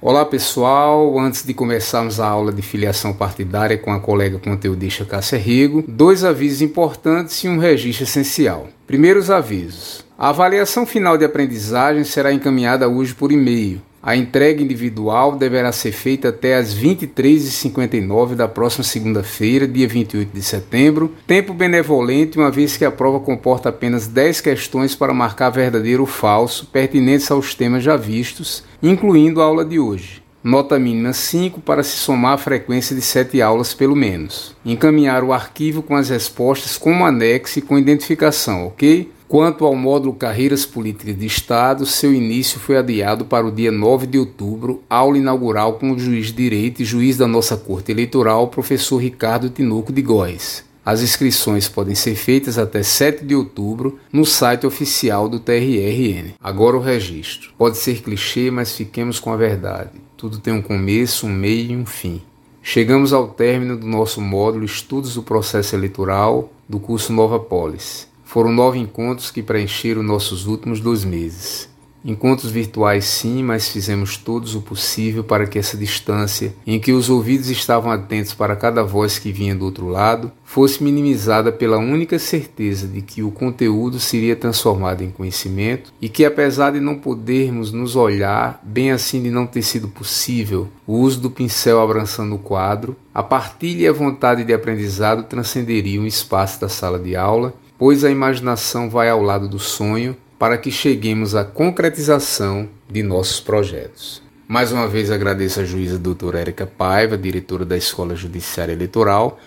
Olá 0.00 0.24
pessoal, 0.24 1.18
antes 1.18 1.42
de 1.44 1.52
começarmos 1.52 2.20
a 2.20 2.28
aula 2.28 2.52
de 2.52 2.62
filiação 2.62 3.12
partidária 3.12 3.76
com 3.76 3.92
a 3.92 3.98
colega 3.98 4.38
conteudista 4.38 5.04
Cássia 5.04 5.36
Rigo, 5.36 5.82
dois 5.88 6.22
avisos 6.22 6.62
importantes 6.62 7.42
e 7.42 7.48
um 7.48 7.58
registro 7.58 8.04
essencial. 8.04 8.68
Primeiros 8.86 9.28
avisos. 9.28 10.06
A 10.16 10.28
avaliação 10.28 10.86
final 10.86 11.18
de 11.18 11.24
aprendizagem 11.24 12.04
será 12.04 12.32
encaminhada 12.32 12.88
hoje 12.88 13.12
por 13.12 13.32
e-mail. 13.32 13.82
A 14.02 14.16
entrega 14.16 14.62
individual 14.62 15.36
deverá 15.36 15.72
ser 15.72 15.90
feita 15.90 16.28
até 16.28 16.54
às 16.54 16.72
23h59 16.74 18.36
da 18.36 18.46
próxima 18.46 18.84
segunda-feira, 18.84 19.66
dia 19.66 19.88
28 19.88 20.30
de 20.32 20.42
setembro, 20.42 21.12
tempo 21.26 21.52
benevolente, 21.52 22.38
uma 22.38 22.50
vez 22.50 22.76
que 22.76 22.84
a 22.84 22.92
prova 22.92 23.18
comporta 23.18 23.70
apenas 23.70 24.06
10 24.06 24.40
questões 24.40 24.94
para 24.94 25.12
marcar 25.12 25.50
verdadeiro 25.50 26.02
ou 26.02 26.06
falso, 26.06 26.66
pertinentes 26.66 27.28
aos 27.30 27.54
temas 27.54 27.82
já 27.82 27.96
vistos, 27.96 28.62
incluindo 28.80 29.42
a 29.42 29.44
aula 29.44 29.64
de 29.64 29.80
hoje. 29.80 30.22
Nota 30.44 30.78
mínima 30.78 31.12
5 31.12 31.60
para 31.60 31.82
se 31.82 31.96
somar 31.96 32.34
a 32.34 32.38
frequência 32.38 32.94
de 32.94 33.02
7 33.02 33.42
aulas 33.42 33.74
pelo 33.74 33.96
menos. 33.96 34.54
Encaminhar 34.64 35.24
o 35.24 35.32
arquivo 35.32 35.82
com 35.82 35.96
as 35.96 36.08
respostas 36.08 36.78
como 36.78 37.04
anexo 37.04 37.58
e 37.58 37.62
com 37.62 37.76
identificação, 37.76 38.68
ok? 38.68 39.10
Quanto 39.28 39.66
ao 39.66 39.76
módulo 39.76 40.14
Carreiras 40.14 40.64
Políticas 40.64 41.18
de 41.18 41.26
Estado, 41.26 41.84
seu 41.84 42.14
início 42.14 42.58
foi 42.58 42.78
adiado 42.78 43.26
para 43.26 43.46
o 43.46 43.52
dia 43.52 43.70
9 43.70 44.06
de 44.06 44.18
outubro, 44.18 44.82
aula 44.88 45.18
inaugural 45.18 45.74
com 45.74 45.92
o 45.92 45.98
juiz 45.98 46.28
de 46.28 46.32
direito 46.32 46.80
e 46.80 46.84
juiz 46.86 47.18
da 47.18 47.28
nossa 47.28 47.54
Corte 47.54 47.92
Eleitoral, 47.92 48.48
professor 48.48 48.96
Ricardo 48.96 49.50
Tinoco 49.50 49.92
de 49.92 50.00
Góes. 50.00 50.64
As 50.82 51.02
inscrições 51.02 51.68
podem 51.68 51.94
ser 51.94 52.14
feitas 52.14 52.56
até 52.56 52.82
7 52.82 53.22
de 53.22 53.34
outubro 53.34 53.98
no 54.10 54.24
site 54.24 54.66
oficial 54.66 55.28
do 55.28 55.38
TRRN. 55.38 56.32
Agora 56.42 56.78
o 56.78 56.80
registro. 56.80 57.50
Pode 57.58 57.76
ser 57.76 58.00
clichê, 58.00 58.50
mas 58.50 58.72
fiquemos 58.72 59.20
com 59.20 59.30
a 59.30 59.36
verdade. 59.36 59.90
Tudo 60.16 60.38
tem 60.38 60.54
um 60.54 60.62
começo, 60.62 61.26
um 61.26 61.30
meio 61.30 61.72
e 61.72 61.76
um 61.76 61.84
fim. 61.84 62.22
Chegamos 62.62 63.12
ao 63.12 63.28
término 63.28 63.76
do 63.76 63.86
nosso 63.86 64.22
módulo 64.22 64.64
Estudos 64.64 65.16
do 65.16 65.22
Processo 65.22 65.76
Eleitoral 65.76 66.50
do 66.66 66.80
curso 66.80 67.12
Nova 67.12 67.38
Polis. 67.38 68.08
Foram 68.28 68.52
nove 68.52 68.78
encontros 68.78 69.30
que 69.30 69.42
preencheram 69.42 70.02
nossos 70.02 70.46
últimos 70.46 70.80
dois 70.80 71.02
meses. 71.02 71.66
Encontros 72.04 72.50
virtuais 72.52 73.06
sim, 73.06 73.42
mas 73.42 73.70
fizemos 73.70 74.18
todos 74.18 74.54
o 74.54 74.60
possível 74.60 75.24
para 75.24 75.46
que 75.46 75.58
essa 75.58 75.78
distância, 75.78 76.54
em 76.66 76.78
que 76.78 76.92
os 76.92 77.08
ouvidos 77.08 77.48
estavam 77.48 77.90
atentos 77.90 78.34
para 78.34 78.54
cada 78.54 78.84
voz 78.84 79.18
que 79.18 79.32
vinha 79.32 79.54
do 79.54 79.64
outro 79.64 79.88
lado, 79.88 80.30
fosse 80.44 80.84
minimizada 80.84 81.50
pela 81.50 81.78
única 81.78 82.18
certeza 82.18 82.86
de 82.86 83.00
que 83.00 83.22
o 83.22 83.30
conteúdo 83.30 83.98
seria 83.98 84.36
transformado 84.36 85.02
em 85.02 85.10
conhecimento 85.10 85.90
e 85.98 86.06
que, 86.06 86.26
apesar 86.26 86.72
de 86.72 86.80
não 86.80 86.96
podermos 86.96 87.72
nos 87.72 87.96
olhar, 87.96 88.60
bem 88.62 88.90
assim 88.90 89.22
de 89.22 89.30
não 89.30 89.46
ter 89.46 89.62
sido 89.62 89.88
possível 89.88 90.68
o 90.86 90.98
uso 90.98 91.18
do 91.18 91.30
pincel 91.30 91.80
abraçando 91.80 92.34
o 92.34 92.38
quadro, 92.38 92.94
a 93.14 93.22
partilha 93.22 93.84
e 93.84 93.88
a 93.88 93.92
vontade 93.92 94.44
de 94.44 94.52
aprendizado 94.52 95.22
transcenderiam 95.22 96.04
o 96.04 96.06
espaço 96.06 96.60
da 96.60 96.68
sala 96.68 96.98
de 96.98 97.16
aula 97.16 97.54
pois 97.78 98.04
a 98.04 98.10
imaginação 98.10 98.90
vai 98.90 99.08
ao 99.08 99.22
lado 99.22 99.48
do 99.48 99.58
sonho 99.58 100.16
para 100.36 100.58
que 100.58 100.70
cheguemos 100.70 101.36
à 101.36 101.44
concretização 101.44 102.68
de 102.90 103.02
nossos 103.02 103.40
projetos. 103.40 104.20
Mais 104.48 104.72
uma 104.72 104.88
vez 104.88 105.10
agradeço 105.10 105.60
a 105.60 105.64
juíza 105.64 105.98
doutora 105.98 106.40
Érica 106.40 106.66
Paiva, 106.66 107.16
diretora 107.16 107.64
da 107.64 107.76
Escola 107.76 108.16
Judiciária 108.16 108.72
Eleitoral, 108.72 109.38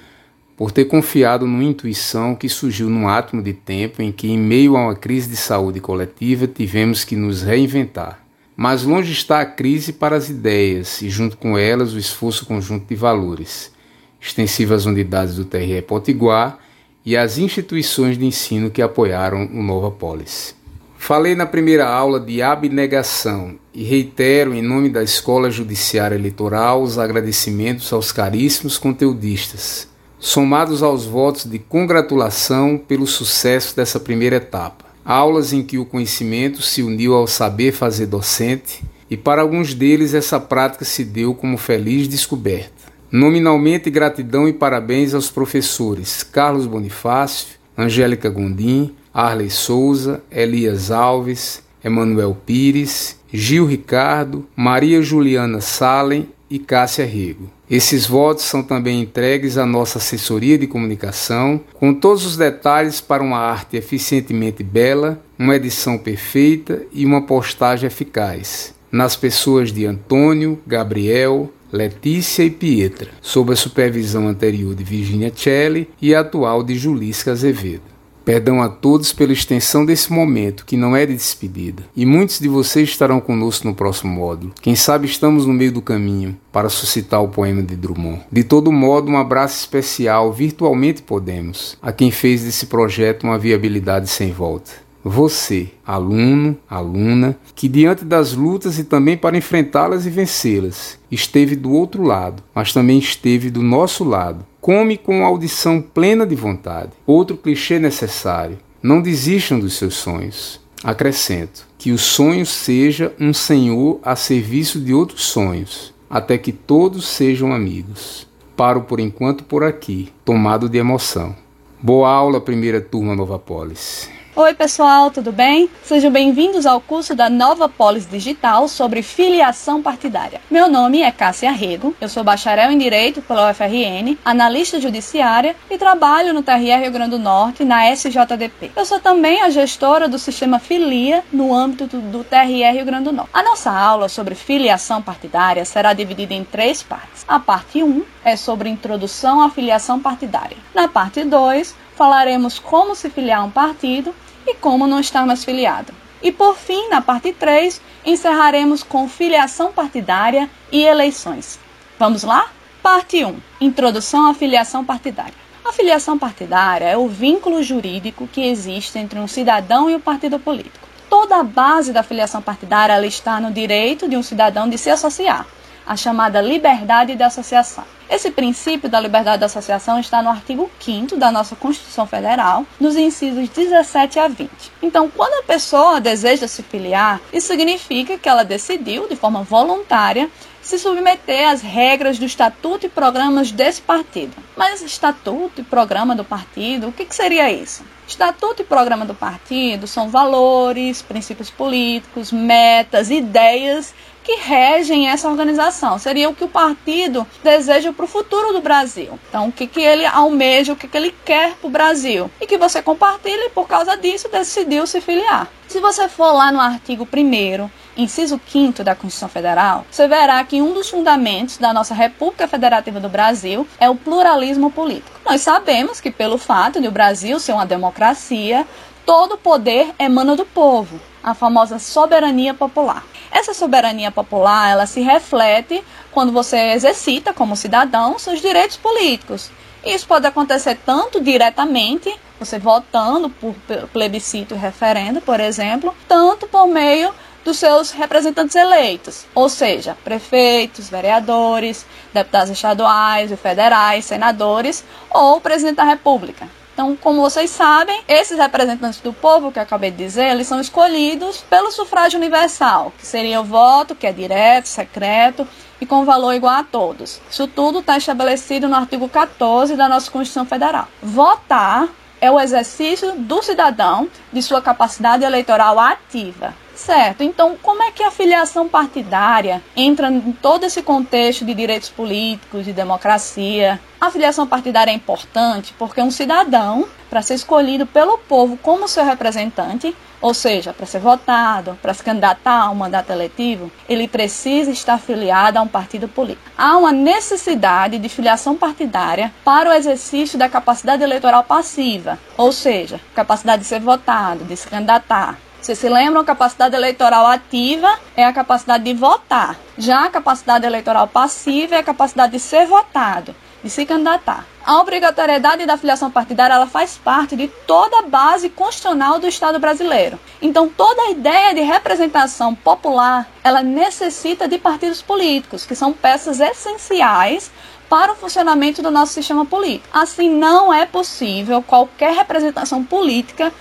por 0.55 0.71
ter 0.71 0.85
confiado 0.85 1.45
numa 1.45 1.63
intuição 1.63 2.35
que 2.35 2.47
surgiu 2.47 2.89
num 2.89 3.07
átomo 3.07 3.41
de 3.41 3.51
tempo 3.51 4.01
em 4.01 4.11
que, 4.11 4.29
em 4.29 4.37
meio 4.37 4.77
a 4.77 4.81
uma 4.81 4.95
crise 4.95 5.27
de 5.27 5.35
saúde 5.35 5.79
coletiva, 5.79 6.45
tivemos 6.45 7.03
que 7.03 7.15
nos 7.15 7.41
reinventar. 7.41 8.19
Mas 8.55 8.83
longe 8.83 9.11
está 9.11 9.41
a 9.41 9.45
crise 9.45 9.91
para 9.91 10.15
as 10.15 10.29
ideias 10.29 11.01
e, 11.01 11.09
junto 11.09 11.35
com 11.35 11.57
elas, 11.57 11.93
o 11.93 11.97
esforço 11.97 12.45
conjunto 12.45 12.87
de 12.87 12.95
valores, 12.95 13.71
extensivo 14.19 14.75
às 14.75 14.85
unidades 14.85 15.35
do 15.35 15.45
TRE 15.45 15.81
Potiguar 15.81 16.59
e 17.05 17.17
as 17.17 17.37
instituições 17.37 18.17
de 18.17 18.25
ensino 18.25 18.69
que 18.69 18.81
apoiaram 18.81 19.45
o 19.45 19.63
Nova 19.63 19.89
Polis. 19.89 20.55
Falei 20.97 21.33
na 21.33 21.47
primeira 21.47 21.87
aula 21.87 22.19
de 22.19 22.43
abnegação 22.43 23.55
e 23.73 23.83
reitero, 23.83 24.53
em 24.53 24.61
nome 24.61 24.87
da 24.87 25.01
Escola 25.01 25.49
Judiciária 25.49 26.15
Eleitoral, 26.15 26.83
os 26.83 26.99
agradecimentos 26.99 27.91
aos 27.91 28.11
caríssimos 28.11 28.77
conteudistas, 28.77 29.87
somados 30.19 30.83
aos 30.83 31.05
votos 31.05 31.45
de 31.45 31.57
congratulação 31.57 32.77
pelo 32.77 33.07
sucesso 33.07 33.75
dessa 33.75 33.99
primeira 33.99 34.35
etapa. 34.35 34.85
Aulas 35.03 35.51
em 35.51 35.63
que 35.63 35.79
o 35.79 35.85
conhecimento 35.85 36.61
se 36.61 36.83
uniu 36.83 37.15
ao 37.15 37.25
saber 37.25 37.71
fazer 37.71 38.05
docente, 38.05 38.83
e 39.09 39.17
para 39.17 39.41
alguns 39.41 39.73
deles 39.73 40.13
essa 40.13 40.39
prática 40.39 40.85
se 40.85 41.03
deu 41.03 41.33
como 41.33 41.57
feliz 41.57 42.07
descoberta. 42.07 42.80
Nominalmente, 43.11 43.89
gratidão 43.89 44.47
e 44.47 44.53
parabéns 44.53 45.13
aos 45.13 45.29
professores 45.29 46.23
Carlos 46.23 46.65
Bonifácio, 46.65 47.59
Angélica 47.77 48.29
Gondim, 48.29 48.95
Arley 49.13 49.49
Souza, 49.49 50.23
Elias 50.31 50.91
Alves, 50.91 51.61
Emanuel 51.83 52.37
Pires, 52.45 53.19
Gil 53.33 53.65
Ricardo, 53.65 54.47
Maria 54.55 55.01
Juliana 55.01 55.59
Salem 55.59 56.29
e 56.49 56.57
Cássia 56.57 57.05
Rego. 57.05 57.49
Esses 57.69 58.05
votos 58.05 58.45
são 58.45 58.63
também 58.63 59.01
entregues 59.01 59.57
à 59.57 59.65
nossa 59.65 59.97
assessoria 59.97 60.57
de 60.57 60.67
comunicação, 60.67 61.61
com 61.73 61.93
todos 61.93 62.25
os 62.25 62.37
detalhes 62.37 63.01
para 63.01 63.23
uma 63.23 63.39
arte 63.39 63.75
eficientemente 63.77 64.63
bela, 64.63 65.21
uma 65.37 65.55
edição 65.55 65.97
perfeita 65.97 66.83
e 66.93 67.05
uma 67.05 67.21
postagem 67.21 67.87
eficaz. 67.87 68.73
Nas 68.91 69.15
pessoas 69.15 69.71
de 69.71 69.85
Antônio, 69.85 70.59
Gabriel, 70.67 71.49
Letícia 71.71 72.43
e 72.43 72.49
Pietra, 72.49 73.11
sob 73.21 73.53
a 73.53 73.55
supervisão 73.55 74.27
anterior 74.27 74.75
de 74.75 74.83
Virginia 74.83 75.31
Celli 75.33 75.89
e 76.01 76.13
atual 76.13 76.63
de 76.63 76.77
Julisca 76.77 77.31
Azevedo. 77.31 77.91
Perdão 78.25 78.61
a 78.61 78.69
todos 78.69 79.13
pela 79.13 79.31
extensão 79.31 79.85
desse 79.85 80.11
momento, 80.11 80.65
que 80.65 80.77
não 80.77 80.95
é 80.95 81.05
de 81.05 81.15
despedida. 81.15 81.83
E 81.95 82.05
muitos 82.05 82.39
de 82.39 82.47
vocês 82.47 82.89
estarão 82.89 83.19
conosco 83.19 83.67
no 83.67 83.73
próximo 83.73 84.13
módulo. 84.13 84.53
Quem 84.61 84.75
sabe 84.75 85.07
estamos 85.07 85.45
no 85.45 85.53
meio 85.53 85.71
do 85.71 85.81
caminho 85.81 86.37
para 86.51 86.69
suscitar 86.69 87.23
o 87.23 87.29
poema 87.29 87.63
de 87.63 87.75
Drummond. 87.75 88.21
De 88.31 88.43
todo 88.43 88.71
modo, 88.71 89.09
um 89.09 89.17
abraço 89.17 89.59
especial, 89.59 90.31
virtualmente 90.31 91.01
podemos, 91.01 91.77
a 91.81 91.91
quem 91.91 92.11
fez 92.11 92.43
desse 92.43 92.67
projeto 92.67 93.23
uma 93.23 93.39
viabilidade 93.39 94.07
sem 94.07 94.31
volta. 94.31 94.71
Você, 95.03 95.69
aluno, 95.85 96.55
aluna, 96.69 97.35
que 97.55 97.67
diante 97.67 98.05
das 98.05 98.33
lutas 98.33 98.77
e 98.77 98.83
também 98.83 99.17
para 99.17 99.37
enfrentá-las 99.37 100.05
e 100.05 100.11
vencê-las, 100.11 100.99
esteve 101.11 101.55
do 101.55 101.71
outro 101.71 102.03
lado, 102.03 102.43
mas 102.53 102.71
também 102.71 102.99
esteve 102.99 103.49
do 103.49 103.63
nosso 103.63 104.03
lado. 104.03 104.45
Come 104.61 104.97
com 104.97 105.25
audição 105.25 105.81
plena 105.81 106.25
de 106.25 106.35
vontade. 106.35 106.91
Outro 107.05 107.35
clichê 107.35 107.79
necessário: 107.79 108.59
não 108.81 109.01
desistam 109.01 109.59
dos 109.59 109.73
seus 109.73 109.95
sonhos. 109.95 110.61
Acrescento 110.83 111.67
que 111.79 111.91
o 111.91 111.97
sonho 111.97 112.45
seja 112.45 113.11
um 113.19 113.33
senhor 113.33 113.99
a 114.03 114.15
serviço 114.15 114.79
de 114.79 114.93
outros 114.93 115.23
sonhos, 115.23 115.93
até 116.07 116.37
que 116.37 116.51
todos 116.51 117.07
sejam 117.07 117.51
amigos. 117.51 118.27
Paro 118.55 118.81
por 118.81 118.99
enquanto 118.99 119.43
por 119.43 119.63
aqui, 119.63 120.09
tomado 120.23 120.69
de 120.69 120.77
emoção. 120.77 121.35
Boa 121.81 122.11
aula, 122.11 122.39
primeira 122.39 122.79
turma 122.79 123.15
Nova 123.15 123.39
Polis. 123.39 124.20
Oi, 124.33 124.53
pessoal, 124.53 125.11
tudo 125.11 125.29
bem? 125.33 125.69
Sejam 125.83 126.09
bem-vindos 126.09 126.65
ao 126.65 126.79
curso 126.79 127.13
da 127.13 127.29
Nova 127.29 127.67
Polis 127.67 128.09
Digital 128.09 128.65
sobre 128.69 129.01
filiação 129.01 129.81
partidária. 129.81 130.39
Meu 130.49 130.69
nome 130.69 131.01
é 131.01 131.11
Cássia 131.11 131.51
Rego, 131.51 131.93
eu 131.99 132.07
sou 132.07 132.23
bacharel 132.23 132.71
em 132.71 132.77
Direito 132.77 133.21
pela 133.21 133.51
UFRN, 133.51 134.17
analista 134.23 134.79
judiciária 134.79 135.53
e 135.69 135.77
trabalho 135.77 136.33
no 136.33 136.41
TRE 136.41 136.77
Rio 136.77 136.91
Grande 136.93 137.11
do 137.11 137.19
Norte, 137.19 137.65
na 137.65 137.91
SJDP. 137.91 138.71
Eu 138.73 138.85
sou 138.85 139.01
também 139.01 139.41
a 139.41 139.49
gestora 139.49 140.07
do 140.07 140.17
sistema 140.17 140.59
Filia 140.59 141.25
no 141.29 141.53
âmbito 141.53 141.85
do, 141.85 142.23
TRE 142.23 142.71
Rio 142.71 142.85
Grande 142.85 143.03
do 143.03 143.11
Norte. 143.11 143.31
A 143.33 143.43
nossa 143.43 143.69
aula 143.69 144.07
sobre 144.07 144.33
filiação 144.33 145.01
partidária 145.01 145.65
será 145.65 145.91
dividida 145.91 146.33
em 146.33 146.45
três 146.45 146.81
partes. 146.81 147.25
A 147.27 147.37
parte 147.37 147.83
1 147.83 148.01
é 148.23 148.37
sobre 148.37 148.69
introdução 148.69 149.41
à 149.41 149.49
filiação 149.49 149.99
partidária. 149.99 150.55
Na 150.73 150.87
parte 150.87 151.21
2, 151.21 151.75
falaremos 151.95 152.57
como 152.57 152.95
se 152.95 153.09
filiar 153.09 153.41
a 153.41 153.43
um 153.43 153.51
partido 153.51 154.15
e 154.47 154.55
como 154.55 154.87
não 154.87 154.99
estar 154.99 155.25
mais 155.25 155.43
filiado. 155.43 155.93
E 156.21 156.31
por 156.31 156.55
fim, 156.55 156.89
na 156.89 157.01
parte 157.01 157.33
3, 157.33 157.81
encerraremos 158.05 158.83
com 158.83 159.09
filiação 159.09 159.71
partidária 159.71 160.49
e 160.71 160.83
eleições. 160.83 161.59
Vamos 161.97 162.23
lá? 162.23 162.49
Parte 162.81 163.23
1: 163.23 163.35
Introdução 163.59 164.27
à 164.27 164.33
filiação 164.33 164.85
partidária. 164.85 165.33
A 165.63 165.71
filiação 165.71 166.17
partidária 166.17 166.85
é 166.85 166.97
o 166.97 167.07
vínculo 167.07 167.61
jurídico 167.63 168.27
que 168.27 168.41
existe 168.41 168.97
entre 168.97 169.19
um 169.19 169.27
cidadão 169.27 169.89
e 169.89 169.93
o 169.93 169.97
um 169.97 170.01
partido 170.01 170.39
político. 170.39 170.87
Toda 171.09 171.37
a 171.37 171.43
base 171.43 171.91
da 171.91 172.03
filiação 172.03 172.41
partidária 172.41 173.05
está 173.05 173.39
no 173.39 173.51
direito 173.51 174.07
de 174.07 174.17
um 174.17 174.23
cidadão 174.23 174.69
de 174.69 174.77
se 174.77 174.89
associar. 174.89 175.45
a 175.85 175.95
chamada 175.97 176.39
liberdade 176.41 177.15
de 177.15 177.23
associação. 177.23 177.83
Esse 178.11 178.29
princípio 178.29 178.89
da 178.89 178.99
liberdade 178.99 179.37
de 179.37 179.45
associação 179.45 179.97
está 179.97 180.21
no 180.21 180.29
artigo 180.29 180.69
5 180.81 181.15
da 181.15 181.31
nossa 181.31 181.55
Constituição 181.55 182.05
Federal, 182.05 182.65
nos 182.77 182.97
incisos 182.97 183.47
17 183.47 184.19
a 184.19 184.27
20. 184.27 184.51
Então, 184.81 185.09
quando 185.09 185.41
a 185.41 185.47
pessoa 185.47 186.01
deseja 186.01 186.45
se 186.45 186.61
filiar, 186.61 187.21
isso 187.31 187.47
significa 187.47 188.17
que 188.17 188.27
ela 188.27 188.43
decidiu, 188.43 189.07
de 189.07 189.15
forma 189.15 189.43
voluntária, 189.43 190.29
se 190.61 190.77
submeter 190.77 191.47
às 191.47 191.61
regras 191.61 192.19
do 192.19 192.25
estatuto 192.25 192.85
e 192.85 192.89
programas 192.89 193.49
desse 193.49 193.81
partido. 193.81 194.35
Mas 194.57 194.81
estatuto 194.81 195.61
e 195.61 195.63
programa 195.63 196.13
do 196.13 196.25
partido, 196.25 196.89
o 196.89 196.91
que, 196.91 197.05
que 197.05 197.15
seria 197.15 197.49
isso? 197.49 197.81
Estatuto 198.05 198.61
e 198.61 198.65
programa 198.65 199.05
do 199.05 199.15
partido 199.15 199.87
são 199.87 200.09
valores, 200.09 201.01
princípios 201.01 201.49
políticos, 201.49 202.29
metas, 202.29 203.09
ideias 203.09 203.93
que 204.23 204.35
regem 204.35 205.09
essa 205.09 205.29
organização. 205.29 205.97
Seria 205.97 206.29
o 206.29 206.35
que 206.35 206.43
o 206.43 206.49
partido 206.49 207.25
deseja 207.43 207.91
para 207.91 208.05
o 208.05 208.07
futuro 208.07 208.53
do 208.53 208.61
Brasil. 208.61 209.19
Então, 209.29 209.47
o 209.47 209.51
que, 209.51 209.67
que 209.67 209.81
ele 209.81 210.05
almeja, 210.05 210.73
o 210.73 210.75
que, 210.75 210.87
que 210.87 210.97
ele 210.97 211.15
quer 211.25 211.55
para 211.55 211.67
o 211.67 211.71
Brasil. 211.71 212.29
E 212.39 212.47
que 212.47 212.57
você 212.57 212.81
compartilha 212.81 213.45
e, 213.45 213.49
por 213.49 213.67
causa 213.67 213.95
disso, 213.97 214.29
decidiu 214.29 214.85
se 214.85 215.01
filiar. 215.01 215.47
Se 215.67 215.79
você 215.79 216.07
for 216.09 216.31
lá 216.33 216.51
no 216.51 216.59
artigo 216.59 217.07
1 217.11 217.69
inciso 217.95 218.39
5 218.47 218.83
da 218.83 218.95
Constituição 218.95 219.29
Federal, 219.29 219.85
você 219.89 220.07
verá 220.07 220.43
que 220.43 220.61
um 220.61 220.73
dos 220.73 220.89
fundamentos 220.89 221.57
da 221.57 221.73
nossa 221.73 221.93
República 221.93 222.47
Federativa 222.47 222.99
do 222.99 223.09
Brasil 223.09 223.67
é 223.79 223.89
o 223.89 223.95
pluralismo 223.95 224.71
político. 224.71 225.19
Nós 225.25 225.41
sabemos 225.41 225.99
que, 225.99 226.11
pelo 226.11 226.37
fato 226.37 226.81
de 226.81 226.87
o 226.87 226.91
Brasil 226.91 227.39
ser 227.39 227.53
uma 227.53 227.65
democracia, 227.65 228.65
todo 229.05 229.37
poder 229.37 229.93
emana 229.99 230.35
do 230.35 230.45
povo, 230.45 230.99
a 231.23 231.33
famosa 231.33 231.79
soberania 231.79 232.53
popular. 232.53 233.03
Essa 233.31 233.53
soberania 233.53 234.11
popular, 234.11 234.71
ela 234.71 234.85
se 234.85 235.01
reflete 235.01 235.83
quando 236.11 236.31
você 236.31 236.57
exercita 236.73 237.33
como 237.33 237.55
cidadão 237.55 238.19
seus 238.19 238.41
direitos 238.41 238.77
políticos. 238.77 239.49
Isso 239.83 240.05
pode 240.05 240.27
acontecer 240.27 240.77
tanto 240.85 241.21
diretamente, 241.21 242.13
você 242.39 242.59
votando 242.59 243.29
por 243.29 243.55
plebiscito 243.91 244.53
e 244.53 244.57
referendo, 244.57 245.21
por 245.21 245.39
exemplo, 245.39 245.95
tanto 246.07 246.47
por 246.47 246.67
meio 246.67 247.13
dos 247.43 247.57
seus 247.57 247.89
representantes 247.89 248.55
eleitos, 248.55 249.25
ou 249.33 249.49
seja, 249.49 249.97
prefeitos, 250.03 250.89
vereadores, 250.89 251.85
deputados 252.13 252.51
estaduais 252.51 253.31
e 253.31 253.35
federais, 253.35 254.05
senadores 254.05 254.83
ou 255.09 255.41
presidente 255.41 255.77
da 255.77 255.83
República. 255.83 256.47
Então, 256.73 256.95
como 256.95 257.21
vocês 257.21 257.49
sabem, 257.49 258.01
esses 258.07 258.37
representantes 258.37 259.01
do 259.01 259.13
povo 259.13 259.51
que 259.51 259.59
eu 259.59 259.63
acabei 259.63 259.91
de 259.91 259.97
dizer, 259.97 260.31
eles 260.31 260.47
são 260.47 260.59
escolhidos 260.59 261.41
pelo 261.41 261.71
sufrágio 261.71 262.17
universal, 262.17 262.93
que 262.97 263.05
seria 263.05 263.41
o 263.41 263.43
voto, 263.43 263.93
que 263.93 264.07
é 264.07 264.13
direto, 264.13 264.67
secreto 264.67 265.47
e 265.79 265.85
com 265.85 266.05
valor 266.05 266.33
igual 266.33 266.55
a 266.55 266.63
todos. 266.63 267.19
Isso 267.29 267.47
tudo 267.47 267.79
está 267.79 267.97
estabelecido 267.97 268.69
no 268.69 268.75
artigo 268.75 269.09
14 269.09 269.75
da 269.75 269.89
nossa 269.89 270.09
Constituição 270.09 270.45
Federal. 270.45 270.87
Votar 271.01 271.89
é 272.21 272.29
o 272.29 272.39
exercício 272.39 273.13
do 273.13 273.41
cidadão 273.41 274.07
de 274.31 274.41
sua 274.41 274.61
capacidade 274.61 275.23
eleitoral 275.23 275.79
ativa. 275.79 276.53
Certo, 276.81 277.21
então 277.21 277.55
como 277.61 277.83
é 277.83 277.91
que 277.91 278.01
a 278.01 278.09
filiação 278.09 278.67
partidária 278.67 279.61
entra 279.75 280.09
em 280.09 280.31
todo 280.31 280.65
esse 280.65 280.81
contexto 280.81 281.45
de 281.45 281.53
direitos 281.53 281.89
políticos, 281.89 282.65
de 282.65 282.73
democracia? 282.73 283.79
A 283.99 284.09
filiação 284.09 284.47
partidária 284.47 284.89
é 284.89 284.95
importante 284.95 285.75
porque 285.77 286.01
um 286.01 286.09
cidadão, 286.09 286.87
para 287.07 287.21
ser 287.21 287.35
escolhido 287.35 287.85
pelo 287.85 288.17
povo 288.17 288.57
como 288.57 288.87
seu 288.87 289.05
representante, 289.05 289.95
ou 290.19 290.33
seja, 290.33 290.73
para 290.73 290.87
ser 290.87 290.97
votado, 290.97 291.77
para 291.83 291.93
se 291.93 292.03
candidatar 292.03 292.61
a 292.63 292.71
um 292.71 292.75
mandato 292.75 293.11
eletivo, 293.11 293.71
ele 293.87 294.07
precisa 294.07 294.71
estar 294.71 294.97
filiado 294.97 295.59
a 295.59 295.61
um 295.61 295.67
partido 295.67 296.07
político. 296.07 296.49
Há 296.57 296.77
uma 296.77 296.91
necessidade 296.91 297.99
de 297.99 298.09
filiação 298.09 298.57
partidária 298.57 299.31
para 299.45 299.69
o 299.69 299.73
exercício 299.73 300.37
da 300.37 300.49
capacidade 300.49 301.03
eleitoral 301.03 301.43
passiva, 301.43 302.17
ou 302.35 302.51
seja, 302.51 302.99
capacidade 303.13 303.61
de 303.61 303.67
ser 303.67 303.81
votado, 303.81 304.45
de 304.45 304.57
se 304.57 304.67
candidatar. 304.67 305.37
Vocês 305.61 305.77
se 305.77 305.87
lembram? 305.87 306.25
Capacidade 306.25 306.75
eleitoral 306.75 307.27
ativa 307.27 307.87
é 308.17 308.25
a 308.25 308.33
capacidade 308.33 308.83
de 308.83 308.95
votar. 308.95 309.59
Já 309.77 310.05
a 310.05 310.09
capacidade 310.09 310.65
eleitoral 310.65 311.07
passiva 311.07 311.75
é 311.75 311.77
a 311.77 311.83
capacidade 311.83 312.31
de 312.31 312.39
ser 312.39 312.65
votado, 312.65 313.35
de 313.63 313.69
se 313.69 313.85
candidatar. 313.85 314.43
A 314.65 314.79
obrigatoriedade 314.79 315.67
da 315.67 315.77
filiação 315.77 316.09
partidária 316.09 316.55
ela 316.55 316.65
faz 316.65 316.97
parte 316.97 317.35
de 317.35 317.47
toda 317.47 317.99
a 317.99 318.01
base 318.01 318.49
constitucional 318.49 319.19
do 319.19 319.27
Estado 319.27 319.59
brasileiro. 319.59 320.19
Então, 320.41 320.67
toda 320.67 320.99
a 321.03 321.11
ideia 321.11 321.53
de 321.53 321.61
representação 321.61 322.55
popular 322.55 323.29
ela 323.43 323.61
necessita 323.61 324.47
de 324.47 324.57
partidos 324.57 325.03
políticos, 325.03 325.63
que 325.63 325.75
são 325.75 325.93
peças 325.93 326.39
essenciais 326.39 327.51
para 327.91 328.13
o 328.13 328.15
funcionamento 328.15 328.81
do 328.81 328.89
nosso 328.89 329.11
sistema 329.11 329.45
político. 329.45 329.89
Assim, 329.91 330.29
não 330.29 330.73
é 330.73 330.85
possível 330.85 331.61
qualquer 331.61 332.13
representação 332.13 332.83
política 332.85 333.51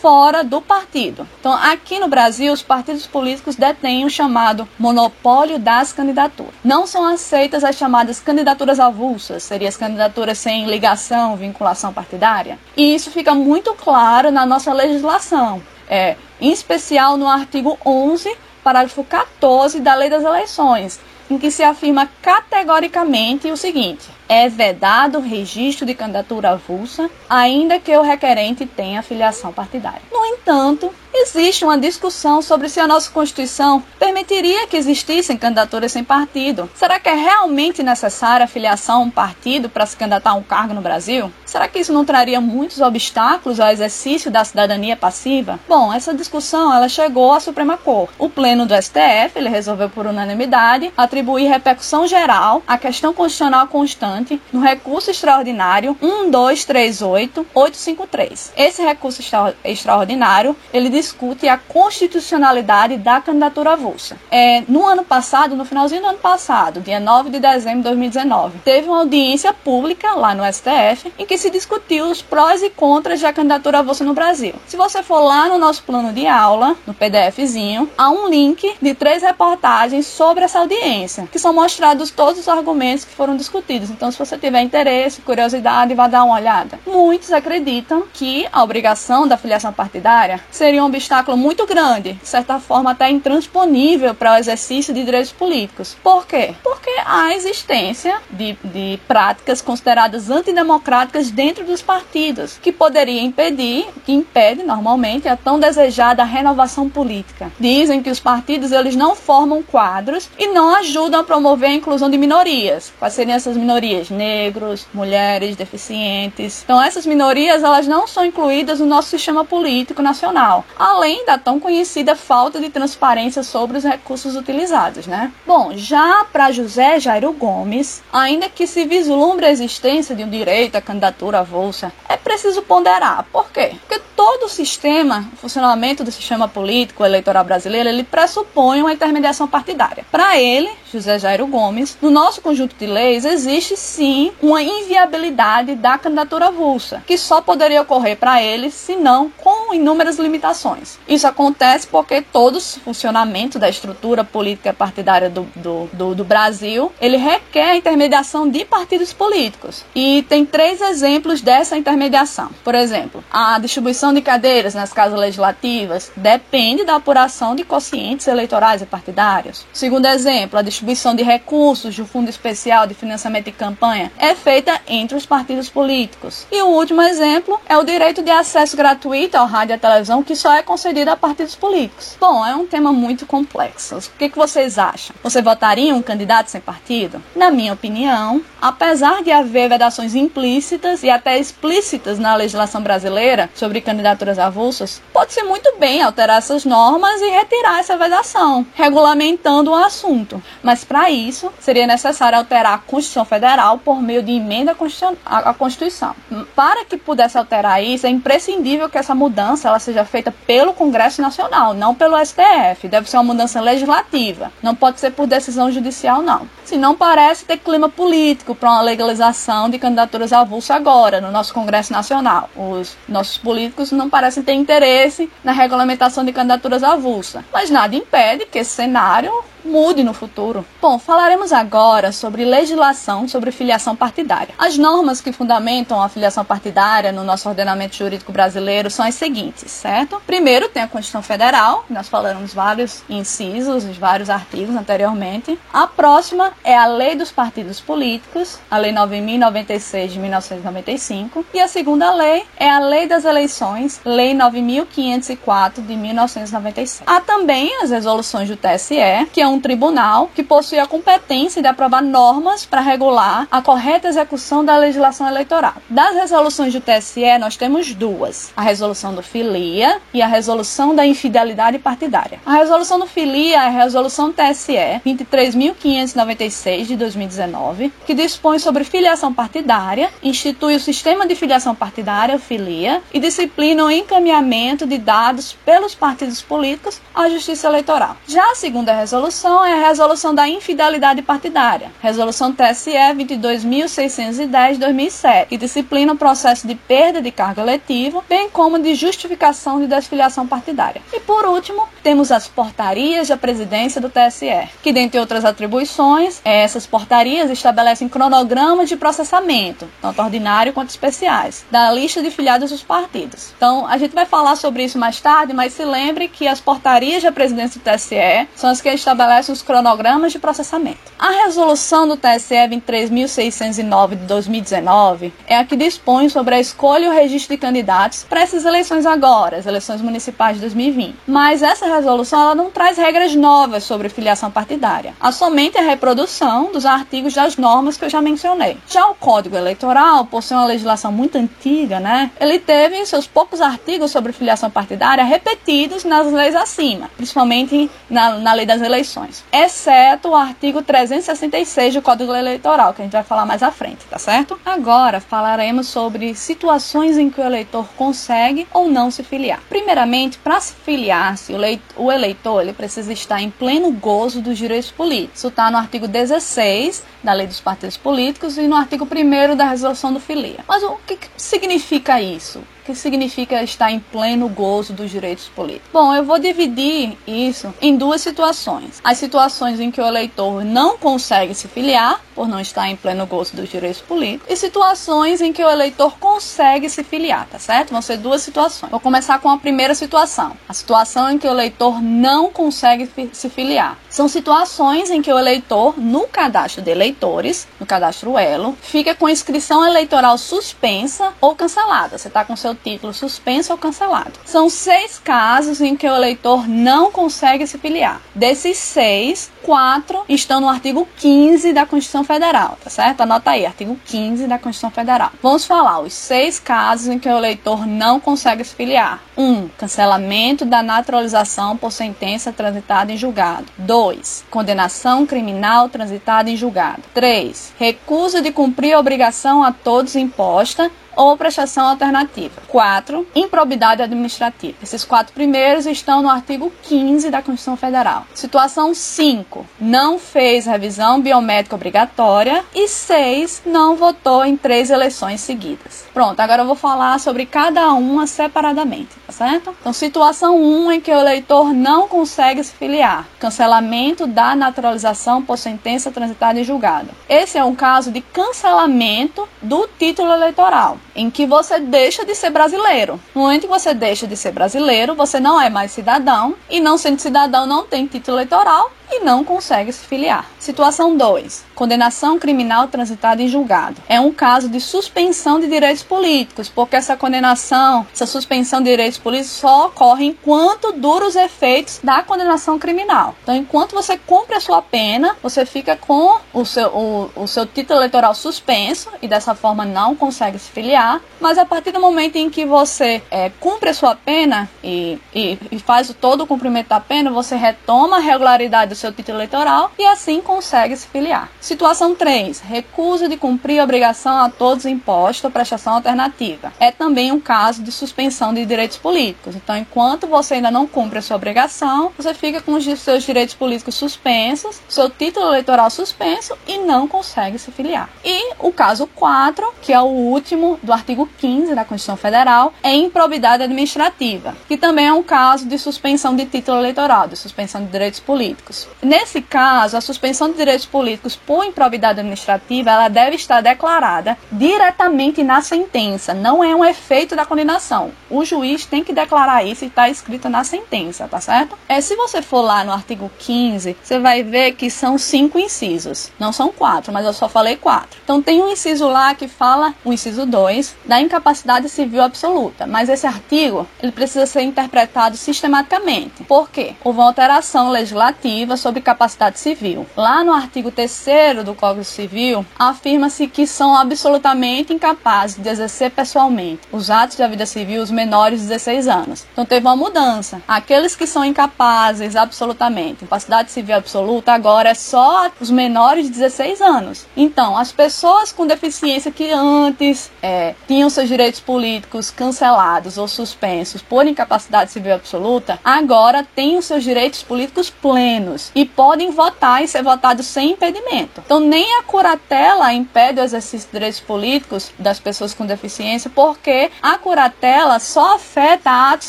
fora 0.00 0.42
do 0.42 0.60
partido. 0.60 1.28
Então, 1.38 1.52
aqui 1.52 1.98
no 1.98 2.08
Brasil, 2.08 2.52
os 2.52 2.62
partidos 2.62 3.06
políticos 3.06 3.54
detêm 3.54 4.04
o 4.04 4.10
chamado 4.10 4.66
monopólio 4.78 5.58
das 5.58 5.92
candidaturas. 5.92 6.54
Não 6.64 6.86
são 6.86 7.06
aceitas 7.06 7.62
as 7.62 7.76
chamadas 7.76 8.20
candidaturas 8.20 8.80
avulsas, 8.80 9.42
seriam 9.42 9.68
as 9.68 9.76
candidaturas 9.76 10.38
sem 10.38 10.66
ligação, 10.66 11.36
vinculação 11.36 11.92
partidária. 11.92 12.58
E 12.76 12.94
isso 12.94 13.10
fica 13.10 13.34
muito 13.34 13.74
claro 13.74 14.30
na 14.30 14.46
nossa 14.46 14.72
legislação, 14.72 15.62
é, 15.88 16.16
em 16.40 16.50
especial 16.50 17.16
no 17.16 17.28
artigo 17.28 17.78
11, 17.84 18.34
parágrafo 18.64 19.04
14 19.04 19.80
da 19.80 19.94
Lei 19.94 20.08
das 20.08 20.24
Eleições, 20.24 20.98
em 21.30 21.38
que 21.38 21.50
se 21.50 21.62
afirma 21.62 22.08
categoricamente 22.22 23.50
o 23.50 23.56
seguinte: 23.56 24.08
é 24.30 24.48
vedado 24.48 25.18
o 25.18 25.20
registro 25.20 25.84
de 25.84 25.92
candidatura 25.92 26.50
avulsa, 26.50 27.10
ainda 27.28 27.80
que 27.80 27.96
o 27.96 28.00
requerente 28.00 28.64
tenha 28.64 29.02
filiação 29.02 29.52
partidária. 29.52 30.02
No 30.12 30.24
entanto, 30.24 30.94
existe 31.12 31.64
uma 31.64 31.76
discussão 31.76 32.40
sobre 32.40 32.68
se 32.68 32.78
a 32.78 32.86
nossa 32.86 33.10
Constituição 33.10 33.82
permitiria 33.98 34.68
que 34.68 34.76
existissem 34.76 35.36
candidaturas 35.36 35.90
sem 35.90 36.04
partido. 36.04 36.70
Será 36.76 37.00
que 37.00 37.08
é 37.08 37.14
realmente 37.14 37.82
necessária 37.82 38.44
a 38.44 38.48
filiação 38.48 39.00
a 39.00 39.04
um 39.04 39.10
partido 39.10 39.68
para 39.68 39.84
se 39.84 39.96
candidatar 39.96 40.30
a 40.30 40.34
um 40.34 40.44
cargo 40.44 40.74
no 40.74 40.80
Brasil? 40.80 41.32
Será 41.44 41.66
que 41.66 41.80
isso 41.80 41.92
não 41.92 42.04
traria 42.04 42.40
muitos 42.40 42.80
obstáculos 42.80 43.58
ao 43.58 43.70
exercício 43.70 44.30
da 44.30 44.44
cidadania 44.44 44.96
passiva? 44.96 45.58
Bom, 45.68 45.92
essa 45.92 46.14
discussão 46.14 46.72
ela 46.72 46.88
chegou 46.88 47.32
à 47.32 47.40
Suprema 47.40 47.76
Corte. 47.76 48.14
O 48.16 48.28
pleno 48.28 48.64
do 48.64 48.80
STF 48.80 49.32
ele 49.34 49.48
resolveu 49.48 49.90
por 49.90 50.06
unanimidade 50.06 50.92
atribuir 50.96 51.48
repercussão 51.48 52.06
geral 52.06 52.62
à 52.66 52.78
questão 52.78 53.12
constitucional 53.12 53.66
constante 53.66 54.19
no 54.52 54.60
recurso 54.60 55.10
extraordinário 55.10 55.96
1238-853. 56.02 58.52
Esse 58.56 58.82
recurso 58.82 59.20
extra 59.20 59.54
extraordinário 59.64 60.56
ele 60.72 60.88
discute 60.88 61.48
a 61.48 61.58
constitucionalidade 61.58 62.96
da 62.96 63.20
candidatura 63.20 63.72
avulsa. 63.72 64.16
É, 64.30 64.62
no 64.68 64.86
ano 64.86 65.04
passado, 65.04 65.56
no 65.56 65.64
finalzinho 65.64 66.02
do 66.02 66.08
ano 66.08 66.18
passado, 66.18 66.80
dia 66.80 67.00
9 67.00 67.30
de 67.30 67.40
dezembro 67.40 67.78
de 67.78 67.84
2019, 67.84 68.58
teve 68.64 68.88
uma 68.88 69.00
audiência 69.00 69.52
pública 69.52 70.14
lá 70.14 70.34
no 70.34 70.44
STF 70.44 71.12
em 71.18 71.26
que 71.26 71.38
se 71.38 71.50
discutiu 71.50 72.06
os 72.06 72.22
prós 72.22 72.62
e 72.62 72.70
contras 72.70 73.20
da 73.20 73.32
candidatura 73.32 73.78
avulsa 73.78 74.04
no 74.04 74.14
Brasil. 74.14 74.54
Se 74.66 74.76
você 74.76 75.02
for 75.02 75.20
lá 75.20 75.48
no 75.48 75.58
nosso 75.58 75.82
plano 75.82 76.12
de 76.12 76.26
aula, 76.26 76.76
no 76.86 76.94
PDFzinho, 76.94 77.88
há 77.96 78.10
um 78.10 78.28
link 78.28 78.76
de 78.80 78.94
três 78.94 79.22
reportagens 79.22 80.06
sobre 80.06 80.44
essa 80.44 80.60
audiência, 80.60 81.28
que 81.30 81.38
são 81.38 81.52
mostrados 81.52 82.10
todos 82.10 82.40
os 82.40 82.48
argumentos 82.48 83.04
que 83.04 83.14
foram 83.14 83.36
discutidos. 83.36 83.90
Então, 83.90 84.09
se 84.10 84.18
você 84.18 84.36
tiver 84.38 84.62
interesse, 84.62 85.20
curiosidade, 85.20 85.94
vá 85.94 86.06
dar 86.06 86.24
uma 86.24 86.34
olhada. 86.34 86.78
Muitos 86.86 87.32
acreditam 87.32 88.04
que 88.12 88.46
a 88.52 88.62
obrigação 88.62 89.26
da 89.26 89.36
filiação 89.36 89.72
partidária 89.72 90.40
seria 90.50 90.82
um 90.82 90.86
obstáculo 90.86 91.36
muito 91.36 91.66
grande, 91.66 92.14
de 92.14 92.28
certa 92.28 92.58
forma 92.58 92.90
até 92.90 93.10
intransponível 93.10 94.14
para 94.14 94.34
o 94.34 94.36
exercício 94.36 94.92
de 94.92 95.04
direitos 95.04 95.32
políticos. 95.32 95.96
Por 96.02 96.26
quê? 96.26 96.54
Porque 96.62 96.90
há 97.04 97.24
a 97.24 97.34
existência 97.34 98.18
de, 98.30 98.56
de 98.64 98.98
práticas 99.06 99.60
consideradas 99.60 100.30
antidemocráticas 100.30 101.30
dentro 101.30 101.64
dos 101.64 101.82
partidos, 101.82 102.58
que 102.58 102.72
poderia 102.72 103.20
impedir, 103.20 103.86
que 104.04 104.12
impede 104.12 104.62
normalmente 104.62 105.28
a 105.28 105.36
tão 105.36 105.58
desejada 105.58 106.24
renovação 106.24 106.88
política. 106.88 107.50
Dizem 107.58 108.02
que 108.02 108.10
os 108.10 108.20
partidos 108.20 108.72
eles 108.72 108.96
não 108.96 109.14
formam 109.14 109.62
quadros 109.62 110.28
e 110.38 110.48
não 110.48 110.74
ajudam 110.76 111.20
a 111.20 111.24
promover 111.24 111.70
a 111.70 111.74
inclusão 111.74 112.10
de 112.10 112.18
minorias. 112.18 112.92
Quais 112.98 113.14
seriam 113.14 113.36
essas 113.36 113.56
minorias? 113.56 113.99
Negros, 114.08 114.86
mulheres, 114.94 115.56
deficientes. 115.56 116.62
Então 116.64 116.80
essas 116.80 117.04
minorias 117.04 117.62
elas 117.62 117.86
não 117.86 118.06
são 118.06 118.24
incluídas 118.24 118.80
no 118.80 118.86
nosso 118.86 119.08
sistema 119.08 119.44
político 119.44 120.00
nacional, 120.00 120.64
além 120.78 121.26
da 121.26 121.36
tão 121.36 121.58
conhecida 121.58 122.14
falta 122.14 122.60
de 122.60 122.70
transparência 122.70 123.42
sobre 123.42 123.78
os 123.78 123.84
recursos 123.84 124.36
utilizados, 124.36 125.06
né? 125.06 125.32
Bom, 125.46 125.72
já 125.74 126.24
para 126.32 126.52
José 126.52 127.00
Jairo 127.00 127.32
Gomes, 127.32 128.02
ainda 128.12 128.48
que 128.48 128.66
se 128.66 128.84
vislumbre 128.84 129.46
a 129.46 129.50
existência 129.50 130.14
de 130.14 130.22
um 130.22 130.30
direito 130.30 130.76
à 130.76 130.80
candidatura 130.80 131.40
avulsa, 131.40 131.92
é 132.08 132.16
preciso 132.16 132.62
ponderar. 132.62 133.26
Por 133.32 133.50
quê? 133.50 133.72
Porque 133.80 134.00
todo 134.20 134.44
o 134.44 134.48
sistema, 134.48 135.28
o 135.32 135.36
funcionamento 135.36 136.04
do 136.04 136.12
sistema 136.12 136.46
político 136.46 137.04
eleitoral 137.04 137.42
brasileiro, 137.42 137.88
ele 137.88 138.04
pressupõe 138.04 138.82
uma 138.82 138.92
intermediação 138.92 139.48
partidária. 139.48 140.04
Para 140.10 140.38
ele, 140.38 140.70
José 140.92 141.18
Jairo 141.18 141.46
Gomes, 141.46 141.96
no 142.02 142.10
nosso 142.10 142.42
conjunto 142.42 142.76
de 142.78 142.86
leis 142.86 143.24
existe 143.24 143.76
sim 143.80 144.32
uma 144.42 144.62
inviabilidade 144.62 145.74
da 145.74 145.98
candidatura 145.98 146.48
avulsa, 146.48 147.02
que 147.06 147.16
só 147.16 147.40
poderia 147.40 147.82
ocorrer 147.82 148.16
para 148.16 148.42
ele 148.42 148.70
se 148.70 148.94
não 148.94 149.30
com 149.30 149.74
inúmeras 149.74 150.18
limitações. 150.18 150.98
Isso 151.08 151.26
acontece 151.26 151.86
porque 151.86 152.20
todo 152.20 152.56
o 152.56 152.60
funcionamento 152.60 153.58
da 153.58 153.68
estrutura 153.68 154.22
política 154.22 154.72
partidária 154.72 155.30
do, 155.30 155.42
do, 155.56 155.88
do, 155.92 156.14
do 156.14 156.24
Brasil, 156.24 156.92
ele 157.00 157.16
requer 157.16 157.70
a 157.70 157.76
intermediação 157.76 158.48
de 158.48 158.64
partidos 158.64 159.12
políticos. 159.12 159.84
E 159.94 160.22
tem 160.28 160.44
três 160.44 160.80
exemplos 160.80 161.40
dessa 161.40 161.76
intermediação. 161.76 162.50
Por 162.62 162.74
exemplo, 162.74 163.24
a 163.30 163.58
distribuição 163.58 164.12
de 164.12 164.20
cadeiras 164.20 164.74
nas 164.74 164.92
casas 164.92 165.18
legislativas 165.18 166.12
depende 166.14 166.84
da 166.84 166.96
apuração 166.96 167.54
de 167.54 167.64
quocientes 167.64 168.26
eleitorais 168.26 168.82
e 168.82 168.86
partidários. 168.86 169.66
Segundo 169.72 170.06
exemplo, 170.06 170.58
a 170.58 170.62
distribuição 170.62 171.14
de 171.14 171.22
recursos 171.22 171.96
do 171.96 172.06
Fundo 172.06 172.28
Especial 172.28 172.86
de 172.86 172.94
Financiamento 172.94 173.46
de 173.46 173.52
Campanha 173.70 174.10
é 174.18 174.34
feita 174.34 174.80
entre 174.88 175.16
os 175.16 175.24
partidos 175.24 175.68
políticos. 175.68 176.44
E 176.50 176.60
o 176.60 176.66
último 176.66 177.00
exemplo 177.02 177.60
é 177.68 177.78
o 177.78 177.84
direito 177.84 178.20
de 178.20 178.30
acesso 178.30 178.76
gratuito 178.76 179.36
ao 179.36 179.46
rádio 179.46 179.74
e 179.74 179.76
à 179.76 179.78
televisão, 179.78 180.24
que 180.24 180.34
só 180.34 180.52
é 180.54 180.60
concedido 180.60 181.08
a 181.08 181.16
partidos 181.16 181.54
políticos. 181.54 182.16
Bom, 182.18 182.44
é 182.44 182.56
um 182.56 182.66
tema 182.66 182.92
muito 182.92 183.26
complexo. 183.26 183.98
O 183.98 184.18
que, 184.18 184.28
que 184.28 184.36
vocês 184.36 184.76
acham? 184.76 185.14
Você 185.22 185.40
votaria 185.40 185.90
em 185.90 185.92
um 185.92 186.02
candidato 186.02 186.50
sem 186.50 186.60
partido? 186.60 187.22
Na 187.36 187.48
minha 187.52 187.72
opinião, 187.72 188.42
apesar 188.60 189.22
de 189.22 189.30
haver 189.30 189.68
vedações 189.68 190.16
implícitas 190.16 191.04
e 191.04 191.10
até 191.10 191.38
explícitas 191.38 192.18
na 192.18 192.34
legislação 192.34 192.82
brasileira 192.82 193.48
sobre 193.54 193.80
candidaturas 193.80 194.38
avulsas, 194.40 195.00
pode-se 195.12 195.44
muito 195.44 195.76
bem 195.78 196.02
alterar 196.02 196.38
essas 196.38 196.64
normas 196.64 197.20
e 197.20 197.30
retirar 197.30 197.78
essa 197.78 197.96
vedação, 197.96 198.66
regulamentando 198.74 199.70
o 199.70 199.76
assunto. 199.76 200.42
Mas 200.60 200.82
para 200.82 201.08
isso, 201.08 201.52
seria 201.60 201.86
necessário 201.86 202.36
alterar 202.36 202.74
a 202.74 202.78
Constituição 202.78 203.24
Federal 203.24 203.59
por 203.78 204.00
meio 204.00 204.22
de 204.22 204.32
emenda 204.32 204.76
à 205.24 205.54
Constituição. 205.54 206.14
Para 206.54 206.84
que 206.84 206.96
pudesse 206.96 207.38
alterar 207.38 207.82
isso, 207.82 208.06
é 208.06 208.10
imprescindível 208.10 208.88
que 208.88 208.98
essa 208.98 209.14
mudança 209.14 209.68
ela 209.68 209.78
seja 209.78 210.04
feita 210.04 210.32
pelo 210.46 210.72
Congresso 210.72 211.20
Nacional, 211.20 211.74
não 211.74 211.94
pelo 211.94 212.16
STF. 212.24 212.88
Deve 212.88 213.08
ser 213.08 213.16
uma 213.16 213.24
mudança 213.24 213.60
legislativa. 213.60 214.52
Não 214.62 214.74
pode 214.74 215.00
ser 215.00 215.10
por 215.10 215.26
decisão 215.26 215.70
judicial, 215.70 216.22
não. 216.22 216.48
Se 216.64 216.76
não 216.76 216.94
parece 216.94 217.44
ter 217.44 217.58
clima 217.58 217.88
político 217.88 218.54
para 218.54 218.70
uma 218.70 218.82
legalização 218.82 219.68
de 219.68 219.78
candidaturas 219.78 220.32
avulsas 220.32 220.76
agora, 220.76 221.20
no 221.20 221.30
nosso 221.30 221.52
Congresso 221.52 221.92
Nacional. 221.92 222.48
Os 222.56 222.96
nossos 223.08 223.38
políticos 223.38 223.92
não 223.92 224.08
parecem 224.08 224.42
ter 224.42 224.52
interesse 224.52 225.30
na 225.42 225.52
regulamentação 225.52 226.24
de 226.24 226.32
candidaturas 226.32 226.82
avulsas. 226.82 227.44
Mas 227.52 227.70
nada 227.70 227.94
impede 227.94 228.46
que 228.46 228.58
esse 228.58 228.70
cenário 228.70 229.32
mude 229.64 230.02
no 230.02 230.12
futuro. 230.12 230.64
Bom, 230.80 230.98
falaremos 230.98 231.52
agora 231.52 232.12
sobre 232.12 232.44
legislação 232.44 233.26
sobre 233.28 233.50
filiação 233.50 233.94
partidária. 233.94 234.54
As 234.58 234.76
normas 234.76 235.20
que 235.20 235.32
fundamentam 235.32 236.02
a 236.02 236.08
filiação 236.08 236.44
partidária 236.44 237.12
no 237.12 237.24
nosso 237.24 237.48
ordenamento 237.48 237.96
jurídico 237.96 238.32
brasileiro 238.32 238.90
são 238.90 239.04
as 239.04 239.14
seguintes, 239.14 239.70
certo? 239.70 240.20
Primeiro 240.26 240.68
tem 240.68 240.82
a 240.82 240.88
Constituição 240.88 241.22
Federal, 241.22 241.84
nós 241.88 242.08
falamos 242.08 242.52
vários 242.54 243.02
incisos, 243.08 243.84
vários 243.96 244.30
artigos 244.30 244.74
anteriormente. 244.74 245.58
A 245.72 245.86
próxima 245.86 246.52
é 246.64 246.76
a 246.76 246.86
Lei 246.86 247.14
dos 247.14 247.30
Partidos 247.30 247.80
Políticos, 247.80 248.58
a 248.70 248.78
Lei 248.78 248.92
9096 248.92 250.12
de 250.12 250.18
1995, 250.18 251.44
e 251.52 251.60
a 251.60 251.68
segunda 251.68 252.12
lei 252.14 252.44
é 252.56 252.68
a 252.68 252.78
Lei 252.78 253.06
das 253.06 253.24
Eleições, 253.24 254.00
Lei 254.04 254.34
9504 254.34 255.82
de 255.82 255.96
1996. 255.96 257.02
Há 257.06 257.20
também 257.20 257.82
as 257.82 257.90
resoluções 257.90 258.48
do 258.48 258.56
TSE, 258.56 259.26
que 259.32 259.40
é 259.40 259.46
um 259.50 259.60
tribunal 259.60 260.30
que 260.34 260.42
possui 260.42 260.78
a 260.78 260.86
competência 260.86 261.60
de 261.60 261.68
aprovar 261.68 262.02
normas 262.02 262.64
para 262.64 262.80
regular 262.80 263.46
a 263.50 263.60
correta 263.60 264.08
execução 264.08 264.64
da 264.64 264.76
legislação 264.76 265.28
eleitoral. 265.28 265.74
Das 265.88 266.14
resoluções 266.14 266.72
do 266.72 266.80
TSE, 266.80 267.38
nós 267.38 267.56
temos 267.56 267.92
duas: 267.94 268.52
a 268.56 268.62
resolução 268.62 269.14
do 269.14 269.22
filia 269.22 270.00
e 270.14 270.22
a 270.22 270.26
resolução 270.26 270.94
da 270.94 271.06
infidelidade 271.06 271.78
partidária. 271.78 272.40
A 272.46 272.54
resolução 272.54 272.98
do 272.98 273.06
filia 273.06 273.56
é 273.56 273.66
a 273.66 273.68
resolução 273.68 274.32
TSE 274.32 275.00
23.596 275.04 276.86
de 276.86 276.96
2019, 276.96 277.92
que 278.06 278.14
dispõe 278.14 278.58
sobre 278.58 278.84
filiação 278.84 279.32
partidária, 279.32 280.10
institui 280.22 280.76
o 280.76 280.80
sistema 280.80 281.26
de 281.26 281.34
filiação 281.34 281.74
partidária, 281.74 282.36
o 282.36 282.38
filia, 282.38 283.02
e 283.12 283.18
disciplina 283.18 283.84
o 283.84 283.90
encaminhamento 283.90 284.86
de 284.86 284.98
dados 284.98 285.56
pelos 285.64 285.94
partidos 285.94 286.42
políticos 286.42 287.00
à 287.14 287.28
Justiça 287.28 287.68
Eleitoral. 287.68 288.16
Já 288.26 288.52
a 288.52 288.54
segunda 288.54 288.92
resolução 288.92 289.39
resolução 289.40 289.64
é 289.64 289.72
a 289.72 289.88
resolução 289.88 290.34
da 290.34 290.46
infidelidade 290.46 291.22
partidária, 291.22 291.90
resolução 292.02 292.52
TSE 292.52 292.90
22.610/2007, 292.90 295.46
que 295.46 295.56
disciplina 295.56 296.12
o 296.12 296.16
processo 296.16 296.66
de 296.66 296.74
perda 296.74 297.22
de 297.22 297.30
cargo 297.30 297.62
eletivo, 297.62 298.22
bem 298.28 298.50
como 298.50 298.78
de 298.78 298.94
justificação 298.94 299.80
de 299.80 299.86
desfiliação 299.86 300.46
partidária. 300.46 301.00
E 301.10 301.20
por 301.20 301.46
último, 301.46 301.88
temos 302.02 302.30
as 302.30 302.48
portarias 302.48 303.28
da 303.28 303.38
presidência 303.38 303.98
do 303.98 304.10
TSE, 304.10 304.68
que 304.82 304.92
dentre 304.92 305.18
outras 305.18 305.46
atribuições, 305.46 306.42
essas 306.44 306.86
portarias 306.86 307.50
estabelecem 307.50 308.10
cronogramas 308.10 308.90
de 308.90 308.96
processamento, 308.96 309.88
tanto 310.02 310.20
ordinário 310.20 310.74
quanto 310.74 310.90
especiais, 310.90 311.64
da 311.70 311.90
lista 311.90 312.22
de 312.22 312.30
filiados 312.30 312.70
dos 312.70 312.82
partidos. 312.82 313.54
Então, 313.56 313.86
a 313.86 313.96
gente 313.96 314.14
vai 314.14 314.26
falar 314.26 314.56
sobre 314.56 314.84
isso 314.84 314.98
mais 314.98 315.18
tarde, 315.18 315.54
mas 315.54 315.72
se 315.72 315.84
lembre 315.84 316.28
que 316.28 316.46
as 316.46 316.60
portarias 316.60 317.22
da 317.22 317.32
presidência 317.32 317.80
do 317.80 317.84
TSE 317.84 318.46
são 318.54 318.68
as 318.68 318.82
que 318.82 318.90
estabelecem 318.90 319.29
estabelecem 319.30 319.52
os 319.52 319.62
cronogramas 319.62 320.32
de 320.32 320.38
processamento. 320.38 320.98
A 321.18 321.44
resolução 321.44 322.08
do 322.08 322.16
TSE 322.16 322.54
23.609 322.54 324.10
de 324.10 324.26
2019 324.26 325.32
é 325.46 325.56
a 325.56 325.64
que 325.64 325.76
dispõe 325.76 326.28
sobre 326.28 326.56
a 326.56 326.60
escolha 326.60 327.04
e 327.04 327.08
o 327.08 327.12
registro 327.12 327.54
de 327.54 327.60
candidatos 327.60 328.24
para 328.24 328.40
essas 328.40 328.64
eleições 328.64 329.06
agora, 329.06 329.58
as 329.58 329.66
eleições 329.66 330.00
municipais 330.00 330.56
de 330.56 330.62
2020. 330.62 331.16
Mas 331.26 331.62
essa 331.62 331.86
resolução 331.86 332.40
ela 332.40 332.54
não 332.54 332.70
traz 332.70 332.98
regras 332.98 333.34
novas 333.34 333.84
sobre 333.84 334.08
filiação 334.08 334.50
partidária, 334.50 335.14
há 335.20 335.30
somente 335.30 335.78
a 335.78 335.82
reprodução 335.82 336.72
dos 336.72 336.84
artigos 336.84 337.34
das 337.34 337.56
normas 337.56 337.96
que 337.96 338.04
eu 338.04 338.10
já 338.10 338.20
mencionei. 338.20 338.78
Já 338.88 339.06
o 339.06 339.14
Código 339.14 339.56
Eleitoral, 339.56 340.24
por 340.24 340.42
ser 340.42 340.54
uma 340.54 340.66
legislação 340.66 341.12
muito 341.12 341.38
antiga, 341.38 342.00
né, 342.00 342.30
ele 342.40 342.58
teve 342.58 343.04
seus 343.06 343.26
poucos 343.26 343.60
artigos 343.60 344.10
sobre 344.10 344.32
filiação 344.32 344.70
partidária 344.70 345.22
repetidos 345.22 346.04
nas 346.04 346.32
leis 346.32 346.56
acima, 346.56 347.10
principalmente 347.16 347.90
na, 348.08 348.38
na 348.38 348.52
lei 348.54 348.66
das 348.66 348.80
eleições 348.80 349.19
eleições, 349.20 349.44
exceto 349.52 350.30
o 350.30 350.34
artigo 350.34 350.82
366 350.82 351.94
do 351.94 352.02
Código 352.02 352.34
Eleitoral, 352.34 352.94
que 352.94 353.02
a 353.02 353.04
gente 353.04 353.12
vai 353.12 353.22
falar 353.22 353.44
mais 353.44 353.62
à 353.62 353.70
frente, 353.70 354.04
tá 354.08 354.18
certo? 354.18 354.58
Agora 354.64 355.20
falaremos 355.20 355.88
sobre 355.88 356.34
situações 356.34 357.18
em 357.18 357.30
que 357.30 357.40
o 357.40 357.44
eleitor 357.44 357.86
consegue 357.96 358.66
ou 358.72 358.88
não 358.88 359.10
se 359.10 359.22
filiar. 359.22 359.60
Primeiramente, 359.68 360.38
para 360.38 360.60
se 360.60 360.74
filiar-se, 360.74 361.52
o 361.96 362.10
eleitor 362.10 362.62
ele 362.62 362.72
precisa 362.72 363.12
estar 363.12 363.40
em 363.40 363.50
pleno 363.50 363.90
gozo 363.92 364.40
dos 364.40 364.56
direitos 364.56 364.90
políticos. 364.90 365.38
Isso 365.38 365.48
está 365.48 365.70
no 365.70 365.76
artigo 365.76 366.08
16 366.08 367.02
da 367.22 367.32
Lei 367.32 367.46
dos 367.46 367.60
Partidos 367.60 367.96
Políticos 367.96 368.56
e 368.56 368.62
no 368.62 368.76
artigo 368.76 369.06
1 369.06 369.56
da 369.56 369.66
Resolução 369.66 370.12
do 370.12 370.20
Filia. 370.20 370.60
Mas 370.66 370.82
o 370.82 370.96
que, 371.06 371.16
que 371.16 371.28
significa 371.36 372.20
isso? 372.20 372.62
Que 372.92 372.98
significa 372.98 373.62
estar 373.62 373.90
em 373.90 374.00
pleno 374.00 374.48
gozo 374.48 374.92
dos 374.92 375.10
direitos 375.10 375.48
políticos? 375.48 375.88
Bom, 375.92 376.14
eu 376.14 376.24
vou 376.24 376.38
dividir 376.38 377.16
isso 377.26 377.72
em 377.80 377.96
duas 377.96 378.20
situações. 378.20 379.00
As 379.02 379.18
situações 379.18 379.80
em 379.80 379.90
que 379.90 380.00
o 380.00 380.06
eleitor 380.06 380.64
não 380.64 380.96
consegue 380.98 381.54
se 381.54 381.68
filiar 381.68 382.20
por 382.34 382.48
não 382.48 382.60
estar 382.60 382.88
em 382.88 382.96
pleno 382.96 383.26
gozo 383.26 383.54
dos 383.54 383.68
direitos 383.68 384.00
políticos 384.00 384.46
e 384.48 384.56
situações 384.56 385.40
em 385.40 385.52
que 385.52 385.62
o 385.62 385.70
eleitor 385.70 386.18
consegue 386.18 386.88
se 386.88 387.04
filiar, 387.04 387.46
tá 387.50 387.58
certo? 387.58 387.90
Vão 387.90 388.02
ser 388.02 388.16
duas 388.16 388.42
situações. 388.42 388.90
Vou 388.90 389.00
começar 389.00 389.38
com 389.40 389.50
a 389.50 389.58
primeira 389.58 389.94
situação. 389.94 390.56
A 390.68 390.74
situação 390.74 391.30
em 391.30 391.38
que 391.38 391.46
o 391.46 391.50
eleitor 391.50 392.00
não 392.00 392.50
consegue 392.50 393.08
se 393.32 393.48
filiar. 393.48 393.98
São 394.08 394.28
situações 394.28 395.10
em 395.10 395.20
que 395.20 395.32
o 395.32 395.38
eleitor, 395.38 395.98
no 395.98 396.26
cadastro 396.26 396.82
de 396.82 396.90
eleitores, 396.90 397.68
no 397.78 397.86
cadastro 397.86 398.38
Elo, 398.38 398.76
fica 398.80 399.14
com 399.14 399.28
inscrição 399.28 399.86
eleitoral 399.86 400.38
suspensa 400.38 401.32
ou 401.40 401.54
cancelada. 401.54 402.18
Você 402.18 402.28
está 402.28 402.44
com 402.44 402.56
seu 402.56 402.74
título 402.82 403.12
suspenso 403.12 403.72
ou 403.72 403.78
cancelado. 403.78 404.32
São 404.44 404.68
seis 404.68 405.18
casos 405.18 405.80
em 405.80 405.96
que 405.96 406.06
o 406.06 406.14
eleitor 406.14 406.68
não 406.68 407.10
consegue 407.10 407.66
se 407.66 407.78
filiar. 407.78 408.20
Desses 408.34 408.78
seis, 408.78 409.50
quatro 409.62 410.24
estão 410.28 410.60
no 410.60 410.68
artigo 410.68 411.06
15 411.18 411.72
da 411.72 411.86
Constituição 411.86 412.24
Federal, 412.24 412.78
tá 412.82 412.90
certo? 412.90 413.20
Anota 413.20 413.50
aí, 413.50 413.66
artigo 413.66 413.98
15 414.06 414.46
da 414.46 414.58
Constituição 414.58 414.90
Federal. 414.90 415.30
Vamos 415.42 415.64
falar 415.64 416.00
os 416.00 416.12
seis 416.12 416.58
casos 416.58 417.08
em 417.08 417.18
que 417.18 417.28
o 417.28 417.36
eleitor 417.36 417.86
não 417.86 418.20
consegue 418.20 418.64
se 418.64 418.74
filiar. 418.74 419.20
1. 419.36 419.42
Um, 419.42 419.68
cancelamento 419.78 420.64
da 420.64 420.82
naturalização 420.82 421.76
por 421.76 421.92
sentença 421.92 422.52
transitada 422.52 423.12
em 423.12 423.16
julgado. 423.16 423.66
2. 423.78 424.44
Condenação 424.50 425.26
criminal 425.26 425.88
transitada 425.88 426.50
em 426.50 426.56
julgado. 426.56 427.02
3. 427.14 427.72
Recusa 427.78 428.42
de 428.42 428.52
cumprir 428.52 428.92
a 428.92 428.98
obrigação 428.98 429.62
a 429.62 429.72
todos 429.72 430.16
imposta 430.16 430.90
ou 431.20 431.36
prestação 431.36 431.86
alternativa. 431.86 432.62
4. 432.66 433.26
Improbidade 433.34 434.00
administrativa. 434.00 434.78
Esses 434.82 435.04
quatro 435.04 435.34
primeiros 435.34 435.84
estão 435.84 436.22
no 436.22 436.30
artigo 436.30 436.72
15 436.84 437.28
da 437.28 437.42
Constituição 437.42 437.76
Federal. 437.76 438.26
Situação 438.34 438.94
5. 438.94 439.66
Não 439.78 440.18
fez 440.18 440.64
revisão 440.64 441.20
biométrica 441.20 441.76
obrigatória. 441.76 442.64
E 442.74 442.88
6. 442.88 443.64
Não 443.66 443.96
votou 443.96 444.46
em 444.46 444.56
três 444.56 444.88
eleições 444.88 445.42
seguidas. 445.42 446.06
Pronto, 446.14 446.40
agora 446.40 446.62
eu 446.62 446.66
vou 446.66 446.74
falar 446.74 447.20
sobre 447.20 447.44
cada 447.44 447.92
uma 447.92 448.26
separadamente, 448.26 449.10
tá 449.30 449.32
certo? 449.32 449.74
Então, 449.80 449.92
situação 449.92 450.60
1 450.60 450.92
em 450.92 451.00
que 451.00 451.10
o 451.10 451.18
eleitor 451.18 451.72
não 451.72 452.08
consegue 452.08 452.62
se 452.64 452.72
filiar. 452.72 453.26
Cancelamento 453.38 454.26
da 454.26 454.56
naturalização 454.56 455.40
por 455.40 455.56
sentença 455.56 456.10
transitada 456.10 456.58
em 456.58 456.64
julgado. 456.64 457.10
Esse 457.28 457.56
é 457.56 457.64
um 457.64 457.74
caso 457.74 458.10
de 458.10 458.20
cancelamento 458.20 459.48
do 459.62 459.88
título 459.98 460.32
eleitoral, 460.32 460.98
em 461.14 461.30
que 461.30 461.46
você 461.46 461.78
deixa 461.78 462.24
de 462.24 462.34
ser 462.34 462.50
brasileiro. 462.50 463.20
No 463.34 463.42
momento 463.42 463.62
que 463.62 463.68
você 463.68 463.94
deixa 463.94 464.26
de 464.26 464.36
ser 464.36 464.52
brasileiro, 464.52 465.14
você 465.14 465.38
não 465.38 465.60
é 465.60 465.70
mais 465.70 465.92
cidadão 465.92 466.54
e 466.68 466.80
não 466.80 466.98
sendo 466.98 467.20
cidadão 467.20 467.66
não 467.66 467.84
tem 467.84 468.06
título 468.06 468.36
eleitoral 468.38 468.90
e 469.10 469.20
não 469.20 469.44
consegue 469.44 469.92
se 469.92 470.04
filiar. 470.06 470.46
Situação 470.58 471.16
2. 471.16 471.64
Condenação 471.74 472.38
criminal 472.38 472.88
transitada 472.88 473.42
em 473.42 473.48
julgado. 473.48 474.00
É 474.08 474.20
um 474.20 474.32
caso 474.32 474.68
de 474.68 474.80
suspensão 474.80 475.58
de 475.58 475.68
direitos 475.68 476.02
políticos, 476.02 476.68
porque 476.68 476.96
essa 476.96 477.16
condenação, 477.16 478.06
essa 478.12 478.26
suspensão 478.26 478.80
de 478.80 478.90
direitos 478.90 479.18
políticos 479.18 479.56
só 479.56 479.86
ocorre 479.86 480.26
enquanto 480.26 480.92
duram 480.92 481.26
os 481.26 481.36
efeitos 481.36 482.00
da 482.02 482.22
condenação 482.22 482.78
criminal. 482.78 483.34
Então, 483.42 483.54
enquanto 483.54 483.94
você 483.94 484.16
cumpre 484.16 484.56
a 484.56 484.60
sua 484.60 484.82
pena, 484.82 485.36
você 485.42 485.64
fica 485.66 485.96
com 485.96 486.38
o 486.52 486.64
seu, 486.64 486.88
o, 486.88 487.30
o 487.34 487.46
seu 487.46 487.66
título 487.66 487.98
eleitoral 487.98 488.34
suspenso 488.34 489.10
e 489.22 489.28
dessa 489.28 489.54
forma 489.54 489.84
não 489.84 490.14
consegue 490.14 490.58
se 490.58 490.70
filiar. 490.70 491.20
Mas 491.40 491.58
a 491.58 491.64
partir 491.64 491.92
do 491.92 492.00
momento 492.00 492.36
em 492.36 492.50
que 492.50 492.64
você 492.64 493.22
é, 493.30 493.50
cumpre 493.60 493.90
a 493.90 493.94
sua 493.94 494.14
pena 494.14 494.68
e, 494.82 495.18
e, 495.34 495.58
e 495.70 495.78
faz 495.78 496.14
todo 496.20 496.42
o 496.42 496.46
cumprimento 496.46 496.88
da 496.88 497.00
pena, 497.00 497.30
você 497.30 497.56
retoma 497.56 498.16
a 498.16 498.20
regularidade 498.20 498.94
seu 499.00 499.12
título 499.12 499.38
eleitoral 499.38 499.90
e 499.98 500.04
assim 500.04 500.40
consegue 500.40 500.96
se 500.96 501.06
filiar. 501.08 501.50
Situação 501.60 502.14
3. 502.14 502.60
Recusa 502.60 503.28
de 503.28 503.36
cumprir 503.36 503.80
a 503.80 503.84
obrigação 503.84 504.36
a 504.38 504.50
todos 504.50 504.84
os 504.84 504.90
impostos 504.90 505.44
ou 505.44 505.50
prestação 505.50 505.94
alternativa. 505.94 506.72
É 506.78 506.90
também 506.90 507.32
um 507.32 507.40
caso 507.40 507.82
de 507.82 507.90
suspensão 507.90 508.52
de 508.52 508.64
direitos 508.66 508.98
políticos. 508.98 509.56
Então, 509.56 509.76
enquanto 509.76 510.26
você 510.26 510.54
ainda 510.54 510.70
não 510.70 510.86
cumpre 510.86 511.18
a 511.18 511.22
sua 511.22 511.36
obrigação, 511.36 512.12
você 512.16 512.34
fica 512.34 512.60
com 512.60 512.72
os 512.72 512.84
seus 513.00 513.24
direitos 513.24 513.54
políticos 513.54 513.94
suspensos, 513.94 514.80
seu 514.88 515.08
título 515.08 515.46
eleitoral 515.46 515.90
suspenso 515.90 516.56
e 516.66 516.78
não 516.78 517.08
consegue 517.08 517.58
se 517.58 517.70
filiar. 517.70 518.10
E 518.24 518.54
o 518.58 518.72
caso 518.72 519.06
4, 519.06 519.74
que 519.80 519.92
é 519.92 520.00
o 520.00 520.06
último 520.06 520.78
do 520.82 520.92
artigo 520.92 521.28
15 521.38 521.74
da 521.74 521.84
Constituição 521.84 522.16
Federal, 522.16 522.72
é 522.82 522.94
improbidade 522.94 523.62
administrativa, 523.62 524.54
que 524.68 524.76
também 524.76 525.06
é 525.06 525.12
um 525.12 525.22
caso 525.22 525.66
de 525.66 525.78
suspensão 525.78 526.36
de 526.36 526.44
título 526.44 526.78
eleitoral, 526.78 527.28
de 527.28 527.36
suspensão 527.36 527.84
de 527.84 527.90
direitos 527.90 528.20
políticos. 528.20 528.88
Nesse 529.02 529.40
caso, 529.40 529.96
a 529.96 530.00
suspensão 530.00 530.50
de 530.50 530.56
direitos 530.56 530.86
políticos 530.86 531.36
por 531.36 531.64
improbidade 531.64 532.20
administrativa, 532.20 532.90
ela 532.90 533.08
deve 533.08 533.36
estar 533.36 533.60
declarada 533.60 534.36
diretamente 534.50 535.42
na 535.42 535.62
sentença, 535.62 536.34
não 536.34 536.62
é 536.62 536.74
um 536.74 536.84
efeito 536.84 537.34
da 537.34 537.44
condenação. 537.44 538.12
O 538.28 538.44
juiz 538.44 538.84
tem 538.84 539.02
que 539.02 539.12
declarar 539.12 539.64
isso 539.64 539.84
e 539.84 539.88
está 539.88 540.08
escrito 540.08 540.48
na 540.48 540.64
sentença, 540.64 541.26
tá 541.28 541.40
certo? 541.40 541.78
É, 541.88 542.00
se 542.00 542.14
você 542.16 542.42
for 542.42 542.60
lá 542.60 542.84
no 542.84 542.92
artigo 542.92 543.30
15, 543.38 543.96
você 544.02 544.18
vai 544.18 544.42
ver 544.42 544.72
que 544.72 544.90
são 544.90 545.18
cinco 545.18 545.58
incisos. 545.58 546.30
Não 546.38 546.52
são 546.52 546.72
quatro, 546.72 547.12
mas 547.12 547.26
eu 547.26 547.32
só 547.32 547.48
falei 547.48 547.76
quatro. 547.76 548.20
Então 548.22 548.42
tem 548.42 548.62
um 548.62 548.68
inciso 548.68 549.08
lá 549.08 549.34
que 549.34 549.48
fala, 549.48 549.94
o 550.04 550.12
inciso 550.12 550.46
2, 550.46 550.96
da 551.04 551.20
incapacidade 551.20 551.88
civil 551.88 552.22
absoluta. 552.22 552.86
Mas 552.86 553.08
esse 553.08 553.26
artigo, 553.26 553.86
ele 554.02 554.12
precisa 554.12 554.46
ser 554.46 554.62
interpretado 554.62 555.36
sistematicamente. 555.36 556.44
Por 556.44 556.70
quê? 556.70 556.94
Houve 557.02 557.18
uma 557.18 557.26
alteração 557.26 557.90
legislativa 557.90 558.76
sobre 558.80 559.00
capacidade 559.00 559.58
civil. 559.58 560.06
Lá 560.16 560.42
no 560.42 560.52
artigo 560.52 560.90
3 560.90 561.64
do 561.64 561.74
Código 561.74 562.04
Civil, 562.04 562.64
afirma-se 562.78 563.46
que 563.46 563.66
são 563.66 563.94
absolutamente 563.94 564.92
incapazes 564.92 565.62
de 565.62 565.68
exercer 565.68 566.10
pessoalmente 566.10 566.80
os 566.90 567.10
atos 567.10 567.36
da 567.36 567.46
vida 567.46 567.66
civil 567.66 568.02
os 568.02 568.10
menores 568.10 568.60
de 568.60 568.68
16 568.68 569.08
anos. 569.08 569.46
Então 569.52 569.64
teve 569.64 569.86
uma 569.86 569.96
mudança. 569.96 570.62
Aqueles 570.66 571.14
que 571.14 571.26
são 571.26 571.44
incapazes 571.44 572.34
absolutamente, 572.36 573.24
capacidade 573.24 573.70
civil 573.70 573.96
absoluta, 573.96 574.52
agora 574.52 574.90
é 574.90 574.94
só 574.94 575.50
os 575.60 575.70
menores 575.70 576.26
de 576.26 576.32
16 576.32 576.80
anos. 576.80 577.26
Então, 577.36 577.76
as 577.76 577.92
pessoas 577.92 578.52
com 578.52 578.66
deficiência 578.66 579.30
que 579.30 579.50
antes 579.50 580.30
é, 580.42 580.74
tinham 580.86 581.10
seus 581.10 581.28
direitos 581.28 581.60
políticos 581.60 582.30
cancelados 582.30 583.18
ou 583.18 583.28
suspensos 583.28 584.02
por 584.02 584.26
incapacidade 584.26 584.90
civil 584.90 585.14
absoluta, 585.14 585.78
agora 585.84 586.46
têm 586.54 586.78
os 586.78 586.84
seus 586.84 587.04
direitos 587.04 587.42
políticos 587.42 587.90
plenos 587.90 588.59
e 588.74 588.84
podem 588.84 589.30
votar 589.30 589.82
e 589.82 589.88
ser 589.88 590.02
votados 590.02 590.46
sem 590.46 590.72
impedimento. 590.72 591.42
Então, 591.44 591.60
nem 591.60 591.96
a 591.98 592.02
curatela 592.02 592.92
impede 592.92 593.40
o 593.40 593.44
exercício 593.44 593.86
de 593.88 593.92
direitos 593.92 594.20
políticos 594.20 594.90
das 594.98 595.18
pessoas 595.18 595.54
com 595.54 595.66
deficiência, 595.66 596.30
porque 596.34 596.90
a 597.02 597.16
curatela 597.18 597.98
só 597.98 598.34
afeta 598.34 599.12
atos 599.12 599.28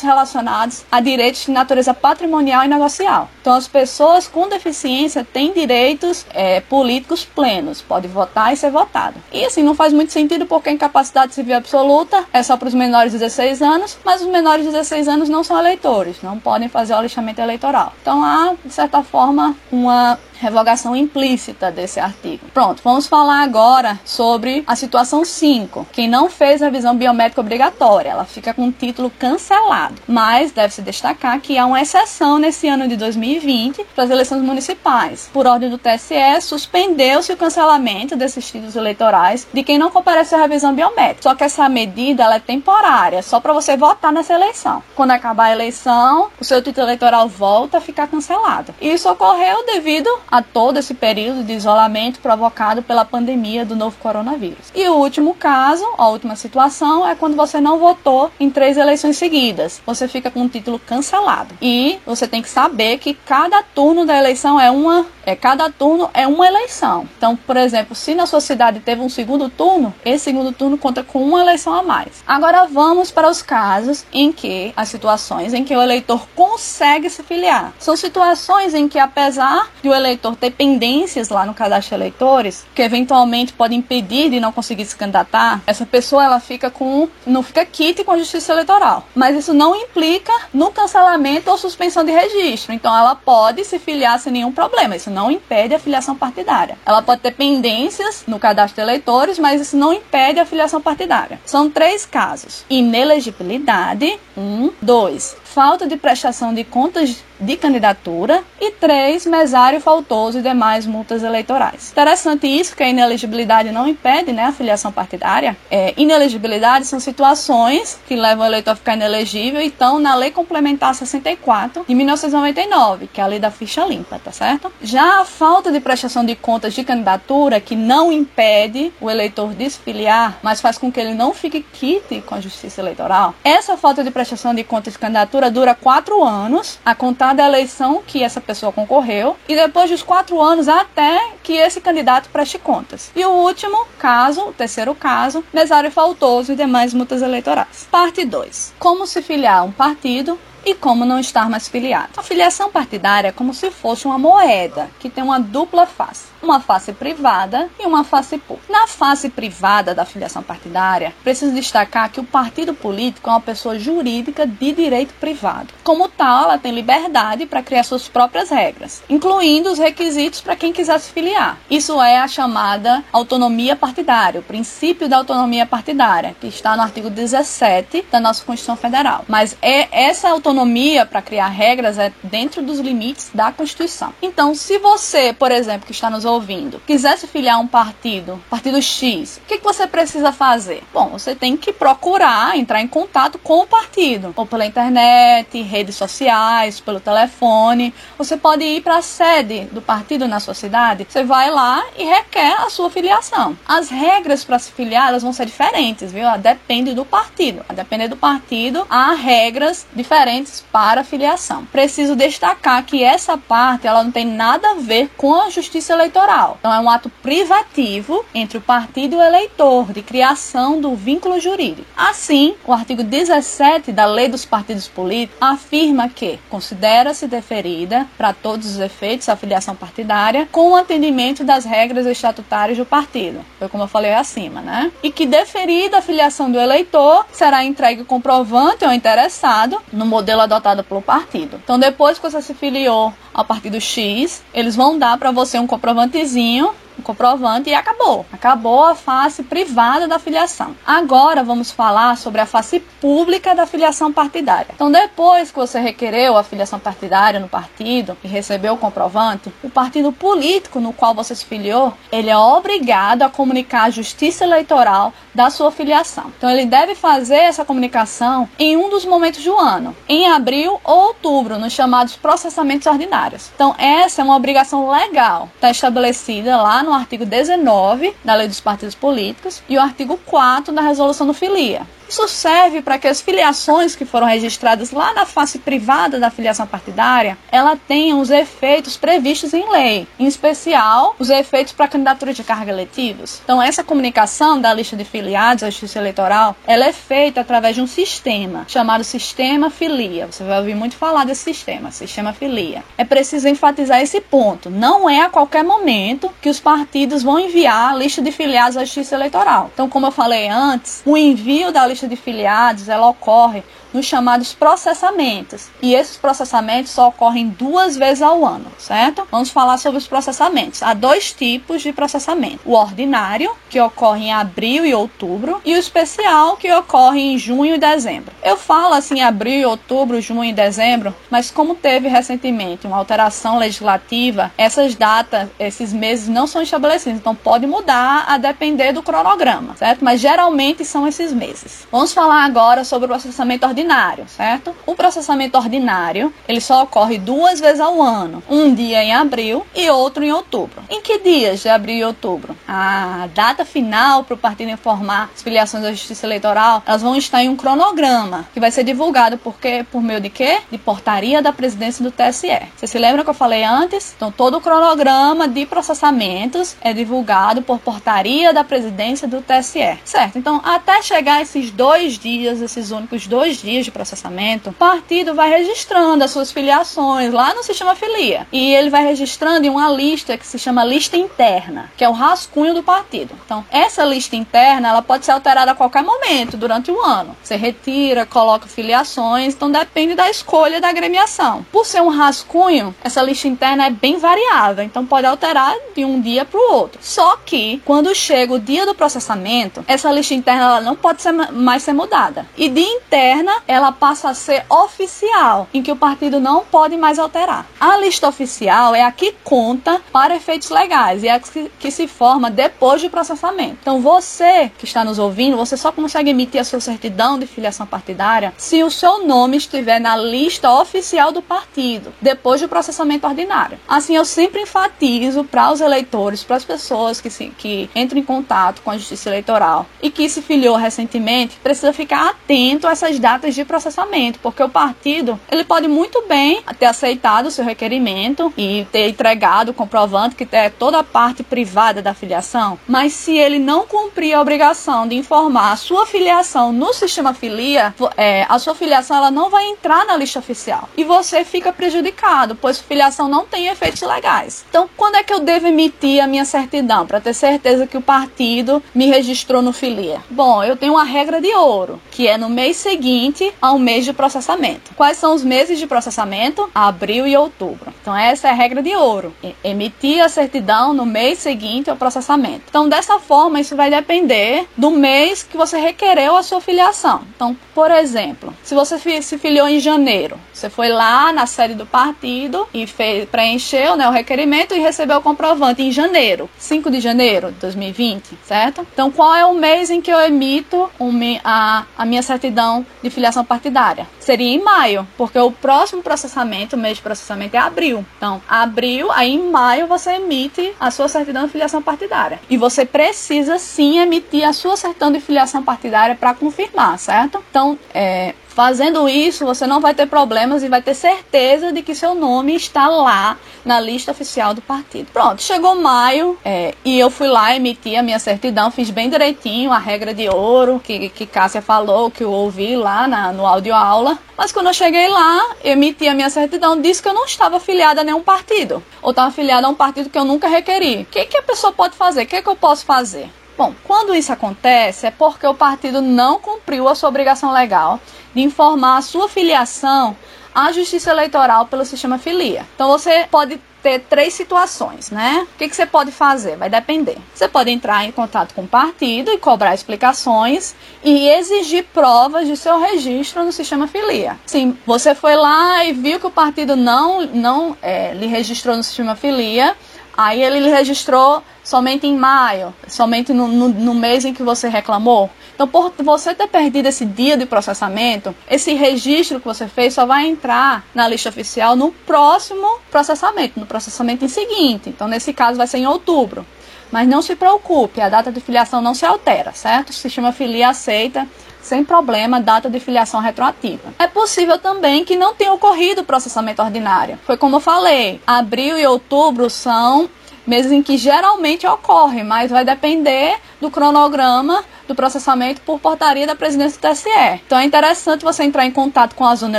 relacionados 0.00 0.84
a 0.90 1.00
direitos 1.00 1.46
de 1.46 1.50
natureza 1.50 1.94
patrimonial 1.94 2.64
e 2.64 2.68
negocial. 2.68 3.28
Então, 3.40 3.54
as 3.54 3.68
pessoas 3.68 4.26
com 4.28 4.48
deficiência 4.48 5.24
têm 5.24 5.52
direitos 5.52 6.26
é, 6.32 6.60
políticos 6.60 7.24
plenos, 7.24 7.80
pode 7.80 8.08
votar 8.08 8.52
e 8.52 8.56
ser 8.56 8.70
votado. 8.70 9.14
E 9.32 9.44
assim, 9.44 9.62
não 9.62 9.74
faz 9.74 9.92
muito 9.92 10.12
sentido 10.12 10.46
porque 10.46 10.68
a 10.68 10.72
incapacidade 10.72 11.34
civil 11.34 11.56
absoluta 11.56 12.24
é 12.32 12.42
só 12.42 12.56
para 12.56 12.68
os 12.68 12.74
menores 12.74 13.12
de 13.12 13.18
16 13.18 13.62
anos, 13.62 13.98
mas 14.04 14.20
os 14.20 14.26
menores 14.26 14.64
de 14.64 14.72
16 14.72 15.08
anos 15.08 15.28
não 15.28 15.44
são 15.44 15.58
eleitores, 15.58 16.16
não 16.22 16.38
podem 16.38 16.68
fazer 16.68 16.92
o 16.94 16.96
alistamento 16.96 17.40
eleitoral. 17.40 17.92
Então, 18.00 18.22
há, 18.24 18.54
de 18.64 18.72
certa 18.72 19.02
forma, 19.02 19.21
uma 19.70 20.18
revogação 20.42 20.96
implícita 20.96 21.70
desse 21.70 22.00
artigo. 22.00 22.46
Pronto, 22.52 22.82
vamos 22.82 23.06
falar 23.06 23.42
agora 23.42 24.00
sobre 24.04 24.64
a 24.66 24.74
situação 24.74 25.24
5. 25.24 25.86
Quem 25.92 26.08
não 26.08 26.28
fez 26.28 26.60
a 26.60 26.64
revisão 26.64 26.96
biométrica 26.96 27.40
obrigatória, 27.40 28.10
ela 28.10 28.24
fica 28.24 28.52
com 28.52 28.66
o 28.66 28.72
título 28.72 29.10
cancelado. 29.10 29.94
Mas 30.06 30.50
deve-se 30.50 30.82
destacar 30.82 31.40
que 31.40 31.56
há 31.56 31.64
uma 31.64 31.80
exceção 31.80 32.38
nesse 32.38 32.66
ano 32.66 32.88
de 32.88 32.96
2020 32.96 33.84
para 33.94 34.04
as 34.04 34.10
eleições 34.10 34.42
municipais. 34.42 35.30
Por 35.32 35.46
ordem 35.46 35.70
do 35.70 35.78
TSE, 35.78 36.40
suspendeu-se 36.40 37.32
o 37.32 37.36
cancelamento 37.36 38.16
desses 38.16 38.50
títulos 38.50 38.74
eleitorais 38.74 39.46
de 39.52 39.62
quem 39.62 39.78
não 39.78 39.90
compareceu 39.90 40.38
à 40.38 40.42
revisão 40.42 40.74
biométrica. 40.74 41.22
Só 41.22 41.34
que 41.36 41.44
essa 41.44 41.68
medida 41.68 42.24
é 42.34 42.40
temporária, 42.40 43.22
só 43.22 43.38
para 43.38 43.52
você 43.52 43.76
votar 43.76 44.12
nessa 44.12 44.34
eleição. 44.34 44.82
Quando 44.96 45.12
acabar 45.12 45.46
a 45.46 45.52
eleição, 45.52 46.30
o 46.40 46.44
seu 46.44 46.60
título 46.60 46.86
eleitoral 46.86 47.28
volta 47.28 47.78
a 47.78 47.80
ficar 47.80 48.08
cancelado. 48.08 48.74
Isso 48.80 49.08
ocorreu 49.08 49.64
devido 49.66 50.10
a 50.32 50.40
todo 50.40 50.78
esse 50.78 50.94
período 50.94 51.44
de 51.44 51.52
isolamento 51.52 52.18
provocado 52.20 52.82
pela 52.82 53.04
pandemia 53.04 53.66
do 53.66 53.76
novo 53.76 53.98
coronavírus. 54.00 54.72
E 54.74 54.88
o 54.88 54.94
último 54.94 55.34
caso, 55.34 55.84
a 55.98 56.08
última 56.08 56.36
situação, 56.36 57.06
é 57.06 57.14
quando 57.14 57.36
você 57.36 57.60
não 57.60 57.78
votou 57.78 58.30
em 58.40 58.48
três 58.48 58.78
eleições 58.78 59.18
seguidas. 59.18 59.82
Você 59.84 60.08
fica 60.08 60.30
com 60.30 60.44
o 60.44 60.48
título 60.48 60.78
cancelado. 60.78 61.54
E 61.60 61.98
você 62.06 62.26
tem 62.26 62.40
que 62.40 62.48
saber 62.48 62.96
que 62.96 63.12
cada 63.12 63.62
turno 63.62 64.06
da 64.06 64.16
eleição 64.18 64.58
é 64.58 64.70
uma 64.70 65.04
é, 65.24 65.34
cada 65.34 65.70
turno 65.70 66.10
é 66.14 66.26
uma 66.26 66.46
eleição. 66.46 67.08
Então, 67.16 67.36
por 67.36 67.56
exemplo, 67.56 67.94
se 67.94 68.14
na 68.14 68.26
sua 68.26 68.40
cidade 68.40 68.80
teve 68.80 69.00
um 69.00 69.08
segundo 69.08 69.48
turno, 69.48 69.94
esse 70.04 70.24
segundo 70.24 70.52
turno 70.52 70.78
conta 70.78 71.02
com 71.02 71.22
uma 71.22 71.40
eleição 71.40 71.74
a 71.74 71.82
mais. 71.82 72.22
Agora 72.26 72.66
vamos 72.66 73.10
para 73.10 73.28
os 73.28 73.42
casos 73.42 74.04
em 74.12 74.32
que, 74.32 74.72
as 74.76 74.88
situações 74.88 75.54
em 75.54 75.64
que 75.64 75.74
o 75.74 75.82
eleitor 75.82 76.26
consegue 76.34 77.08
se 77.10 77.22
filiar. 77.22 77.72
São 77.78 77.96
situações 77.96 78.74
em 78.74 78.88
que, 78.88 78.98
apesar 78.98 79.68
de 79.82 79.88
o 79.88 79.94
eleitor 79.94 80.36
ter 80.36 80.50
pendências 80.50 81.28
lá 81.28 81.44
no 81.44 81.54
cadastro 81.54 81.90
de 81.90 82.02
eleitores, 82.02 82.64
que 82.74 82.82
eventualmente 82.82 83.52
podem 83.52 83.78
impedir 83.78 84.30
de 84.30 84.40
não 84.40 84.52
conseguir 84.52 84.84
se 84.84 84.96
candidatar, 84.96 85.60
essa 85.66 85.86
pessoa 85.86 86.24
ela 86.24 86.40
fica 86.40 86.70
com. 86.70 87.08
não 87.26 87.42
fica 87.42 87.64
quite 87.64 88.04
com 88.04 88.12
a 88.12 88.18
justiça 88.18 88.52
eleitoral. 88.52 89.06
Mas 89.14 89.36
isso 89.36 89.54
não 89.54 89.74
implica 89.76 90.32
no 90.52 90.70
cancelamento 90.70 91.50
ou 91.50 91.58
suspensão 91.58 92.04
de 92.04 92.12
registro. 92.12 92.72
Então 92.72 92.96
ela 92.96 93.14
pode 93.14 93.64
se 93.64 93.78
filiar 93.78 94.18
sem 94.18 94.32
nenhum 94.32 94.52
problema. 94.52 94.96
Isso 94.96 95.10
não 95.12 95.30
impede 95.30 95.74
a 95.74 95.78
filiação 95.78 96.16
partidária. 96.16 96.76
Ela 96.84 97.02
pode 97.02 97.20
ter 97.20 97.32
pendências 97.32 98.24
no 98.26 98.38
cadastro 98.38 98.76
de 98.76 98.80
eleitores, 98.80 99.38
mas 99.38 99.60
isso 99.60 99.76
não 99.76 99.92
impede 99.92 100.40
a 100.40 100.46
filiação 100.46 100.80
partidária. 100.80 101.38
São 101.44 101.70
três 101.70 102.04
casos: 102.04 102.64
inelegibilidade, 102.68 104.18
um, 104.36 104.70
dois, 104.80 105.36
falta 105.52 105.86
de 105.86 105.96
prestação 105.96 106.54
de 106.54 106.64
contas 106.64 107.22
de 107.38 107.56
candidatura 107.56 108.42
e 108.60 108.70
três 108.70 109.26
mesário 109.26 109.80
faltoso 109.80 110.38
e 110.38 110.42
demais 110.42 110.86
multas 110.86 111.22
eleitorais. 111.22 111.90
Interessante 111.90 112.46
isso 112.46 112.76
que 112.76 112.82
a 112.82 112.88
inelegibilidade 112.88 113.70
não 113.70 113.86
impede 113.86 114.32
né, 114.32 114.44
a 114.44 114.52
filiação 114.52 114.92
partidária. 114.92 115.56
É, 115.70 115.92
inelegibilidade 115.96 116.86
são 116.86 117.00
situações 117.00 117.98
que 118.06 118.14
levam 118.14 118.44
o 118.44 118.48
eleitor 118.48 118.70
a 118.70 118.76
ficar 118.76 118.94
inelegível 118.94 119.60
e 119.60 119.66
estão 119.66 119.98
na 119.98 120.14
Lei 120.14 120.30
Complementar 120.30 120.94
64 120.94 121.84
de 121.86 121.94
1999, 121.94 123.08
que 123.12 123.20
é 123.20 123.24
a 123.24 123.26
lei 123.26 123.38
da 123.38 123.50
ficha 123.50 123.84
limpa, 123.84 124.18
tá 124.18 124.30
certo? 124.30 124.72
Já 124.80 125.20
a 125.20 125.24
falta 125.24 125.72
de 125.72 125.80
prestação 125.80 126.24
de 126.24 126.36
contas 126.36 126.74
de 126.74 126.84
candidatura, 126.84 127.60
que 127.60 127.74
não 127.74 128.12
impede 128.12 128.92
o 129.00 129.10
eleitor 129.10 129.52
desfiliar, 129.52 130.38
mas 130.42 130.60
faz 130.60 130.78
com 130.78 130.92
que 130.92 131.00
ele 131.00 131.14
não 131.14 131.34
fique 131.34 131.60
quite 131.72 132.20
com 132.20 132.36
a 132.36 132.40
justiça 132.40 132.80
eleitoral, 132.80 133.34
essa 133.42 133.76
falta 133.76 134.04
de 134.04 134.10
prestação 134.10 134.54
de 134.54 134.62
contas 134.62 134.92
de 134.92 134.98
candidatura 134.98 135.41
dura 135.50 135.74
quatro 135.74 136.22
anos, 136.22 136.78
a 136.84 136.94
contar 136.94 137.34
da 137.34 137.46
eleição 137.46 138.02
que 138.06 138.22
essa 138.22 138.40
pessoa 138.40 138.72
concorreu, 138.72 139.36
e 139.48 139.54
depois 139.54 139.90
dos 139.90 140.02
quatro 140.02 140.40
anos 140.40 140.68
até 140.68 141.32
que 141.42 141.54
esse 141.54 141.80
candidato 141.80 142.28
preste 142.30 142.58
contas. 142.58 143.10
E 143.14 143.24
o 143.24 143.30
último 143.30 143.86
caso, 143.98 144.48
o 144.48 144.52
terceiro 144.52 144.94
caso, 144.94 145.44
mesário 145.52 145.90
faltoso 145.90 146.52
e 146.52 146.56
demais 146.56 146.94
multas 146.94 147.22
eleitorais. 147.22 147.86
Parte 147.90 148.24
2. 148.24 148.74
Como 148.78 149.06
se 149.06 149.22
filiar 149.22 149.58
a 149.58 149.62
um 149.62 149.72
partido 149.72 150.38
e 150.64 150.74
como 150.74 151.04
não 151.04 151.18
estar 151.18 151.48
mais 151.50 151.68
filiado. 151.68 152.12
A 152.16 152.22
filiação 152.22 152.70
partidária 152.70 153.28
é 153.28 153.32
como 153.32 153.52
se 153.52 153.70
fosse 153.70 154.06
uma 154.06 154.18
moeda 154.18 154.88
que 154.98 155.10
tem 155.10 155.22
uma 155.22 155.40
dupla 155.40 155.86
face 155.86 156.31
uma 156.42 156.60
face 156.60 156.92
privada 156.92 157.70
e 157.78 157.86
uma 157.86 158.04
face 158.04 158.38
pública. 158.38 158.72
Na 158.72 158.86
face 158.86 159.30
privada 159.30 159.94
da 159.94 160.04
filiação 160.04 160.42
partidária, 160.42 161.14
preciso 161.22 161.54
destacar 161.54 162.10
que 162.10 162.20
o 162.20 162.24
partido 162.24 162.74
político 162.74 163.28
é 163.28 163.32
uma 163.32 163.40
pessoa 163.40 163.78
jurídica 163.78 164.46
de 164.46 164.72
direito 164.72 165.14
privado. 165.14 165.74
Como 165.84 166.08
tal, 166.08 166.44
ela 166.44 166.58
tem 166.58 166.72
liberdade 166.72 167.46
para 167.46 167.62
criar 167.62 167.82
suas 167.82 168.08
próprias 168.08 168.50
regras, 168.50 169.02
incluindo 169.08 169.70
os 169.70 169.78
requisitos 169.78 170.40
para 170.40 170.56
quem 170.56 170.72
quiser 170.72 170.98
se 170.98 171.12
filiar. 171.12 171.58
Isso 171.70 172.00
é 172.00 172.18
a 172.18 172.28
chamada 172.28 173.04
autonomia 173.12 173.76
partidária, 173.76 174.40
o 174.40 174.44
princípio 174.44 175.08
da 175.08 175.18
autonomia 175.18 175.66
partidária, 175.66 176.34
que 176.40 176.46
está 176.46 176.76
no 176.76 176.82
artigo 176.82 177.10
17 177.10 178.06
da 178.10 178.20
nossa 178.20 178.44
Constituição 178.44 178.76
Federal. 178.76 179.24
Mas 179.28 179.56
é 179.60 179.88
essa 180.06 180.30
autonomia 180.30 181.06
para 181.06 181.22
criar 181.22 181.48
regras 181.48 181.98
é 181.98 182.12
dentro 182.22 182.62
dos 182.62 182.78
limites 182.78 183.30
da 183.32 183.52
Constituição. 183.52 184.12
Então, 184.20 184.54
se 184.54 184.78
você, 184.78 185.32
por 185.32 185.50
exemplo, 185.50 185.86
que 185.86 185.92
está 185.92 186.10
nos 186.10 186.24
ouvindo, 186.32 186.80
quiser 186.86 187.16
se 187.18 187.26
filiar 187.26 187.56
a 187.56 187.58
um 187.58 187.66
partido, 187.66 188.42
partido 188.50 188.80
X, 188.80 189.40
o 189.42 189.46
que, 189.46 189.58
que 189.58 189.64
você 189.64 189.86
precisa 189.86 190.32
fazer? 190.32 190.82
Bom, 190.92 191.10
você 191.10 191.34
tem 191.34 191.56
que 191.56 191.72
procurar 191.72 192.56
entrar 192.56 192.80
em 192.80 192.88
contato 192.88 193.38
com 193.38 193.60
o 193.60 193.66
partido, 193.66 194.32
ou 194.34 194.46
pela 194.46 194.66
internet, 194.66 195.60
redes 195.62 195.96
sociais, 195.96 196.80
pelo 196.80 197.00
telefone. 197.00 197.94
Você 198.16 198.36
pode 198.36 198.64
ir 198.64 198.82
para 198.82 198.98
a 198.98 199.02
sede 199.02 199.64
do 199.72 199.82
partido 199.82 200.26
na 200.26 200.40
sua 200.40 200.54
cidade, 200.54 201.06
você 201.08 201.24
vai 201.24 201.50
lá 201.50 201.84
e 201.96 202.04
requer 202.04 202.54
a 202.60 202.70
sua 202.70 202.90
filiação. 202.90 203.56
As 203.66 203.88
regras 203.90 204.44
para 204.44 204.58
se 204.58 204.72
filiar 204.72 205.08
elas 205.08 205.22
vão 205.22 205.32
ser 205.32 205.46
diferentes, 205.46 206.12
viu? 206.12 206.26
Depende 206.38 206.94
do 206.94 207.04
partido. 207.04 207.64
A 207.68 207.74
depender 207.74 208.08
do 208.08 208.16
partido, 208.16 208.86
há 208.88 209.12
regras 209.12 209.86
diferentes 209.94 210.64
para 210.72 211.04
filiação. 211.04 211.64
Preciso 211.66 212.16
destacar 212.16 212.84
que 212.84 213.02
essa 213.02 213.36
parte 213.36 213.86
ela 213.86 214.02
não 214.02 214.10
tem 214.10 214.24
nada 214.24 214.70
a 214.70 214.74
ver 214.74 215.10
com 215.16 215.34
a 215.40 215.50
justiça 215.50 215.92
eleitoral 215.92 216.21
eleitoral. 216.22 216.56
Então, 216.58 216.72
é 216.72 216.78
um 216.80 216.88
ato 216.88 217.10
privativo 217.22 218.24
entre 218.34 218.58
o 218.58 218.60
partido 218.60 219.14
e 219.14 219.18
o 219.18 219.22
eleitor, 219.22 219.92
de 219.92 220.02
criação 220.02 220.80
do 220.80 220.94
vínculo 220.94 221.40
jurídico. 221.40 221.86
Assim, 221.96 222.54
o 222.64 222.72
artigo 222.72 223.02
17 223.02 223.92
da 223.92 224.06
Lei 224.06 224.28
dos 224.28 224.44
Partidos 224.44 224.88
Políticos 224.88 225.36
afirma 225.40 226.08
que 226.08 226.38
considera-se 226.48 227.26
deferida, 227.26 228.06
para 228.16 228.32
todos 228.32 228.66
os 228.66 228.80
efeitos, 228.80 229.28
a 229.28 229.36
filiação 229.36 229.74
partidária, 229.74 230.48
com 230.50 230.70
o 230.70 230.76
atendimento 230.76 231.44
das 231.44 231.64
regras 231.64 232.06
estatutárias 232.06 232.78
do 232.78 232.86
partido. 232.86 233.44
Foi 233.58 233.68
como 233.68 233.84
eu 233.84 233.88
falei 233.88 234.14
acima, 234.14 234.60
né? 234.60 234.92
E 235.02 235.10
que 235.10 235.26
deferida 235.26 235.98
a 235.98 236.02
filiação 236.02 236.50
do 236.50 236.58
eleitor, 236.58 237.26
será 237.32 237.64
entregue 237.64 238.04
comprovante 238.04 238.84
ao 238.84 238.92
interessado 238.92 239.80
no 239.92 240.06
modelo 240.06 240.42
adotado 240.42 240.84
pelo 240.84 241.02
partido. 241.02 241.60
Então, 241.62 241.78
depois 241.78 242.18
que 242.18 242.28
você 242.28 242.40
se 242.40 242.54
filiou 242.54 243.12
ao 243.32 243.44
partido 243.44 243.80
X, 243.80 244.42
eles 244.52 244.76
vão 244.76 244.98
dar 244.98 245.18
para 245.18 245.30
você 245.30 245.58
um 245.58 245.66
comprovantezinho 245.66 246.74
o 246.98 247.02
comprovante 247.02 247.70
e 247.70 247.74
acabou. 247.74 248.26
Acabou 248.32 248.84
a 248.84 248.94
face 248.94 249.42
privada 249.42 250.06
da 250.06 250.18
filiação. 250.18 250.74
Agora 250.86 251.42
vamos 251.42 251.70
falar 251.70 252.16
sobre 252.16 252.40
a 252.40 252.46
face 252.46 252.80
pública 253.00 253.54
da 253.54 253.66
filiação 253.66 254.12
partidária. 254.12 254.68
Então, 254.74 254.90
depois 254.90 255.50
que 255.50 255.58
você 255.58 255.80
requereu 255.80 256.36
a 256.36 256.44
filiação 256.44 256.78
partidária 256.78 257.40
no 257.40 257.48
partido 257.48 258.16
e 258.22 258.28
recebeu 258.28 258.74
o 258.74 258.78
comprovante, 258.78 259.52
o 259.62 259.70
partido 259.70 260.12
político 260.12 260.80
no 260.80 260.92
qual 260.92 261.14
você 261.14 261.34
se 261.34 261.44
filiou, 261.44 261.92
ele 262.10 262.30
é 262.30 262.36
obrigado 262.36 263.22
a 263.22 263.30
comunicar 263.30 263.84
à 263.84 263.90
Justiça 263.90 264.44
Eleitoral 264.44 265.12
da 265.34 265.50
sua 265.50 265.70
filiação. 265.70 266.32
Então, 266.36 266.50
ele 266.50 266.66
deve 266.66 266.94
fazer 266.94 267.36
essa 267.36 267.64
comunicação 267.64 268.48
em 268.58 268.76
um 268.76 268.88
dos 268.90 269.04
momentos 269.04 269.42
do 269.44 269.56
ano, 269.56 269.96
em 270.08 270.28
abril 270.28 270.80
ou 270.84 271.02
outubro, 271.08 271.58
nos 271.58 271.72
chamados 271.72 272.16
processamentos 272.16 272.86
ordinários. 272.86 273.50
Então, 273.54 273.74
essa 273.78 274.20
é 274.20 274.24
uma 274.24 274.36
obrigação 274.36 274.90
legal, 274.90 275.48
está 275.54 275.70
estabelecida 275.70 276.56
lá 276.56 276.82
no 276.82 276.92
artigo 276.92 277.24
19 277.24 278.14
da 278.24 278.34
Lei 278.34 278.48
dos 278.48 278.60
Partidos 278.60 278.94
Políticos 278.94 279.62
e 279.68 279.76
o 279.76 279.80
artigo 279.80 280.18
4 280.26 280.72
da 280.72 280.82
Resolução 280.82 281.26
do 281.26 281.34
Filia. 281.34 281.82
Isso 282.12 282.28
serve 282.28 282.82
para 282.82 282.98
que 282.98 283.08
as 283.08 283.22
filiações 283.22 283.96
que 283.96 284.04
foram 284.04 284.26
registradas 284.26 284.90
lá 284.90 285.14
na 285.14 285.24
face 285.24 285.58
privada 285.58 286.20
da 286.20 286.28
filiação 286.28 286.66
partidária, 286.66 287.38
ela 287.50 287.74
tenham 287.74 288.20
os 288.20 288.28
efeitos 288.28 288.98
previstos 288.98 289.54
em 289.54 289.66
lei, 289.70 290.06
em 290.18 290.26
especial 290.26 291.16
os 291.18 291.30
efeitos 291.30 291.72
para 291.72 291.88
candidatura 291.88 292.34
de 292.34 292.44
carga 292.44 292.70
eletivos. 292.70 293.40
Então 293.42 293.62
essa 293.62 293.82
comunicação 293.82 294.60
da 294.60 294.74
lista 294.74 294.94
de 294.94 295.06
filiados 295.06 295.64
à 295.64 295.70
Justiça 295.70 296.00
Eleitoral, 296.00 296.54
ela 296.66 296.84
é 296.84 296.92
feita 296.92 297.40
através 297.40 297.76
de 297.76 297.80
um 297.80 297.86
sistema 297.86 298.66
chamado 298.68 299.02
Sistema 299.04 299.70
Filia. 299.70 300.26
Você 300.26 300.44
vai 300.44 300.58
ouvir 300.58 300.74
muito 300.74 300.96
falar 300.96 301.24
desse 301.24 301.44
sistema, 301.44 301.90
Sistema 301.90 302.34
Filia. 302.34 302.84
É 302.98 303.06
preciso 303.06 303.48
enfatizar 303.48 304.02
esse 304.02 304.20
ponto. 304.20 304.68
Não 304.68 305.08
é 305.08 305.22
a 305.22 305.30
qualquer 305.30 305.64
momento 305.64 306.30
que 306.42 306.50
os 306.50 306.60
partidos 306.60 307.22
vão 307.22 307.40
enviar 307.40 307.94
a 307.94 307.96
lista 307.96 308.20
de 308.20 308.30
filiados 308.30 308.76
à 308.76 308.84
Justiça 308.84 309.14
Eleitoral. 309.14 309.70
Então, 309.72 309.88
como 309.88 310.08
eu 310.08 310.12
falei 310.12 310.46
antes, 310.50 311.02
o 311.06 311.16
envio 311.16 311.72
da 311.72 311.86
lista 311.86 312.01
de 312.06 312.16
filiados 312.16 312.88
ela 312.88 313.08
ocorre 313.08 313.64
nos 313.92 314.06
chamados 314.06 314.54
processamentos. 314.54 315.68
E 315.80 315.94
esses 315.94 316.16
processamentos 316.16 316.92
só 316.92 317.08
ocorrem 317.08 317.48
duas 317.48 317.96
vezes 317.96 318.22
ao 318.22 318.44
ano, 318.44 318.66
certo? 318.78 319.26
Vamos 319.30 319.50
falar 319.50 319.78
sobre 319.78 319.98
os 319.98 320.06
processamentos. 320.06 320.82
Há 320.82 320.94
dois 320.94 321.32
tipos 321.32 321.82
de 321.82 321.92
processamento: 321.92 322.60
o 322.64 322.74
ordinário, 322.74 323.54
que 323.68 323.80
ocorre 323.80 324.26
em 324.26 324.32
abril 324.32 324.86
e 324.86 324.94
outubro, 324.94 325.60
e 325.64 325.74
o 325.74 325.78
especial, 325.78 326.56
que 326.56 326.72
ocorre 326.72 327.20
em 327.20 327.38
junho 327.38 327.74
e 327.74 327.78
dezembro. 327.78 328.32
Eu 328.42 328.56
falo 328.56 328.94
assim 328.94 329.20
abril, 329.20 329.68
outubro, 329.68 330.20
junho 330.20 330.44
e 330.44 330.52
dezembro, 330.52 331.14
mas 331.30 331.50
como 331.50 331.74
teve 331.74 332.08
recentemente 332.08 332.86
uma 332.86 332.96
alteração 332.96 333.58
legislativa, 333.58 334.52
essas 334.56 334.94
datas, 334.94 335.48
esses 335.58 335.92
meses 335.92 336.28
não 336.28 336.46
são 336.46 336.62
estabelecidos, 336.62 337.18
então 337.18 337.34
pode 337.34 337.66
mudar 337.66 338.24
a 338.28 338.38
depender 338.38 338.92
do 338.92 339.02
cronograma, 339.02 339.76
certo? 339.76 340.04
Mas 340.04 340.20
geralmente 340.20 340.84
são 340.84 341.06
esses 341.06 341.32
meses. 341.32 341.86
Vamos 341.90 342.12
falar 342.12 342.44
agora 342.44 342.84
sobre 342.84 343.06
o 343.06 343.08
processamento 343.08 343.66
ordinário 343.66 343.81
ordinário, 343.82 344.26
certo? 344.28 344.74
O 344.86 344.94
processamento 344.94 345.58
ordinário, 345.58 346.32
ele 346.48 346.60
só 346.60 346.82
ocorre 346.82 347.18
duas 347.18 347.60
vezes 347.60 347.80
ao 347.80 348.00
ano, 348.00 348.42
um 348.48 348.72
dia 348.72 349.02
em 349.02 349.12
abril 349.12 349.66
e 349.74 349.90
outro 349.90 350.24
em 350.24 350.32
outubro. 350.32 350.82
Em 350.88 351.02
que 351.02 351.18
dias 351.18 351.60
de 351.60 351.68
abril 351.68 351.96
e 351.96 352.04
outubro? 352.04 352.56
A 352.66 353.28
data 353.34 353.64
final 353.64 354.24
para 354.24 354.34
o 354.34 354.38
partido 354.38 354.70
informar 354.70 355.30
as 355.34 355.42
filiações 355.42 355.82
da 355.82 355.90
Justiça 355.90 356.26
Eleitoral, 356.26 356.82
elas 356.86 357.02
vão 357.02 357.16
estar 357.16 357.42
em 357.42 357.48
um 357.48 357.56
cronograma 357.56 358.46
que 358.54 358.60
vai 358.60 358.70
ser 358.70 358.84
divulgado 358.84 359.36
porque 359.38 359.84
por 359.90 360.00
meio 360.02 360.20
de 360.20 360.30
quê? 360.30 360.60
De 360.70 360.78
portaria 360.78 361.42
da 361.42 361.52
presidência 361.52 362.02
do 362.04 362.10
TSE. 362.10 362.68
Você 362.76 362.86
se 362.86 362.98
lembra 362.98 363.24
que 363.24 363.30
eu 363.30 363.34
falei 363.34 363.64
antes? 363.64 364.14
Então 364.16 364.30
todo 364.30 364.58
o 364.58 364.60
cronograma 364.60 365.48
de 365.48 365.66
processamentos 365.66 366.76
é 366.80 366.92
divulgado 366.92 367.62
por 367.62 367.78
portaria 367.78 368.52
da 368.52 368.62
presidência 368.62 369.26
do 369.26 369.42
TSE, 369.42 369.98
certo? 370.04 370.38
Então 370.38 370.60
até 370.64 371.02
chegar 371.02 371.42
esses 371.42 371.70
dois 371.70 372.18
dias, 372.18 372.60
esses 372.60 372.90
únicos 372.90 373.26
dois 373.26 373.56
dias 373.56 373.71
dias 373.72 373.84
de 373.84 373.90
processamento, 373.90 374.70
o 374.70 374.72
partido 374.72 375.34
vai 375.34 375.50
registrando 375.50 376.22
as 376.22 376.30
suas 376.30 376.52
filiações 376.52 377.32
lá 377.32 377.54
no 377.54 377.62
sistema 377.62 377.94
filia. 377.94 378.46
E 378.52 378.74
ele 378.74 378.90
vai 378.90 379.04
registrando 379.04 379.66
em 379.66 379.70
uma 379.70 379.88
lista 379.90 380.36
que 380.36 380.46
se 380.46 380.58
chama 380.58 380.84
lista 380.84 381.16
interna, 381.16 381.90
que 381.96 382.04
é 382.04 382.08
o 382.08 382.12
rascunho 382.12 382.74
do 382.74 382.82
partido. 382.82 383.34
Então, 383.44 383.64
essa 383.70 384.04
lista 384.04 384.36
interna, 384.36 384.88
ela 384.88 385.02
pode 385.02 385.24
ser 385.24 385.32
alterada 385.32 385.72
a 385.72 385.74
qualquer 385.74 386.02
momento 386.02 386.56
durante 386.56 386.90
o 386.90 387.00
ano. 387.00 387.34
Você 387.42 387.56
retira, 387.56 388.26
coloca 388.26 388.68
filiações, 388.68 389.54
então 389.54 389.70
depende 389.70 390.14
da 390.14 390.28
escolha 390.28 390.80
da 390.80 390.88
agremiação. 390.88 391.64
Por 391.72 391.86
ser 391.86 392.02
um 392.02 392.08
rascunho, 392.08 392.94
essa 393.02 393.22
lista 393.22 393.48
interna 393.48 393.86
é 393.86 393.90
bem 393.90 394.18
variável, 394.18 394.84
então 394.84 395.06
pode 395.06 395.26
alterar 395.26 395.74
de 395.94 396.04
um 396.04 396.20
dia 396.20 396.44
para 396.44 396.60
o 396.60 396.74
outro. 396.74 397.00
Só 397.02 397.36
que 397.36 397.80
quando 397.84 398.14
chega 398.14 398.52
o 398.52 398.60
dia 398.60 398.84
do 398.84 398.94
processamento, 398.94 399.84
essa 399.86 400.12
lista 400.12 400.34
interna 400.34 400.62
ela 400.62 400.80
não 400.80 400.94
pode 400.94 401.22
ser 401.22 401.32
mais 401.32 401.82
ser 401.82 401.92
mudada. 401.92 402.46
E 402.56 402.68
de 402.68 402.82
interna 402.82 403.61
ela 403.66 403.92
passa 403.92 404.30
a 404.30 404.34
ser 404.34 404.64
oficial, 404.68 405.68
em 405.72 405.82
que 405.82 405.92
o 405.92 405.96
partido 405.96 406.40
não 406.40 406.64
pode 406.64 406.96
mais 406.96 407.18
alterar. 407.18 407.66
A 407.80 407.96
lista 407.98 408.28
oficial 408.28 408.94
é 408.94 409.02
a 409.02 409.12
que 409.12 409.32
conta 409.44 410.00
para 410.12 410.36
efeitos 410.36 410.70
legais 410.70 411.22
e 411.22 411.28
é 411.28 411.34
a 411.34 411.40
que 411.40 411.90
se 411.90 412.06
forma 412.06 412.50
depois 412.50 413.02
do 413.02 413.10
processamento. 413.10 413.78
Então 413.80 414.00
você 414.00 414.70
que 414.78 414.84
está 414.84 415.04
nos 415.04 415.18
ouvindo, 415.18 415.56
você 415.56 415.76
só 415.76 415.92
consegue 415.92 416.30
emitir 416.30 416.60
a 416.60 416.64
sua 416.64 416.80
certidão 416.80 417.38
de 417.38 417.46
filiação 417.46 417.86
partidária 417.86 418.52
se 418.56 418.82
o 418.82 418.90
seu 418.90 419.26
nome 419.26 419.56
estiver 419.56 420.00
na 420.00 420.16
lista 420.16 420.70
oficial 420.70 421.32
do 421.32 421.42
partido, 421.42 422.12
depois 422.20 422.60
do 422.60 422.68
processamento 422.68 423.26
ordinário. 423.26 423.78
Assim, 423.88 424.16
eu 424.16 424.24
sempre 424.24 424.62
enfatizo 424.62 425.44
para 425.44 425.72
os 425.72 425.80
eleitores, 425.80 426.42
para 426.42 426.56
as 426.56 426.64
pessoas 426.64 427.20
que, 427.20 427.30
se, 427.30 427.46
que 427.50 427.90
entram 427.94 428.18
em 428.18 428.24
contato 428.24 428.82
com 428.82 428.90
a 428.90 428.98
justiça 428.98 429.28
eleitoral 429.28 429.86
e 430.00 430.10
que 430.10 430.28
se 430.28 430.42
filiou 430.42 430.76
recentemente, 430.76 431.56
precisa 431.62 431.92
ficar 431.92 432.30
atento 432.30 432.86
a 432.86 432.92
essas 432.92 433.18
datas 433.18 433.51
de 433.54 433.64
processamento, 433.64 434.38
porque 434.40 434.62
o 434.62 434.68
partido 434.68 435.38
ele 435.50 435.64
pode 435.64 435.88
muito 435.88 436.24
bem 436.26 436.62
ter 436.78 436.86
aceitado 436.86 437.46
o 437.46 437.50
seu 437.50 437.64
requerimento 437.64 438.52
e 438.56 438.86
ter 438.90 439.08
entregado 439.08 439.72
comprovante 439.72 440.34
que 440.34 440.48
é 440.52 440.70
toda 440.70 440.98
a 440.98 441.04
parte 441.04 441.42
privada 441.42 442.02
da 442.02 442.14
filiação, 442.14 442.78
mas 442.86 443.12
se 443.12 443.36
ele 443.36 443.58
não 443.58 443.86
cumprir 443.86 444.34
a 444.34 444.40
obrigação 444.40 445.06
de 445.06 445.16
informar 445.16 445.72
a 445.72 445.76
sua 445.76 446.06
filiação 446.06 446.72
no 446.72 446.92
sistema 446.92 447.34
filia, 447.34 447.94
é, 448.16 448.46
a 448.48 448.58
sua 448.58 448.74
filiação 448.74 449.16
ela 449.16 449.30
não 449.30 449.50
vai 449.50 449.66
entrar 449.68 450.04
na 450.04 450.16
lista 450.16 450.38
oficial 450.38 450.88
e 450.96 451.04
você 451.04 451.44
fica 451.44 451.72
prejudicado, 451.72 452.54
pois 452.54 452.78
filiação 452.80 453.28
não 453.28 453.46
tem 453.46 453.68
efeitos 453.68 454.02
legais. 454.02 454.64
Então, 454.68 454.88
quando 454.96 455.16
é 455.16 455.22
que 455.22 455.32
eu 455.32 455.40
devo 455.40 455.66
emitir 455.66 456.22
a 456.22 456.26
minha 456.26 456.44
certidão 456.44 457.06
para 457.06 457.20
ter 457.20 457.34
certeza 457.34 457.86
que 457.86 457.96
o 457.96 458.02
partido 458.02 458.82
me 458.94 459.06
registrou 459.06 459.62
no 459.62 459.72
filia? 459.72 460.20
Bom, 460.30 460.62
eu 460.62 460.76
tenho 460.76 460.94
uma 460.94 461.04
regra 461.04 461.40
de 461.40 461.52
ouro, 461.54 462.00
que 462.10 462.28
é 462.28 462.36
no 462.36 462.48
mês 462.48 462.76
seguinte 462.76 463.41
ao 463.60 463.78
mês 463.78 464.04
de 464.04 464.12
processamento. 464.12 464.92
Quais 464.94 465.16
são 465.16 465.34
os 465.34 465.42
meses 465.42 465.78
de 465.78 465.86
processamento? 465.86 466.70
Abril 466.74 467.26
e 467.26 467.36
outubro. 467.36 467.92
Então, 468.00 468.14
essa 468.14 468.48
é 468.48 468.50
a 468.50 468.54
regra 468.54 468.82
de 468.82 468.94
ouro. 468.94 469.34
Emitir 469.64 470.22
a 470.22 470.28
certidão 470.28 470.92
no 470.92 471.06
mês 471.06 471.38
seguinte 471.38 471.88
ao 471.88 471.96
processamento. 471.96 472.64
Então, 472.68 472.88
dessa 472.88 473.18
forma, 473.18 473.60
isso 473.60 473.74
vai 473.74 473.90
depender 473.90 474.66
do 474.76 474.90
mês 474.90 475.42
que 475.42 475.56
você 475.56 475.78
requereu 475.78 476.36
a 476.36 476.42
sua 476.42 476.60
filiação. 476.60 477.22
Então, 477.34 477.56
por 477.74 477.90
exemplo, 477.90 478.54
se 478.62 478.74
você 478.74 478.98
se 479.22 479.38
filiou 479.38 479.68
em 479.68 479.80
janeiro, 479.80 480.38
você 480.62 480.70
foi 480.70 480.88
lá 480.90 481.32
na 481.32 481.44
sede 481.44 481.74
do 481.74 481.84
partido 481.84 482.68
e 482.72 482.86
fez, 482.86 483.28
preencheu 483.28 483.96
né, 483.96 484.06
o 484.06 484.12
requerimento 484.12 484.74
e 484.74 484.78
recebeu 484.78 485.18
o 485.18 485.20
comprovante 485.20 485.82
em 485.82 485.90
janeiro, 485.90 486.48
5 486.56 486.88
de 486.88 487.00
janeiro 487.00 487.50
de 487.50 487.58
2020, 487.58 488.38
certo? 488.44 488.86
Então, 488.92 489.10
qual 489.10 489.34
é 489.34 489.44
o 489.44 489.54
mês 489.54 489.90
em 489.90 490.00
que 490.00 490.10
eu 490.10 490.20
emito 490.20 490.88
um, 491.00 491.12
a, 491.42 491.84
a 491.98 492.04
minha 492.04 492.22
certidão 492.22 492.86
de 493.02 493.10
filiação 493.10 493.44
partidária? 493.44 494.06
Seria 494.20 494.54
em 494.54 494.62
maio, 494.62 495.06
porque 495.16 495.38
o 495.38 495.50
próximo 495.50 496.00
processamento, 496.00 496.76
o 496.76 496.78
mês 496.78 496.98
de 496.98 497.02
processamento 497.02 497.56
é 497.56 497.58
abril. 497.58 498.06
Então, 498.16 498.40
abril, 498.48 499.10
aí 499.10 499.32
em 499.32 499.50
maio 499.50 499.88
você 499.88 500.12
emite 500.12 500.72
a 500.78 500.92
sua 500.92 501.08
certidão 501.08 501.46
de 501.46 501.50
filiação 501.50 501.82
partidária. 501.82 502.38
E 502.48 502.56
você 502.56 502.84
precisa 502.84 503.58
sim 503.58 503.98
emitir 503.98 504.46
a 504.46 504.52
sua 504.52 504.76
certidão 504.76 505.10
de 505.10 505.18
filiação 505.18 505.62
partidária 505.62 506.14
para 506.14 506.34
confirmar, 506.34 506.96
certo? 507.00 507.42
Então, 507.50 507.76
é, 507.92 508.34
Fazendo 508.52 509.08
isso, 509.08 509.46
você 509.46 509.66
não 509.66 509.80
vai 509.80 509.94
ter 509.94 510.06
problemas 510.06 510.62
e 510.62 510.68
vai 510.68 510.82
ter 510.82 510.92
certeza 510.92 511.72
de 511.72 511.80
que 511.82 511.94
seu 511.94 512.14
nome 512.14 512.54
está 512.54 512.86
lá 512.86 513.38
na 513.64 513.80
lista 513.80 514.10
oficial 514.10 514.52
do 514.52 514.60
partido. 514.60 515.08
Pronto, 515.10 515.40
chegou 515.40 515.74
maio 515.80 516.38
é, 516.44 516.74
e 516.84 516.98
eu 516.98 517.08
fui 517.08 517.28
lá 517.28 517.56
emitir 517.56 517.98
a 517.98 518.02
minha 518.02 518.18
certidão, 518.18 518.70
fiz 518.70 518.90
bem 518.90 519.08
direitinho 519.08 519.72
a 519.72 519.78
regra 519.78 520.12
de 520.12 520.28
ouro 520.28 520.78
que, 520.84 521.08
que 521.08 521.24
Cássia 521.24 521.62
falou, 521.62 522.10
que 522.10 522.22
eu 522.22 522.30
ouvi 522.30 522.76
lá 522.76 523.08
na, 523.08 523.32
no 523.32 523.46
áudio 523.46 523.74
aula. 523.74 524.18
Mas 524.36 524.52
quando 524.52 524.66
eu 524.66 524.74
cheguei 524.74 525.08
lá, 525.08 525.54
emiti 525.64 526.06
a 526.06 526.14
minha 526.14 526.28
certidão, 526.28 526.78
disse 526.78 527.02
que 527.02 527.08
eu 527.08 527.14
não 527.14 527.24
estava 527.24 527.56
afiliada 527.56 528.02
a 528.02 528.04
nenhum 528.04 528.22
partido. 528.22 528.82
Ou 529.00 529.10
estava 529.10 529.28
afiliada 529.28 529.66
a 529.66 529.70
um 529.70 529.74
partido 529.74 530.10
que 530.10 530.18
eu 530.18 530.26
nunca 530.26 530.46
requeri. 530.46 531.02
O 531.02 531.06
que, 531.06 531.24
que 531.24 531.38
a 531.38 531.42
pessoa 531.42 531.72
pode 531.72 531.96
fazer? 531.96 532.24
O 532.24 532.26
que, 532.26 532.42
que 532.42 532.48
eu 532.48 532.56
posso 532.56 532.84
fazer? 532.84 533.30
Bom, 533.62 533.72
quando 533.84 534.12
isso 534.12 534.32
acontece 534.32 535.06
é 535.06 535.12
porque 535.12 535.46
o 535.46 535.54
partido 535.54 536.02
não 536.02 536.40
cumpriu 536.40 536.88
a 536.88 536.96
sua 536.96 537.08
obrigação 537.08 537.52
legal 537.52 538.00
de 538.34 538.40
informar 538.40 538.96
a 538.96 539.02
sua 539.02 539.28
filiação 539.28 540.16
à 540.52 540.72
Justiça 540.72 541.12
Eleitoral 541.12 541.66
pelo 541.66 541.84
sistema 541.84 542.18
filia. 542.18 542.66
Então 542.74 542.88
você 542.88 543.24
pode 543.30 543.60
ter 543.80 544.00
três 544.00 544.34
situações, 544.34 545.12
né? 545.12 545.46
O 545.54 545.58
que, 545.58 545.68
que 545.68 545.76
você 545.76 545.86
pode 545.86 546.10
fazer? 546.10 546.56
Vai 546.56 546.68
depender. 546.68 547.18
Você 547.32 547.46
pode 547.46 547.70
entrar 547.70 548.04
em 548.04 548.10
contato 548.10 548.52
com 548.52 548.62
o 548.62 548.68
partido 548.68 549.30
e 549.30 549.38
cobrar 549.38 549.74
explicações 549.74 550.74
e 551.04 551.28
exigir 551.28 551.84
provas 551.94 552.48
de 552.48 552.56
seu 552.56 552.80
registro 552.80 553.44
no 553.44 553.52
sistema 553.52 553.86
filia. 553.86 554.38
Sim, 554.44 554.76
você 554.84 555.14
foi 555.14 555.36
lá 555.36 555.84
e 555.84 555.92
viu 555.92 556.18
que 556.18 556.26
o 556.26 556.32
partido 556.32 556.74
não, 556.74 557.26
não 557.26 557.76
é, 557.80 558.12
lhe 558.12 558.26
registrou 558.26 558.76
no 558.76 558.82
sistema 558.82 559.14
filia, 559.14 559.76
aí 560.16 560.42
ele 560.42 560.68
registrou 560.68 561.42
somente 561.62 562.06
em 562.06 562.16
maio, 562.16 562.74
somente 562.88 563.32
no, 563.32 563.48
no, 563.48 563.68
no, 563.68 563.94
mês 563.94 564.24
em 564.24 564.34
que 564.34 564.42
você 564.42 564.68
reclamou. 564.68 565.30
Então, 565.54 565.68
por 565.68 565.92
você 565.98 566.34
ter 566.34 566.48
perdido 566.48 566.86
esse 566.86 567.04
dia 567.04 567.36
de 567.36 567.46
processamento, 567.46 568.34
esse 568.50 568.74
registro 568.74 569.38
que 569.38 569.46
você 569.46 569.68
fez 569.68 569.94
só 569.94 570.04
vai 570.04 570.26
entrar 570.26 570.84
na 570.94 571.06
lista 571.06 571.28
oficial 571.28 571.76
no 571.76 571.92
próximo 571.92 572.80
processamento, 572.90 573.60
no 573.60 573.66
processamento 573.66 574.24
em 574.24 574.28
seguinte. 574.28 574.88
Então, 574.88 575.06
nesse 575.06 575.32
caso, 575.32 575.58
vai 575.58 575.66
ser 575.66 575.78
em 575.78 575.86
outubro. 575.86 576.44
Mas 576.90 577.08
não 577.08 577.22
se 577.22 577.34
preocupe, 577.34 578.00
a 578.02 578.08
data 578.08 578.30
de 578.30 578.40
filiação 578.40 578.82
não 578.82 578.94
se 578.94 579.06
altera, 579.06 579.52
certo? 579.52 579.90
O 579.90 579.94
sistema 579.94 580.30
filia 580.30 580.68
aceita 580.68 581.26
sem 581.62 581.84
problema 581.84 582.40
data 582.40 582.68
de 582.68 582.78
filiação 582.80 583.20
retroativa. 583.20 583.94
É 583.98 584.06
possível 584.06 584.58
também 584.58 585.04
que 585.04 585.16
não 585.16 585.34
tenha 585.34 585.52
ocorrido 585.52 586.04
processamento 586.04 586.60
ordinário. 586.60 587.18
Foi 587.24 587.36
como 587.36 587.56
eu 587.56 587.60
falei, 587.60 588.20
abril 588.26 588.76
e 588.76 588.86
outubro 588.86 589.48
são 589.48 590.10
meses 590.46 590.72
em 590.72 590.82
que 590.82 590.96
geralmente 590.96 591.66
ocorre, 591.66 592.22
mas 592.22 592.50
vai 592.50 592.64
depender 592.64 593.36
do 593.60 593.70
cronograma 593.70 594.64
do 594.86 594.94
processamento 594.94 595.60
por 595.62 595.78
portaria 595.78 596.26
da 596.26 596.34
presidência 596.34 596.78
do 596.80 596.94
TSE. 596.94 597.40
Então 597.46 597.58
é 597.58 597.64
interessante 597.64 598.24
você 598.24 598.42
entrar 598.42 598.66
em 598.66 598.70
contato 598.70 599.14
com 599.14 599.24
a 599.24 599.34
zona 599.34 599.58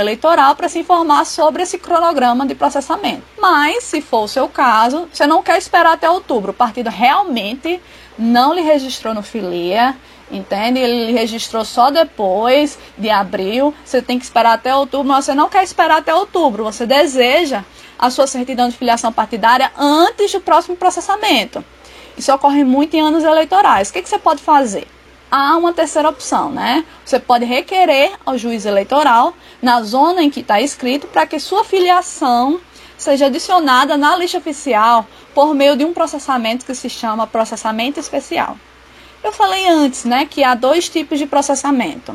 eleitoral 0.00 0.54
para 0.54 0.68
se 0.68 0.78
informar 0.78 1.24
sobre 1.24 1.62
esse 1.62 1.78
cronograma 1.78 2.46
de 2.46 2.54
processamento. 2.54 3.22
Mas, 3.38 3.84
se 3.84 4.00
for 4.00 4.24
o 4.24 4.28
seu 4.28 4.48
caso, 4.48 5.08
você 5.12 5.26
não 5.26 5.42
quer 5.42 5.58
esperar 5.58 5.94
até 5.94 6.08
outubro, 6.08 6.50
o 6.50 6.54
partido 6.54 6.90
realmente 6.90 7.80
não 8.18 8.54
lhe 8.54 8.60
registrou 8.60 9.14
no 9.14 9.22
filia, 9.22 9.96
entende? 10.30 10.78
Ele 10.78 11.12
registrou 11.12 11.64
só 11.64 11.90
depois 11.90 12.78
de 12.96 13.10
abril. 13.10 13.74
Você 13.84 14.02
tem 14.02 14.18
que 14.18 14.24
esperar 14.24 14.54
até 14.54 14.74
outubro, 14.74 15.08
mas 15.08 15.24
você 15.24 15.34
não 15.34 15.48
quer 15.48 15.64
esperar 15.64 15.98
até 15.98 16.14
outubro. 16.14 16.64
Você 16.64 16.86
deseja 16.86 17.64
a 17.98 18.10
sua 18.10 18.26
certidão 18.26 18.68
de 18.68 18.76
filiação 18.76 19.12
partidária 19.12 19.70
antes 19.78 20.32
do 20.32 20.40
próximo 20.40 20.76
processamento. 20.76 21.64
Isso 22.16 22.32
ocorre 22.32 22.64
muito 22.64 22.94
em 22.94 23.00
anos 23.00 23.24
eleitorais. 23.24 23.90
O 23.90 23.92
que, 23.92 24.02
que 24.02 24.08
você 24.08 24.18
pode 24.18 24.42
fazer? 24.42 24.86
Há 25.30 25.56
uma 25.56 25.72
terceira 25.72 26.08
opção, 26.08 26.50
né? 26.50 26.84
Você 27.04 27.18
pode 27.18 27.44
requerer 27.44 28.12
ao 28.24 28.38
juiz 28.38 28.66
eleitoral, 28.66 29.34
na 29.60 29.82
zona 29.82 30.22
em 30.22 30.30
que 30.30 30.40
está 30.40 30.60
escrito, 30.60 31.08
para 31.08 31.26
que 31.26 31.40
sua 31.40 31.64
filiação 31.64 32.60
seja 32.96 33.26
adicionada 33.26 33.96
na 33.96 34.16
lista 34.16 34.38
oficial 34.38 35.06
por 35.34 35.52
meio 35.54 35.76
de 35.76 35.84
um 35.84 35.92
processamento 35.92 36.64
que 36.64 36.74
se 36.74 36.88
chama 36.88 37.26
processamento 37.26 37.98
especial. 37.98 38.56
Eu 39.24 39.32
falei 39.32 39.66
antes, 39.66 40.04
né, 40.04 40.26
que 40.26 40.44
há 40.44 40.54
dois 40.54 40.86
tipos 40.86 41.18
de 41.18 41.24
processamento: 41.24 42.14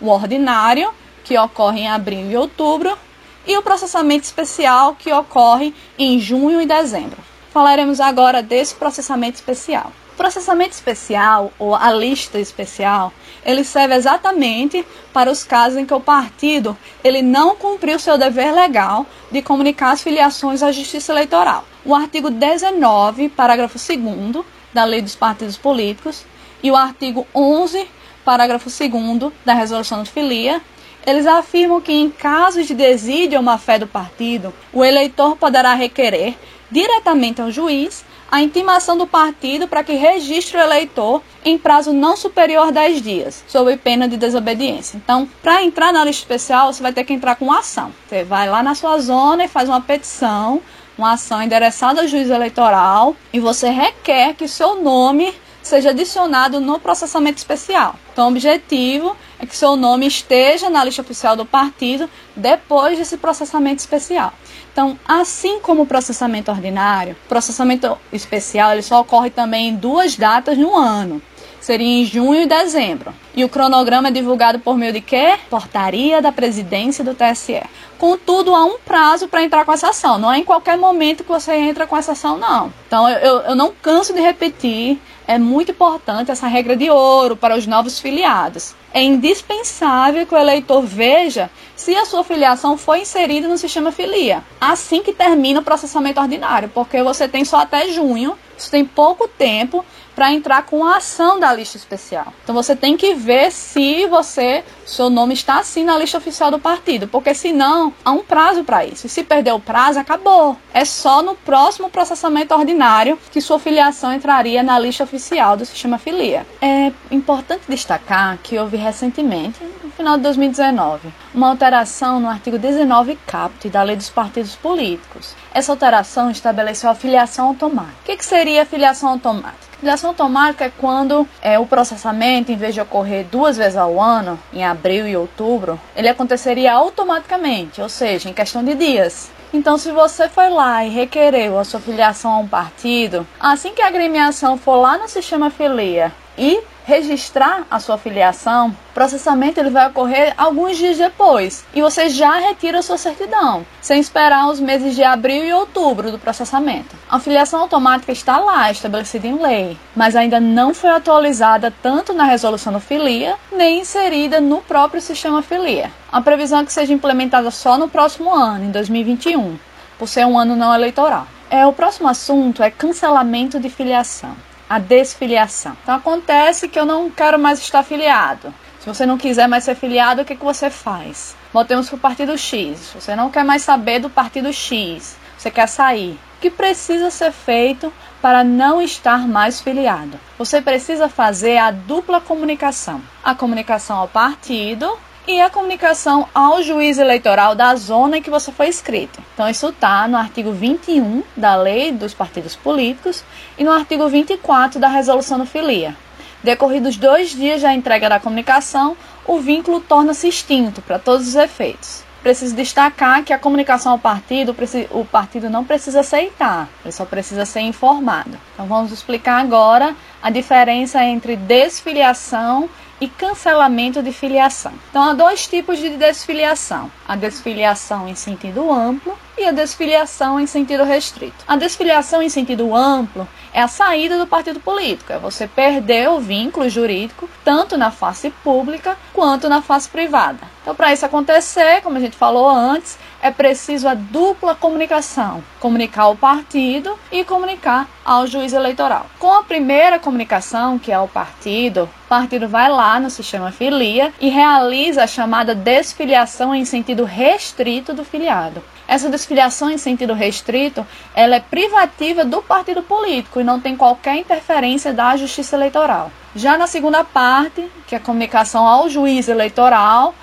o 0.00 0.08
ordinário, 0.08 0.92
que 1.22 1.38
ocorre 1.38 1.82
em 1.82 1.88
abril 1.88 2.32
e 2.32 2.36
outubro, 2.36 2.98
e 3.46 3.56
o 3.56 3.62
processamento 3.62 4.24
especial, 4.24 4.96
que 4.96 5.12
ocorre 5.12 5.72
em 5.96 6.18
junho 6.18 6.60
e 6.60 6.66
dezembro. 6.66 7.16
Falaremos 7.52 8.00
agora 8.00 8.42
desse 8.42 8.74
processamento 8.74 9.36
especial. 9.36 9.92
O 10.14 10.16
processamento 10.16 10.72
especial, 10.72 11.52
ou 11.60 11.76
a 11.76 11.92
lista 11.92 12.40
especial, 12.40 13.12
ele 13.46 13.62
serve 13.62 13.94
exatamente 13.94 14.84
para 15.12 15.30
os 15.30 15.44
casos 15.44 15.78
em 15.78 15.86
que 15.86 15.94
o 15.94 16.00
partido 16.00 16.76
ele 17.04 17.22
não 17.22 17.54
cumpriu 17.54 18.00
seu 18.00 18.18
dever 18.18 18.52
legal 18.52 19.06
de 19.30 19.40
comunicar 19.42 19.92
as 19.92 20.02
filiações 20.02 20.60
à 20.60 20.72
Justiça 20.72 21.12
Eleitoral. 21.12 21.64
O 21.84 21.94
artigo 21.94 22.30
19, 22.30 23.28
parágrafo 23.28 23.78
2 23.78 24.44
da 24.74 24.84
Lei 24.84 25.00
dos 25.00 25.14
Partidos 25.14 25.56
Políticos 25.56 26.26
e 26.62 26.70
o 26.70 26.76
artigo 26.76 27.26
11, 27.34 27.86
parágrafo 28.24 28.68
2 28.70 29.32
da 29.44 29.54
Resolução 29.54 30.02
de 30.02 30.10
Filia 30.10 30.60
eles 31.08 31.26
afirmam 31.26 31.80
que, 31.80 31.90
em 31.90 32.10
casos 32.10 32.66
de 32.66 32.74
desídio 32.74 33.38
ou 33.38 33.42
má-fé 33.42 33.78
do 33.78 33.86
partido, 33.86 34.52
o 34.74 34.84
eleitor 34.84 35.36
poderá 35.36 35.72
requerer 35.72 36.34
diretamente 36.70 37.40
ao 37.40 37.50
juiz 37.50 38.04
a 38.30 38.42
intimação 38.42 38.94
do 38.94 39.06
partido 39.06 39.66
para 39.66 39.82
que 39.82 39.94
registre 39.94 40.58
o 40.58 40.60
eleitor 40.60 41.22
em 41.42 41.56
prazo 41.56 41.94
não 41.94 42.14
superior 42.14 42.68
a 42.68 42.70
10 42.70 43.00
dias, 43.00 43.42
sob 43.48 43.74
pena 43.78 44.06
de 44.06 44.18
desobediência. 44.18 44.98
Então, 44.98 45.26
para 45.42 45.62
entrar 45.62 45.94
na 45.94 46.04
lista 46.04 46.24
especial, 46.24 46.70
você 46.70 46.82
vai 46.82 46.92
ter 46.92 47.04
que 47.04 47.14
entrar 47.14 47.36
com 47.36 47.50
ação. 47.50 47.90
Você 48.06 48.22
vai 48.22 48.46
lá 48.46 48.62
na 48.62 48.74
sua 48.74 48.98
zona 48.98 49.44
e 49.44 49.48
faz 49.48 49.66
uma 49.66 49.80
petição, 49.80 50.60
uma 50.98 51.12
ação 51.12 51.42
endereçada 51.42 52.02
ao 52.02 52.06
juiz 52.06 52.28
eleitoral, 52.28 53.16
e 53.32 53.40
você 53.40 53.70
requer 53.70 54.34
que 54.34 54.46
seu 54.46 54.82
nome 54.82 55.32
seja 55.68 55.90
adicionado 55.90 56.60
no 56.60 56.80
processamento 56.80 57.38
especial. 57.38 57.94
Então, 58.12 58.26
o 58.26 58.30
objetivo 58.30 59.14
é 59.38 59.46
que 59.46 59.56
seu 59.56 59.76
nome 59.76 60.06
esteja 60.06 60.68
na 60.68 60.82
lista 60.82 61.02
oficial 61.02 61.36
do 61.36 61.44
partido 61.44 62.08
depois 62.34 62.98
desse 62.98 63.16
processamento 63.16 63.80
especial. 63.80 64.32
Então, 64.72 64.98
assim 65.06 65.60
como 65.60 65.82
o 65.82 65.86
processamento 65.86 66.50
ordinário, 66.50 67.16
processamento 67.28 67.96
especial 68.12 68.72
ele 68.72 68.82
só 68.82 69.00
ocorre 69.00 69.30
também 69.30 69.68
em 69.68 69.76
duas 69.76 70.16
datas 70.16 70.56
no 70.56 70.76
ano 70.76 71.22
seria 71.60 71.86
em 71.86 72.04
junho 72.04 72.42
e 72.42 72.46
dezembro. 72.46 73.12
E 73.34 73.44
o 73.44 73.48
cronograma 73.48 74.08
é 74.08 74.10
divulgado 74.10 74.58
por 74.58 74.78
meio 74.78 74.92
de 74.92 75.02
quê? 75.02 75.38
Portaria 75.50 76.22
da 76.22 76.32
presidência 76.32 77.04
do 77.04 77.14
TSE. 77.14 77.62
Contudo, 77.98 78.54
há 78.54 78.64
um 78.64 78.78
prazo 78.78 79.28
para 79.28 79.42
entrar 79.42 79.66
com 79.66 79.72
essa 79.72 79.90
ação. 79.90 80.18
Não 80.18 80.32
é 80.32 80.38
em 80.38 80.44
qualquer 80.44 80.78
momento 80.78 81.24
que 81.24 81.28
você 81.28 81.54
entra 81.54 81.86
com 81.86 81.94
essa 81.94 82.12
ação, 82.12 82.38
não. 82.38 82.72
Então, 82.86 83.08
eu, 83.08 83.40
eu 83.40 83.54
não 83.54 83.70
canso 83.82 84.14
de 84.14 84.20
repetir. 84.20 84.98
É 85.28 85.36
muito 85.36 85.72
importante 85.72 86.30
essa 86.30 86.46
regra 86.46 86.74
de 86.74 86.88
ouro 86.88 87.36
para 87.36 87.54
os 87.54 87.66
novos 87.66 88.00
filiados. 88.00 88.74
É 88.94 89.02
indispensável 89.02 90.26
que 90.26 90.34
o 90.34 90.38
eleitor 90.38 90.80
veja 90.80 91.50
se 91.76 91.94
a 91.94 92.06
sua 92.06 92.24
filiação 92.24 92.78
foi 92.78 93.02
inserida 93.02 93.46
no 93.46 93.58
sistema 93.58 93.92
filia, 93.92 94.42
assim 94.58 95.02
que 95.02 95.12
termina 95.12 95.60
o 95.60 95.62
processamento 95.62 96.18
ordinário, 96.18 96.70
porque 96.72 97.02
você 97.02 97.28
tem 97.28 97.44
só 97.44 97.58
até 97.58 97.88
junho, 97.88 98.38
você 98.56 98.70
tem 98.70 98.86
pouco 98.86 99.28
tempo 99.28 99.84
para 100.14 100.32
entrar 100.32 100.62
com 100.62 100.82
a 100.82 100.96
ação 100.96 101.38
da 101.38 101.52
lista 101.52 101.76
especial. 101.76 102.32
Então 102.42 102.54
você 102.54 102.74
tem 102.74 102.96
que 102.96 103.12
ver 103.14 103.52
se 103.52 104.06
você, 104.06 104.64
seu 104.88 105.10
nome 105.10 105.34
está 105.34 105.58
assim 105.58 105.84
na 105.84 105.98
lista 105.98 106.16
oficial 106.16 106.50
do 106.50 106.58
partido, 106.58 107.06
porque 107.06 107.34
senão 107.34 107.92
há 108.04 108.10
um 108.10 108.24
prazo 108.24 108.64
para 108.64 108.86
isso. 108.86 109.06
E 109.06 109.10
se 109.10 109.22
perder 109.22 109.52
o 109.52 109.60
prazo, 109.60 109.98
acabou. 109.98 110.56
É 110.72 110.84
só 110.84 111.22
no 111.22 111.34
próximo 111.34 111.90
processamento 111.90 112.54
ordinário 112.54 113.18
que 113.30 113.40
sua 113.40 113.58
filiação 113.58 114.12
entraria 114.12 114.62
na 114.62 114.78
lista 114.78 115.04
oficial 115.04 115.56
do 115.56 115.66
sistema 115.66 115.98
filia. 115.98 116.46
É 116.60 116.90
importante 117.10 117.62
destacar 117.68 118.38
que 118.42 118.58
houve 118.58 118.76
recentemente, 118.76 119.62
no 119.84 119.90
final 119.90 120.16
de 120.16 120.22
2019, 120.22 121.12
uma 121.34 121.50
alteração 121.50 122.18
no 122.18 122.28
artigo 122.28 122.58
19 122.58 123.18
caput 123.26 123.68
da 123.68 123.82
Lei 123.82 123.96
dos 123.96 124.08
Partidos 124.08 124.56
Políticos. 124.56 125.34
Essa 125.52 125.72
alteração 125.72 126.30
estabeleceu 126.30 126.88
a 126.88 126.94
filiação 126.94 127.48
automática. 127.48 127.96
O 128.02 128.06
que, 128.06 128.16
que 128.16 128.24
seria 128.24 128.62
a 128.62 128.66
filiação 128.66 129.10
automática? 129.10 129.68
Filiação 129.78 130.10
automática 130.10 130.64
é 130.64 130.72
quando 130.76 131.26
é, 131.40 131.56
o 131.56 131.64
processamento, 131.64 132.50
em 132.50 132.56
vez 132.56 132.74
de 132.74 132.80
ocorrer 132.80 133.24
duas 133.30 133.56
vezes 133.56 133.76
ao 133.76 134.00
ano, 134.00 134.36
em 134.52 134.64
abril 134.64 134.77
e 135.08 135.16
outubro, 135.16 135.80
ele 135.96 136.08
aconteceria 136.08 136.72
automaticamente, 136.72 137.80
ou 137.80 137.88
seja, 137.88 138.28
em 138.28 138.32
questão 138.32 138.64
de 138.64 138.74
dias. 138.74 139.30
Então, 139.52 139.78
se 139.78 139.90
você 139.90 140.28
foi 140.28 140.50
lá 140.50 140.84
e 140.84 140.90
requereu 140.90 141.58
a 141.58 141.64
sua 141.64 141.80
filiação 141.80 142.32
a 142.32 142.38
um 142.38 142.48
partido, 142.48 143.26
assim 143.40 143.72
que 143.72 143.82
a 143.82 143.86
agremiação 143.86 144.58
for 144.58 144.76
lá 144.76 144.98
no 144.98 145.08
sistema 145.08 145.50
filia 145.50 146.12
e 146.36 146.60
registrar 146.88 147.66
a 147.70 147.78
sua 147.78 147.98
filiação, 147.98 148.68
o 148.70 148.94
processamento 148.94 149.60
ele 149.60 149.68
vai 149.68 149.88
ocorrer 149.88 150.32
alguns 150.38 150.78
dias 150.78 150.96
depois 150.96 151.62
e 151.74 151.82
você 151.82 152.08
já 152.08 152.38
retira 152.38 152.78
a 152.78 152.82
sua 152.82 152.96
certidão, 152.96 153.66
sem 153.78 154.00
esperar 154.00 154.48
os 154.48 154.58
meses 154.58 154.96
de 154.96 155.04
abril 155.04 155.44
e 155.44 155.52
outubro 155.52 156.10
do 156.10 156.18
processamento. 156.18 156.96
A 157.06 157.20
filiação 157.20 157.60
automática 157.60 158.10
está 158.10 158.38
lá, 158.38 158.70
estabelecida 158.70 159.26
em 159.26 159.38
lei, 159.38 159.78
mas 159.94 160.16
ainda 160.16 160.40
não 160.40 160.72
foi 160.72 160.88
atualizada 160.88 161.70
tanto 161.82 162.14
na 162.14 162.24
resolução 162.24 162.72
do 162.72 162.80
filia, 162.80 163.36
nem 163.52 163.80
inserida 163.80 164.40
no 164.40 164.62
próprio 164.62 165.02
sistema 165.02 165.42
filia. 165.42 165.92
A 166.10 166.22
previsão 166.22 166.60
é 166.60 166.64
que 166.64 166.72
seja 166.72 166.94
implementada 166.94 167.50
só 167.50 167.76
no 167.76 167.90
próximo 167.90 168.34
ano, 168.34 168.64
em 168.64 168.70
2021, 168.70 169.58
por 169.98 170.08
ser 170.08 170.24
um 170.24 170.38
ano 170.38 170.56
não 170.56 170.74
eleitoral. 170.74 171.26
É, 171.50 171.66
o 171.66 171.72
próximo 171.74 172.08
assunto 172.08 172.62
é 172.62 172.70
cancelamento 172.70 173.60
de 173.60 173.68
filiação 173.68 174.47
a 174.68 174.78
desfiliação. 174.78 175.76
Então 175.82 175.94
acontece 175.94 176.68
que 176.68 176.78
eu 176.78 176.84
não 176.84 177.10
quero 177.10 177.38
mais 177.38 177.58
estar 177.58 177.82
filiado. 177.82 178.52
Se 178.80 178.86
você 178.86 179.04
não 179.04 179.18
quiser 179.18 179.48
mais 179.48 179.64
ser 179.64 179.74
filiado, 179.74 180.22
o 180.22 180.24
que, 180.24 180.36
que 180.36 180.44
você 180.44 180.70
faz? 180.70 181.36
Voltemos 181.52 181.88
para 181.88 181.96
o 181.96 182.00
partido 182.00 182.36
X. 182.36 182.92
Você 182.94 183.16
não 183.16 183.30
quer 183.30 183.44
mais 183.44 183.62
saber 183.62 183.98
do 183.98 184.10
partido 184.10 184.52
X. 184.52 185.16
Você 185.36 185.50
quer 185.50 185.66
sair. 185.66 186.18
O 186.36 186.40
que 186.40 186.50
precisa 186.50 187.10
ser 187.10 187.32
feito 187.32 187.92
para 188.22 188.44
não 188.44 188.80
estar 188.80 189.26
mais 189.26 189.60
filiado? 189.60 190.18
Você 190.36 190.60
precisa 190.60 191.08
fazer 191.08 191.58
a 191.58 191.70
dupla 191.70 192.20
comunicação: 192.20 193.02
a 193.24 193.34
comunicação 193.34 193.96
ao 193.96 194.08
partido 194.08 194.98
e 195.28 195.42
a 195.42 195.50
comunicação 195.50 196.26
ao 196.34 196.62
juiz 196.62 196.96
eleitoral 196.96 197.54
da 197.54 197.76
zona 197.76 198.16
em 198.16 198.22
que 198.22 198.30
você 198.30 198.50
foi 198.50 198.68
inscrito. 198.68 199.22
Então, 199.34 199.46
isso 199.46 199.68
está 199.68 200.08
no 200.08 200.16
artigo 200.16 200.52
21 200.52 201.22
da 201.36 201.54
Lei 201.54 201.92
dos 201.92 202.14
Partidos 202.14 202.56
Políticos 202.56 203.22
e 203.58 203.62
no 203.62 203.70
artigo 203.70 204.08
24 204.08 204.80
da 204.80 204.88
Resolução 204.88 205.38
do 205.38 205.44
Filia. 205.44 205.94
Decorridos 206.42 206.96
dois 206.96 207.28
dias 207.28 207.60
da 207.60 207.74
entrega 207.74 208.08
da 208.08 208.18
comunicação, 208.18 208.96
o 209.26 209.38
vínculo 209.38 209.80
torna-se 209.80 210.26
extinto 210.26 210.80
para 210.80 210.98
todos 210.98 211.28
os 211.28 211.34
efeitos. 211.34 212.02
Preciso 212.22 212.56
destacar 212.56 213.22
que 213.22 213.32
a 213.32 213.38
comunicação 213.38 213.92
ao 213.92 213.98
partido, 213.98 214.56
o 214.90 215.04
partido 215.04 215.50
não 215.50 215.62
precisa 215.62 216.00
aceitar, 216.00 216.68
ele 216.82 216.90
só 216.90 217.04
precisa 217.04 217.44
ser 217.44 217.60
informado. 217.60 218.38
Então 218.54 218.66
vamos 218.66 218.92
explicar 218.92 219.40
agora 219.40 219.94
a 220.22 220.30
diferença 220.30 221.04
entre 221.04 221.36
desfiliação 221.36 222.68
e 223.00 223.08
cancelamento 223.08 224.02
de 224.02 224.12
filiação. 224.12 224.72
Então, 224.90 225.02
há 225.02 225.12
dois 225.12 225.46
tipos 225.46 225.78
de 225.78 225.90
desfiliação: 225.90 226.90
a 227.06 227.16
desfiliação 227.16 228.08
em 228.08 228.14
sentido 228.14 228.70
amplo 228.72 229.16
e 229.38 229.44
a 229.44 229.52
desfiliação 229.52 230.38
em 230.40 230.46
sentido 230.46 230.82
restrito. 230.82 231.44
A 231.46 231.56
desfiliação 231.56 232.20
em 232.20 232.28
sentido 232.28 232.74
amplo 232.74 233.26
é 233.52 233.62
a 233.62 233.68
saída 233.68 234.18
do 234.18 234.26
partido 234.26 234.60
político, 234.60 235.12
é 235.12 235.18
você 235.18 235.46
perder 235.46 236.08
o 236.10 236.20
vínculo 236.20 236.68
jurídico 236.68 237.28
tanto 237.44 237.76
na 237.76 237.90
face 237.90 238.30
pública 238.42 238.96
quanto 239.12 239.48
na 239.48 239.62
face 239.62 239.88
privada. 239.88 240.40
Então, 240.60 240.74
para 240.74 240.92
isso 240.92 241.06
acontecer, 241.06 241.80
como 241.82 241.96
a 241.96 242.00
gente 242.00 242.16
falou 242.16 242.48
antes, 242.48 242.98
é 243.22 243.30
preciso 243.30 243.88
a 243.88 243.94
dupla 243.94 244.54
comunicação: 244.54 245.42
comunicar 245.58 246.02
ao 246.02 246.16
partido 246.16 246.98
e 247.10 247.24
comunicar 247.24 247.88
ao 248.04 248.26
juiz 248.26 248.52
eleitoral. 248.52 249.06
Com 249.18 249.32
a 249.32 249.44
primeira 249.44 249.98
comunicação, 249.98 250.78
que 250.78 250.92
é 250.92 250.98
o 250.98 251.08
partido, 251.08 251.84
o 251.84 252.08
partido 252.08 252.48
vai 252.48 252.68
lá 252.68 253.00
no 253.00 253.08
sistema 253.08 253.50
filia 253.50 254.12
e 254.20 254.28
realiza 254.28 255.04
a 255.04 255.06
chamada 255.06 255.54
desfiliação 255.54 256.54
em 256.54 256.64
sentido 256.64 257.04
restrito 257.04 257.94
do 257.94 258.04
filiado. 258.04 258.62
Essa 258.88 259.10
desfiliação 259.10 259.70
em 259.70 259.76
sentido 259.76 260.14
restrito, 260.14 260.84
ela 261.14 261.36
é 261.36 261.40
privativa 261.40 262.24
do 262.24 262.40
partido 262.40 262.82
político 262.82 263.38
e 263.38 263.44
não 263.44 263.60
tem 263.60 263.76
qualquer 263.76 264.16
interferência 264.16 264.94
da 264.94 265.14
Justiça 265.14 265.56
Eleitoral. 265.56 266.10
Já 266.34 266.56
na 266.56 266.66
segunda 266.66 267.04
parte, 267.04 267.70
que 267.86 267.94
é 267.94 267.98
a 267.98 268.00
comunicação 268.00 268.66
ao 268.66 268.88
juiz 268.88 269.28
eleitoral, 269.28 270.14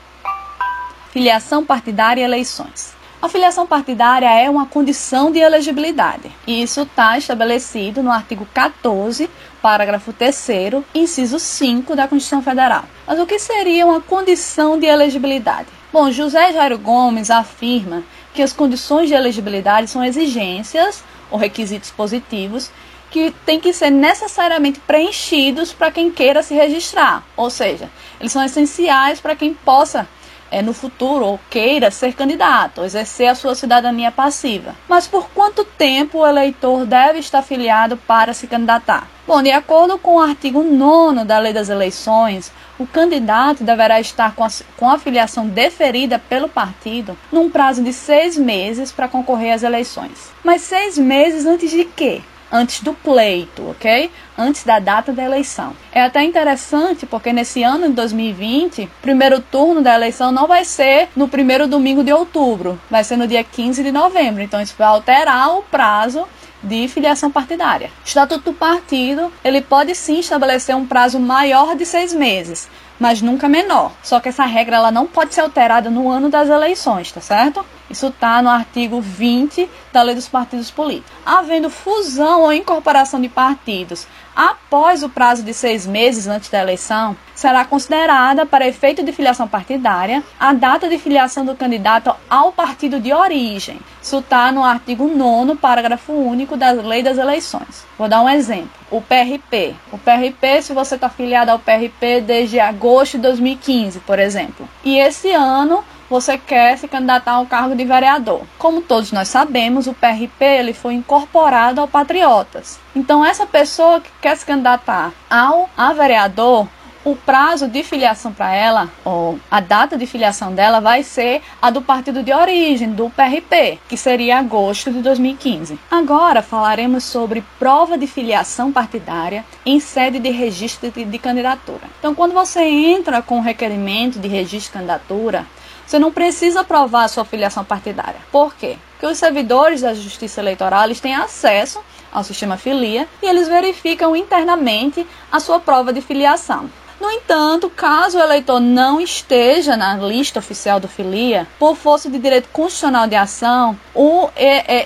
Filiação 1.11 1.65
partidária 1.65 2.21
e 2.21 2.23
eleições. 2.23 2.93
A 3.21 3.27
filiação 3.27 3.67
partidária 3.67 4.31
é 4.31 4.49
uma 4.49 4.65
condição 4.65 5.29
de 5.29 5.39
elegibilidade. 5.39 6.31
E 6.47 6.61
isso 6.61 6.83
está 6.83 7.17
estabelecido 7.17 8.01
no 8.01 8.09
artigo 8.09 8.47
14, 8.53 9.29
parágrafo 9.61 10.13
3, 10.13 10.47
inciso 10.95 11.37
5 11.37 11.97
da 11.97 12.07
Constituição 12.07 12.41
Federal. 12.41 12.85
Mas 13.05 13.19
o 13.19 13.25
que 13.25 13.37
seria 13.37 13.85
uma 13.85 13.99
condição 13.99 14.79
de 14.79 14.85
elegibilidade? 14.85 15.67
Bom, 15.91 16.09
José 16.09 16.53
Jairo 16.53 16.77
Gomes 16.77 17.29
afirma 17.29 18.03
que 18.33 18.41
as 18.41 18.53
condições 18.53 19.09
de 19.09 19.15
elegibilidade 19.15 19.89
são 19.89 20.01
exigências 20.05 21.03
ou 21.29 21.37
requisitos 21.37 21.91
positivos 21.91 22.71
que 23.11 23.31
têm 23.45 23.59
que 23.59 23.73
ser 23.73 23.89
necessariamente 23.89 24.79
preenchidos 24.79 25.73
para 25.73 25.91
quem 25.91 26.09
queira 26.09 26.41
se 26.41 26.53
registrar. 26.53 27.23
Ou 27.35 27.49
seja, 27.49 27.89
eles 28.17 28.31
são 28.31 28.41
essenciais 28.43 29.19
para 29.19 29.35
quem 29.35 29.53
possa 29.53 30.07
é, 30.51 30.61
no 30.61 30.73
futuro 30.73 31.25
ou 31.25 31.39
queira 31.49 31.91
ser 31.91 32.13
candidato, 32.13 32.83
exercer 32.83 33.27
a 33.27 33.35
sua 33.35 33.55
cidadania 33.55 34.11
passiva. 34.11 34.75
Mas 34.87 35.07
por 35.07 35.29
quanto 35.29 35.63
tempo 35.63 36.19
o 36.19 36.27
eleitor 36.27 36.85
deve 36.85 37.19
estar 37.19 37.41
filiado 37.41 37.97
para 37.97 38.33
se 38.33 38.47
candidatar? 38.47 39.07
Bom, 39.27 39.43
de 39.43 39.51
acordo 39.51 39.99
com 39.99 40.15
o 40.15 40.19
artigo 40.19 40.63
9 40.63 41.23
da 41.23 41.37
Lei 41.37 41.53
das 41.53 41.69
Eleições, 41.69 42.51
o 42.79 42.87
candidato 42.87 43.63
deverá 43.63 43.99
estar 43.99 44.33
com 44.33 44.43
a, 44.43 44.49
com 44.75 44.89
a 44.89 44.97
filiação 44.97 45.47
deferida 45.47 46.17
pelo 46.17 46.49
partido 46.49 47.15
num 47.31 47.49
prazo 47.49 47.83
de 47.83 47.93
seis 47.93 48.37
meses 48.37 48.91
para 48.91 49.07
concorrer 49.07 49.53
às 49.53 49.63
eleições. 49.63 50.31
Mas 50.43 50.61
seis 50.61 50.97
meses 50.97 51.45
antes 51.45 51.69
de 51.69 51.85
quê? 51.85 52.21
Antes 52.51 52.81
do 52.81 52.93
pleito, 52.93 53.69
ok? 53.69 54.11
Antes 54.37 54.63
da 54.63 54.79
data 54.79 55.11
da 55.11 55.23
eleição. 55.23 55.75
É 55.91 56.01
até 56.01 56.23
interessante 56.23 57.05
porque 57.05 57.33
nesse 57.33 57.63
ano 57.63 57.87
de 57.87 57.93
2020, 57.93 58.89
primeiro 59.01 59.39
turno 59.39 59.81
da 59.81 59.95
eleição 59.95 60.31
não 60.31 60.47
vai 60.47 60.65
ser 60.65 61.09
no 61.15 61.27
primeiro 61.27 61.67
domingo 61.67 62.03
de 62.03 62.13
outubro, 62.13 62.79
vai 62.89 63.03
ser 63.03 63.17
no 63.17 63.27
dia 63.27 63.43
15 63.43 63.83
de 63.83 63.91
novembro. 63.91 64.41
Então 64.41 64.61
isso 64.61 64.75
vai 64.77 64.87
alterar 64.87 65.57
o 65.57 65.63
prazo 65.63 66.27
de 66.61 66.87
filiação 66.87 67.31
partidária. 67.31 67.91
O 68.03 68.07
Estatuto 68.07 68.51
do 68.51 68.53
Partido 68.53 69.31
ele 69.43 69.61
pode 69.61 69.95
sim 69.95 70.19
estabelecer 70.19 70.75
um 70.75 70.85
prazo 70.85 71.19
maior 71.19 71.75
de 71.75 71.85
seis 71.85 72.13
meses, 72.13 72.69
mas 72.99 73.21
nunca 73.21 73.47
menor. 73.47 73.91
Só 74.03 74.19
que 74.19 74.29
essa 74.29 74.45
regra 74.45 74.75
ela 74.75 74.91
não 74.91 75.07
pode 75.07 75.33
ser 75.33 75.41
alterada 75.41 75.89
no 75.89 76.09
ano 76.09 76.29
das 76.29 76.49
eleições, 76.49 77.11
tá 77.11 77.21
certo? 77.21 77.65
Isso 77.89 78.07
está 78.07 78.41
no 78.41 78.49
artigo 78.49 79.01
20 79.01 79.67
da 79.91 80.03
Lei 80.03 80.13
dos 80.13 80.27
Partidos 80.27 80.69
Políticos. 80.69 81.11
Havendo 81.25 81.69
fusão 81.69 82.41
ou 82.41 82.53
incorporação 82.53 83.19
de 83.19 83.29
partidos 83.29 84.05
após 84.35 85.01
o 85.03 85.09
prazo 85.09 85.43
de 85.43 85.53
seis 85.53 85.85
meses 85.85 86.27
antes 86.27 86.49
da 86.49 86.61
eleição, 86.61 87.17
será 87.35 87.65
considerada, 87.65 88.45
para 88.45 88.67
efeito 88.67 89.03
de 89.03 89.11
filiação 89.11 89.47
partidária, 89.47 90.23
a 90.39 90.53
data 90.53 90.87
de 90.87 90.97
filiação 90.97 91.43
do 91.43 91.55
candidato 91.55 92.15
ao 92.29 92.51
partido 92.51 92.99
de 92.99 93.11
origem. 93.11 93.79
Isso 94.09 94.17
está 94.17 94.51
no 94.51 94.63
artigo 94.63 95.07
9, 95.07 95.55
parágrafo 95.57 96.11
único 96.11 96.57
da 96.57 96.71
Lei 96.71 97.03
das 97.03 97.19
Eleições. 97.19 97.85
Vou 97.95 98.09
dar 98.09 98.23
um 98.23 98.27
exemplo. 98.27 98.71
O 98.89 98.99
PRP. 98.99 99.75
O 99.91 99.99
PRP, 99.99 100.63
se 100.63 100.73
você 100.73 100.95
está 100.95 101.09
filiado 101.09 101.51
ao 101.51 101.59
PRP 101.59 102.19
desde 102.19 102.59
agosto 102.59 103.17
de 103.17 103.21
2015, 103.21 103.99
por 103.99 104.17
exemplo. 104.17 104.67
E 104.83 104.97
esse 104.97 105.31
ano 105.31 105.83
você 106.09 106.39
quer 106.39 106.75
se 106.79 106.87
candidatar 106.87 107.33
ao 107.33 107.45
cargo 107.45 107.75
de 107.75 107.85
vereador. 107.85 108.41
Como 108.57 108.81
todos 108.81 109.11
nós 109.11 109.27
sabemos, 109.27 109.85
o 109.85 109.93
PRP 109.93 110.43
ele 110.43 110.73
foi 110.73 110.95
incorporado 110.95 111.79
ao 111.79 111.87
Patriotas. 111.87 112.79
Então, 112.95 113.23
essa 113.23 113.45
pessoa 113.45 114.01
que 114.01 114.09
quer 114.19 114.35
se 114.35 114.43
candidatar 114.43 115.13
ao 115.29 115.69
a 115.77 115.93
vereador, 115.93 116.67
o 117.03 117.15
prazo 117.15 117.67
de 117.67 117.81
filiação 117.83 118.33
para 118.33 118.53
ela, 118.53 118.89
ou 119.05 119.39
a 119.49 119.59
data 119.59 119.97
de 119.97 120.05
filiação 120.05 120.53
dela, 120.53 120.79
vai 120.81 121.03
ser 121.03 121.41
a 121.61 121.69
do 121.69 121.81
partido 121.81 122.21
de 122.23 122.33
origem, 122.33 122.91
do 122.91 123.09
PRP, 123.09 123.79
que 123.87 123.95
seria 123.95 124.39
agosto 124.39 124.91
de 124.91 125.01
2015. 125.01 125.79
Agora 125.89 126.41
falaremos 126.41 127.03
sobre 127.03 127.43
prova 127.57 127.97
de 127.97 128.05
filiação 128.05 128.71
partidária 128.71 129.45
em 129.65 129.79
sede 129.79 130.19
de 130.19 130.29
registro 130.29 130.91
de, 130.91 131.05
de 131.05 131.19
candidatura. 131.19 131.81
Então, 131.99 132.13
quando 132.13 132.33
você 132.33 132.61
entra 132.61 133.21
com 133.21 133.39
o 133.39 133.43
requerimento 133.43 134.19
de 134.19 134.27
registro 134.27 134.71
de 134.71 134.79
candidatura, 134.79 135.45
você 135.89 135.97
não 135.97 136.11
precisa 136.11 136.63
provar 136.63 137.05
a 137.05 137.07
sua 137.07 137.25
filiação 137.25 137.63
partidária. 137.63 138.19
Por 138.31 138.53
quê? 138.53 138.77
Porque 138.91 139.07
os 139.07 139.17
servidores 139.17 139.81
da 139.81 139.93
Justiça 139.93 140.39
Eleitoral 140.39 140.83
eles 140.83 140.99
têm 140.99 141.15
acesso 141.15 141.81
ao 142.11 142.23
sistema 142.23 142.57
filia 142.57 143.07
e 143.23 143.25
eles 143.25 143.47
verificam 143.47 144.15
internamente 144.15 145.05
a 145.31 145.39
sua 145.39 145.59
prova 145.59 145.91
de 145.91 146.01
filiação. 146.01 146.69
No 146.99 147.09
entanto, 147.09 147.69
caso 147.69 148.17
o 148.17 148.21
eleitor 148.21 148.59
não 148.59 148.99
esteja 148.99 149.77
na 149.77 149.95
lista 149.95 150.39
oficial 150.39 150.79
do 150.79 150.87
filia, 150.87 151.47
por 151.57 151.77
força 151.77 152.09
de 152.09 152.19
direito 152.19 152.49
constitucional 152.49 153.07
de 153.07 153.15
ação, 153.15 153.79
o, 153.95 154.29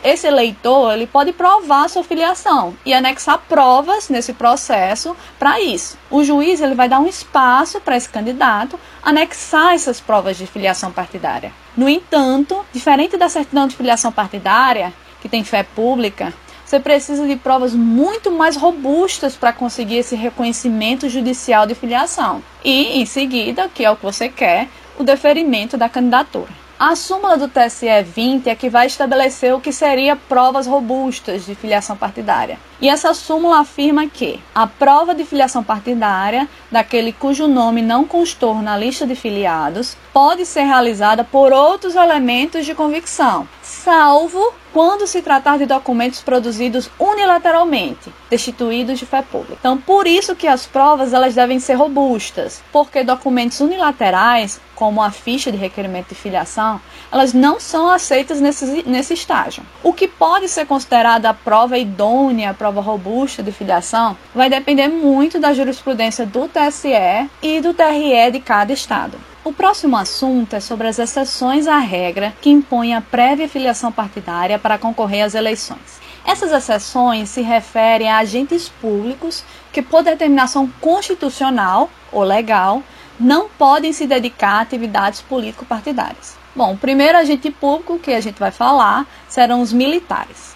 esse 0.03 0.27
eleitor 0.27 0.93
ele 0.93 1.07
pode 1.07 1.33
provar 1.33 1.89
sua 1.89 2.03
filiação 2.03 2.75
e 2.85 2.93
anexar 2.93 3.39
provas 3.49 4.09
nesse 4.09 4.31
processo 4.31 5.17
para 5.39 5.59
isso. 5.59 5.97
O 6.11 6.23
juiz 6.23 6.61
ele 6.61 6.75
vai 6.75 6.87
dar 6.87 6.99
um 6.99 7.07
espaço 7.07 7.81
para 7.81 7.97
esse 7.97 8.09
candidato 8.09 8.79
anexar 9.01 9.73
essas 9.73 9.99
provas 9.99 10.37
de 10.37 10.45
filiação 10.45 10.91
partidária. 10.91 11.51
No 11.75 11.89
entanto, 11.89 12.63
diferente 12.71 13.17
da 13.17 13.27
certidão 13.27 13.67
de 13.67 13.75
filiação 13.75 14.11
partidária, 14.11 14.93
que 15.19 15.29
tem 15.29 15.43
fé 15.43 15.63
pública, 15.63 16.33
você 16.73 16.79
precisa 16.79 17.27
de 17.27 17.35
provas 17.35 17.75
muito 17.75 18.31
mais 18.31 18.55
robustas 18.55 19.35
para 19.35 19.53
conseguir 19.53 19.97
esse 19.97 20.15
reconhecimento 20.15 21.07
judicial 21.07 21.67
de 21.67 21.75
filiação. 21.75 22.41
E, 22.65 22.99
em 22.99 23.05
seguida, 23.05 23.69
que 23.69 23.85
é 23.85 23.91
o 23.91 23.95
que 23.95 24.01
você 24.01 24.27
quer, 24.27 24.67
o 24.97 25.03
deferimento 25.03 25.77
da 25.77 25.87
candidatura. 25.87 26.49
A 26.79 26.95
súmula 26.95 27.37
do 27.37 27.47
TSE 27.47 27.85
20 28.03 28.49
é 28.49 28.55
que 28.55 28.71
vai 28.71 28.87
estabelecer 28.87 29.53
o 29.53 29.61
que 29.61 29.71
seria 29.71 30.15
provas 30.15 30.65
robustas 30.65 31.45
de 31.45 31.53
filiação 31.53 31.95
partidária. 31.95 32.57
E 32.83 32.89
essa 32.89 33.13
súmula 33.13 33.61
afirma 33.61 34.07
que 34.07 34.41
a 34.53 34.67
prova 34.67 35.15
de 35.15 35.23
filiação 35.23 35.63
partidária 35.63 36.49
daquele 36.69 37.13
cujo 37.13 37.47
nome 37.47 37.81
não 37.81 38.03
constou 38.03 38.55
na 38.55 38.77
lista 38.77 39.07
de 39.07 39.15
filiados 39.15 39.95
pode 40.11 40.45
ser 40.45 40.63
realizada 40.63 41.23
por 41.23 41.53
outros 41.53 41.95
elementos 41.95 42.65
de 42.65 42.75
convicção, 42.75 43.47
salvo 43.61 44.53
quando 44.73 45.05
se 45.05 45.21
tratar 45.21 45.59
de 45.59 45.67
documentos 45.67 46.21
produzidos 46.21 46.89
unilateralmente, 46.99 48.11
destituídos 48.27 48.97
de 48.97 49.05
fé 49.05 49.21
pública. 49.21 49.57
Então, 49.59 49.77
por 49.77 50.07
isso 50.07 50.35
que 50.35 50.47
as 50.47 50.65
provas 50.65 51.13
elas 51.13 51.35
devem 51.35 51.59
ser 51.59 51.75
robustas, 51.75 52.61
porque 52.71 53.03
documentos 53.03 53.59
unilaterais, 53.59 54.59
como 54.75 55.01
a 55.01 55.11
ficha 55.11 55.51
de 55.51 55.57
requerimento 55.57 56.09
de 56.09 56.15
filiação, 56.15 56.81
elas 57.11 57.33
não 57.33 57.59
são 57.59 57.87
aceitas 57.87 58.41
nesse, 58.41 58.83
nesse 58.87 59.13
estágio. 59.13 59.63
O 59.83 59.93
que 59.93 60.07
pode 60.07 60.49
ser 60.49 60.65
considerada 60.65 61.29
a 61.29 61.33
prova 61.35 61.77
idônea, 61.77 62.49
a 62.49 62.53
prova 62.55 62.72
robusta 62.81 63.43
de 63.43 63.51
filiação, 63.51 64.17
vai 64.33 64.49
depender 64.49 64.87
muito 64.87 65.39
da 65.39 65.53
jurisprudência 65.53 66.25
do 66.25 66.47
TSE 66.47 67.29
e 67.41 67.61
do 67.61 67.73
TRE 67.73 68.31
de 68.31 68.39
cada 68.39 68.73
estado. 68.73 69.17
O 69.43 69.51
próximo 69.51 69.97
assunto 69.97 70.55
é 70.55 70.59
sobre 70.59 70.87
as 70.87 70.99
exceções 70.99 71.67
à 71.67 71.77
regra 71.77 72.33
que 72.39 72.49
impõe 72.49 72.93
a 72.93 73.01
prévia 73.01 73.49
filiação 73.49 73.91
partidária 73.91 74.57
para 74.57 74.77
concorrer 74.77 75.23
às 75.23 75.35
eleições. 75.35 76.01
Essas 76.25 76.53
exceções 76.53 77.29
se 77.29 77.41
referem 77.41 78.09
a 78.09 78.19
agentes 78.19 78.69
públicos 78.69 79.43
que, 79.73 79.81
por 79.81 80.01
determinação 80.01 80.71
constitucional 80.79 81.89
ou 82.11 82.23
legal, 82.23 82.81
não 83.19 83.49
podem 83.49 83.91
se 83.91 84.07
dedicar 84.07 84.59
a 84.59 84.61
atividades 84.61 85.21
político-partidárias. 85.21 86.37
Bom, 86.55 86.73
o 86.73 86.77
primeiro 86.77 87.17
agente 87.17 87.51
público 87.51 87.99
que 87.99 88.11
a 88.11 88.21
gente 88.21 88.39
vai 88.39 88.51
falar 88.51 89.05
serão 89.27 89.61
os 89.61 89.73
militares. 89.73 90.52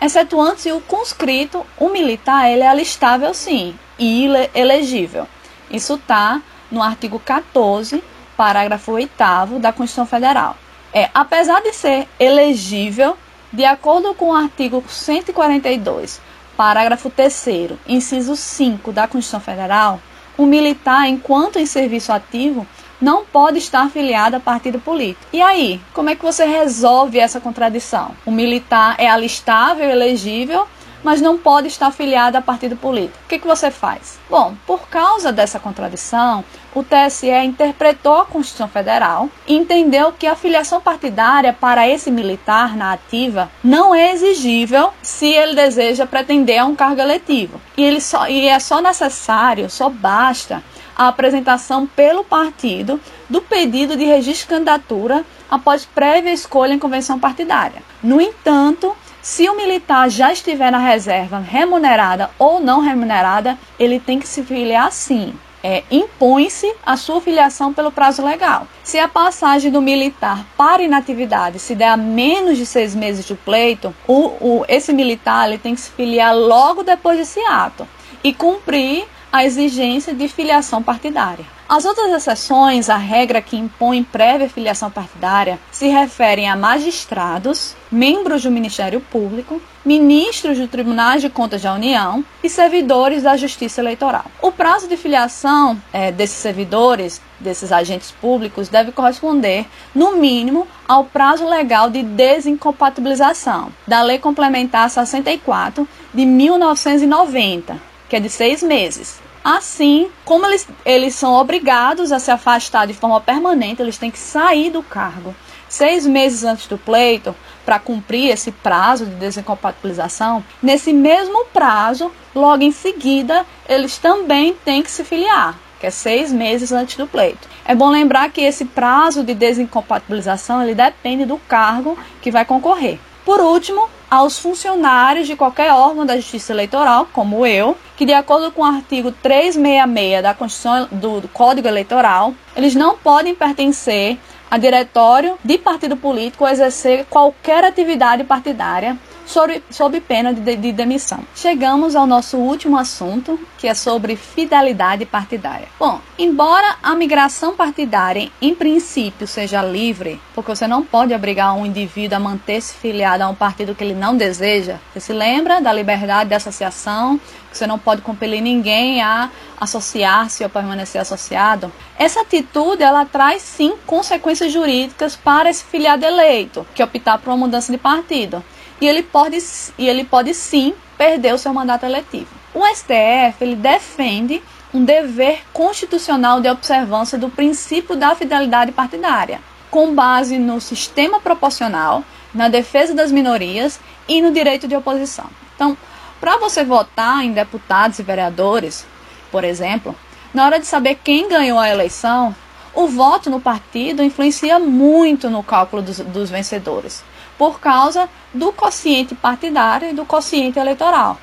Excetuando-se 0.00 0.72
o 0.72 0.80
conscrito, 0.80 1.64
o 1.76 1.88
militar 1.88 2.50
ele 2.50 2.62
é 2.62 2.68
alistável 2.68 3.34
sim 3.34 3.78
e 3.98 4.26
elegível. 4.54 5.26
Isso 5.70 5.94
está 5.94 6.40
no 6.70 6.82
artigo 6.82 7.18
14 7.18 8.02
parágrafo 8.36 8.92
8 8.92 9.12
da 9.60 9.70
Constituição 9.70 10.06
Federal. 10.06 10.56
É, 10.94 11.10
apesar 11.12 11.60
de 11.60 11.74
ser 11.74 12.08
elegível, 12.18 13.14
de 13.52 13.66
acordo 13.66 14.14
com 14.14 14.30
o 14.30 14.34
artigo 14.34 14.82
142, 14.88 16.20
parágrafo 16.56 17.10
3 17.10 17.46
inciso 17.86 18.34
5 18.34 18.92
da 18.92 19.06
Constituição 19.06 19.40
Federal, 19.40 20.00
o 20.38 20.46
militar, 20.46 21.06
enquanto 21.06 21.58
em 21.58 21.66
serviço 21.66 22.12
ativo, 22.12 22.66
não 23.00 23.24
pode 23.24 23.58
estar 23.58 23.82
afiliado 23.82 24.36
a 24.36 24.40
partido 24.40 24.78
político. 24.78 25.26
E 25.32 25.40
aí, 25.40 25.80
como 25.94 26.10
é 26.10 26.14
que 26.14 26.22
você 26.22 26.44
resolve 26.44 27.18
essa 27.18 27.40
contradição? 27.40 28.14
O 28.26 28.30
militar 28.30 28.96
é 28.98 29.08
alistável, 29.08 29.88
elegível, 29.88 30.66
mas 31.02 31.20
não 31.20 31.38
pode 31.38 31.68
estar 31.68 31.88
afiliado 31.88 32.36
a 32.36 32.42
partido 32.42 32.76
político. 32.76 33.18
O 33.24 33.28
que, 33.28 33.38
que 33.38 33.46
você 33.46 33.70
faz? 33.70 34.18
Bom, 34.28 34.54
por 34.66 34.88
causa 34.88 35.32
dessa 35.32 35.58
contradição, 35.58 36.44
o 36.74 36.84
TSE 36.84 37.30
interpretou 37.44 38.18
a 38.18 38.24
Constituição 38.24 38.68
Federal 38.68 39.28
e 39.46 39.56
entendeu 39.56 40.12
que 40.12 40.26
a 40.26 40.36
filiação 40.36 40.80
partidária 40.80 41.52
para 41.52 41.88
esse 41.88 42.10
militar 42.10 42.76
na 42.76 42.92
ativa 42.92 43.50
não 43.62 43.94
é 43.94 44.12
exigível 44.12 44.92
se 45.02 45.26
ele 45.26 45.54
deseja 45.54 46.06
pretender 46.06 46.60
a 46.60 46.64
um 46.64 46.76
cargo 46.76 47.00
eletivo. 47.00 47.60
E, 47.76 47.82
ele 47.82 48.00
só, 48.00 48.28
e 48.28 48.46
é 48.46 48.58
só 48.60 48.80
necessário, 48.80 49.68
só 49.68 49.88
basta 49.88 50.62
a 51.00 51.08
apresentação 51.08 51.86
pelo 51.86 52.22
partido 52.22 53.00
do 53.26 53.40
pedido 53.40 53.96
de 53.96 54.04
registro 54.04 54.42
de 54.42 54.54
candidatura 54.54 55.24
após 55.50 55.86
prévia 55.86 56.30
escolha 56.30 56.74
em 56.74 56.78
convenção 56.78 57.18
partidária. 57.18 57.82
No 58.02 58.20
entanto, 58.20 58.94
se 59.22 59.48
o 59.48 59.56
militar 59.56 60.10
já 60.10 60.30
estiver 60.30 60.70
na 60.70 60.76
reserva 60.76 61.38
remunerada 61.38 62.28
ou 62.38 62.60
não 62.60 62.82
remunerada, 62.82 63.58
ele 63.78 63.98
tem 63.98 64.18
que 64.18 64.28
se 64.28 64.42
filiar 64.42 64.92
sim 64.92 65.32
é, 65.64 65.84
impõe-se 65.90 66.70
a 66.84 66.98
sua 66.98 67.18
filiação 67.22 67.72
pelo 67.72 67.90
prazo 67.90 68.22
legal. 68.22 68.66
Se 68.82 68.98
a 68.98 69.08
passagem 69.08 69.70
do 69.70 69.80
militar 69.80 70.44
para 70.54 70.82
inatividade 70.82 71.58
se 71.58 71.74
der 71.74 71.88
a 71.88 71.96
menos 71.96 72.58
de 72.58 72.66
seis 72.66 72.94
meses 72.94 73.24
de 73.24 73.34
pleito, 73.34 73.94
o, 74.06 74.26
o, 74.38 74.64
esse 74.68 74.92
militar 74.92 75.48
ele 75.48 75.56
tem 75.56 75.74
que 75.74 75.80
se 75.80 75.90
filiar 75.92 76.36
logo 76.36 76.82
depois 76.82 77.16
desse 77.16 77.40
ato 77.40 77.88
e 78.22 78.34
cumprir 78.34 79.06
a 79.32 79.44
exigência 79.44 80.14
de 80.14 80.28
filiação 80.28 80.82
partidária. 80.82 81.44
As 81.68 81.84
outras 81.84 82.10
exceções 82.10 82.90
à 82.90 82.96
regra 82.96 83.40
que 83.40 83.56
impõe 83.56 84.02
prévia 84.02 84.48
filiação 84.48 84.90
partidária 84.90 85.56
se 85.70 85.86
referem 85.86 86.50
a 86.50 86.56
magistrados, 86.56 87.76
membros 87.92 88.42
do 88.42 88.50
Ministério 88.50 89.00
Público, 89.00 89.62
ministros 89.84 90.58
do 90.58 90.66
Tribunal 90.66 91.18
de 91.18 91.30
Contas 91.30 91.62
da 91.62 91.72
União 91.72 92.24
e 92.42 92.50
servidores 92.50 93.22
da 93.22 93.36
Justiça 93.36 93.80
Eleitoral. 93.80 94.24
O 94.42 94.50
prazo 94.50 94.88
de 94.88 94.96
filiação 94.96 95.80
é, 95.92 96.10
desses 96.10 96.38
servidores, 96.38 97.22
desses 97.38 97.70
agentes 97.70 98.10
públicos, 98.10 98.68
deve 98.68 98.90
corresponder, 98.90 99.64
no 99.94 100.16
mínimo, 100.16 100.66
ao 100.88 101.04
prazo 101.04 101.48
legal 101.48 101.88
de 101.88 102.02
desincompatibilização 102.02 103.72
da 103.86 104.02
Lei 104.02 104.18
Complementar 104.18 104.90
64 104.90 105.88
de 106.12 106.26
1990, 106.26 107.89
que 108.10 108.16
é 108.16 108.20
de 108.20 108.28
seis 108.28 108.62
meses. 108.62 109.18
Assim, 109.42 110.10
como 110.26 110.44
eles, 110.44 110.68
eles 110.84 111.14
são 111.14 111.32
obrigados 111.32 112.12
a 112.12 112.18
se 112.18 112.30
afastar 112.30 112.86
de 112.86 112.92
forma 112.92 113.18
permanente, 113.22 113.80
eles 113.80 113.96
têm 113.96 114.10
que 114.10 114.18
sair 114.18 114.68
do 114.68 114.82
cargo 114.82 115.34
seis 115.70 116.04
meses 116.04 116.42
antes 116.44 116.66
do 116.66 116.76
pleito 116.76 117.34
para 117.64 117.78
cumprir 117.78 118.30
esse 118.30 118.50
prazo 118.50 119.06
de 119.06 119.14
desincompatibilização. 119.14 120.44
Nesse 120.60 120.92
mesmo 120.92 121.46
prazo, 121.46 122.12
logo 122.34 122.62
em 122.62 122.72
seguida, 122.72 123.46
eles 123.68 123.96
também 123.96 124.52
têm 124.64 124.82
que 124.82 124.90
se 124.90 125.04
filiar, 125.04 125.56
que 125.78 125.86
é 125.86 125.90
seis 125.90 126.32
meses 126.32 126.72
antes 126.72 126.96
do 126.96 127.06
pleito. 127.06 127.48
É 127.64 127.74
bom 127.74 127.88
lembrar 127.88 128.30
que 128.30 128.40
esse 128.40 128.64
prazo 128.64 129.22
de 129.22 129.32
desincompatibilização 129.32 130.62
ele 130.62 130.74
depende 130.74 131.24
do 131.24 131.38
cargo 131.38 131.96
que 132.20 132.32
vai 132.32 132.44
concorrer. 132.44 132.98
Por 133.24 133.40
último, 133.40 133.88
aos 134.10 134.38
funcionários 134.38 135.28
de 135.28 135.36
qualquer 135.36 135.72
órgão 135.72 136.04
da 136.04 136.16
Justiça 136.16 136.52
Eleitoral, 136.52 137.06
como 137.12 137.46
eu, 137.46 137.76
que 137.96 138.04
de 138.04 138.12
acordo 138.12 138.50
com 138.50 138.62
o 138.62 138.64
artigo 138.64 139.12
366 139.12 140.22
da 140.22 140.34
Constituição 140.34 140.88
do 140.90 141.28
Código 141.28 141.68
Eleitoral, 141.68 142.34
eles 142.56 142.74
não 142.74 142.98
podem 142.98 143.34
pertencer 143.34 144.18
a 144.50 144.58
diretório 144.58 145.38
de 145.44 145.56
partido 145.56 145.96
político 145.96 146.44
ou 146.44 146.50
exercer 146.50 147.06
qualquer 147.08 147.64
atividade 147.64 148.24
partidária 148.24 148.98
sob, 149.30 149.62
sob 149.70 150.00
pena 150.00 150.34
de, 150.34 150.56
de 150.56 150.72
demissão. 150.72 151.24
Chegamos 151.34 151.94
ao 151.94 152.06
nosso 152.06 152.36
último 152.36 152.76
assunto, 152.76 153.38
que 153.56 153.68
é 153.68 153.74
sobre 153.74 154.16
fidelidade 154.16 155.06
partidária. 155.06 155.68
Bom, 155.78 156.00
embora 156.18 156.76
a 156.82 156.94
migração 156.94 157.54
partidária 157.54 158.30
em 158.42 158.54
princípio 158.54 159.26
seja 159.26 159.62
livre, 159.62 160.20
porque 160.34 160.54
você 160.54 160.66
não 160.66 160.82
pode 160.82 161.14
obrigar 161.14 161.54
um 161.54 161.64
indivíduo 161.64 162.16
a 162.16 162.20
manter-se 162.20 162.74
filiado 162.74 163.22
a 163.22 163.28
um 163.28 163.34
partido 163.34 163.74
que 163.74 163.84
ele 163.84 163.94
não 163.94 164.16
deseja. 164.16 164.78
Você 164.92 165.00
se 165.00 165.12
lembra 165.12 165.60
da 165.60 165.72
liberdade 165.72 166.30
de 166.30 166.34
associação? 166.34 167.20
Você 167.52 167.66
não 167.66 167.78
pode 167.78 168.02
compelir 168.02 168.40
ninguém 168.40 169.02
a 169.02 169.30
associar-se 169.60 170.42
ou 170.42 170.50
permanecer 170.50 171.00
associado. 171.00 171.72
Essa 171.98 172.22
atitude 172.22 172.82
ela 172.82 173.04
traz 173.04 173.42
sim 173.42 173.74
consequências 173.86 174.52
jurídicas 174.52 175.16
para 175.16 175.50
esse 175.50 175.64
filiado 175.64 176.04
eleito 176.04 176.66
que 176.74 176.82
optar 176.82 177.18
por 177.18 177.30
uma 177.30 177.36
mudança 177.36 177.72
de 177.72 177.78
partido 177.78 178.42
e 178.80 178.88
ele 178.88 179.02
pode, 179.02 179.38
e 179.78 179.88
ele 179.88 180.04
pode 180.04 180.32
sim 180.32 180.74
perder 180.96 181.34
o 181.34 181.38
seu 181.38 181.52
mandato 181.52 181.84
eletivo. 181.84 182.28
O 182.54 182.64
STF 182.66 183.36
ele 183.40 183.54
defende 183.54 184.42
um 184.72 184.84
dever 184.84 185.42
constitucional 185.52 186.40
de 186.40 186.48
observância 186.48 187.18
do 187.18 187.28
princípio 187.28 187.96
da 187.96 188.14
fidelidade 188.14 188.72
partidária, 188.72 189.40
com 189.70 189.94
base 189.94 190.38
no 190.38 190.60
sistema 190.60 191.20
proporcional, 191.20 192.04
na 192.32 192.48
defesa 192.48 192.94
das 192.94 193.12
minorias 193.12 193.80
e 194.08 194.22
no 194.22 194.32
direito 194.32 194.66
de 194.66 194.76
oposição. 194.76 195.26
Então, 195.54 195.76
para 196.20 196.38
você 196.38 196.64
votar 196.64 197.24
em 197.24 197.32
deputados 197.32 197.98
e 197.98 198.02
vereadores, 198.02 198.86
por 199.30 199.44
exemplo, 199.44 199.94
na 200.32 200.46
hora 200.46 200.60
de 200.60 200.66
saber 200.66 200.96
quem 201.02 201.28
ganhou 201.28 201.58
a 201.58 201.68
eleição, 201.68 202.34
o 202.74 202.86
voto 202.86 203.28
no 203.28 203.40
partido 203.40 204.02
influencia 204.02 204.58
muito 204.58 205.28
no 205.28 205.42
cálculo 205.42 205.82
dos, 205.82 205.98
dos 205.98 206.30
vencedores 206.30 207.02
por 207.40 207.58
causa 207.58 208.06
do 208.34 208.52
quociente 208.52 209.14
partidário 209.14 209.88
e 209.88 209.94
do 209.94 210.04
quociente 210.04 210.58
eleitoral. 210.58 211.16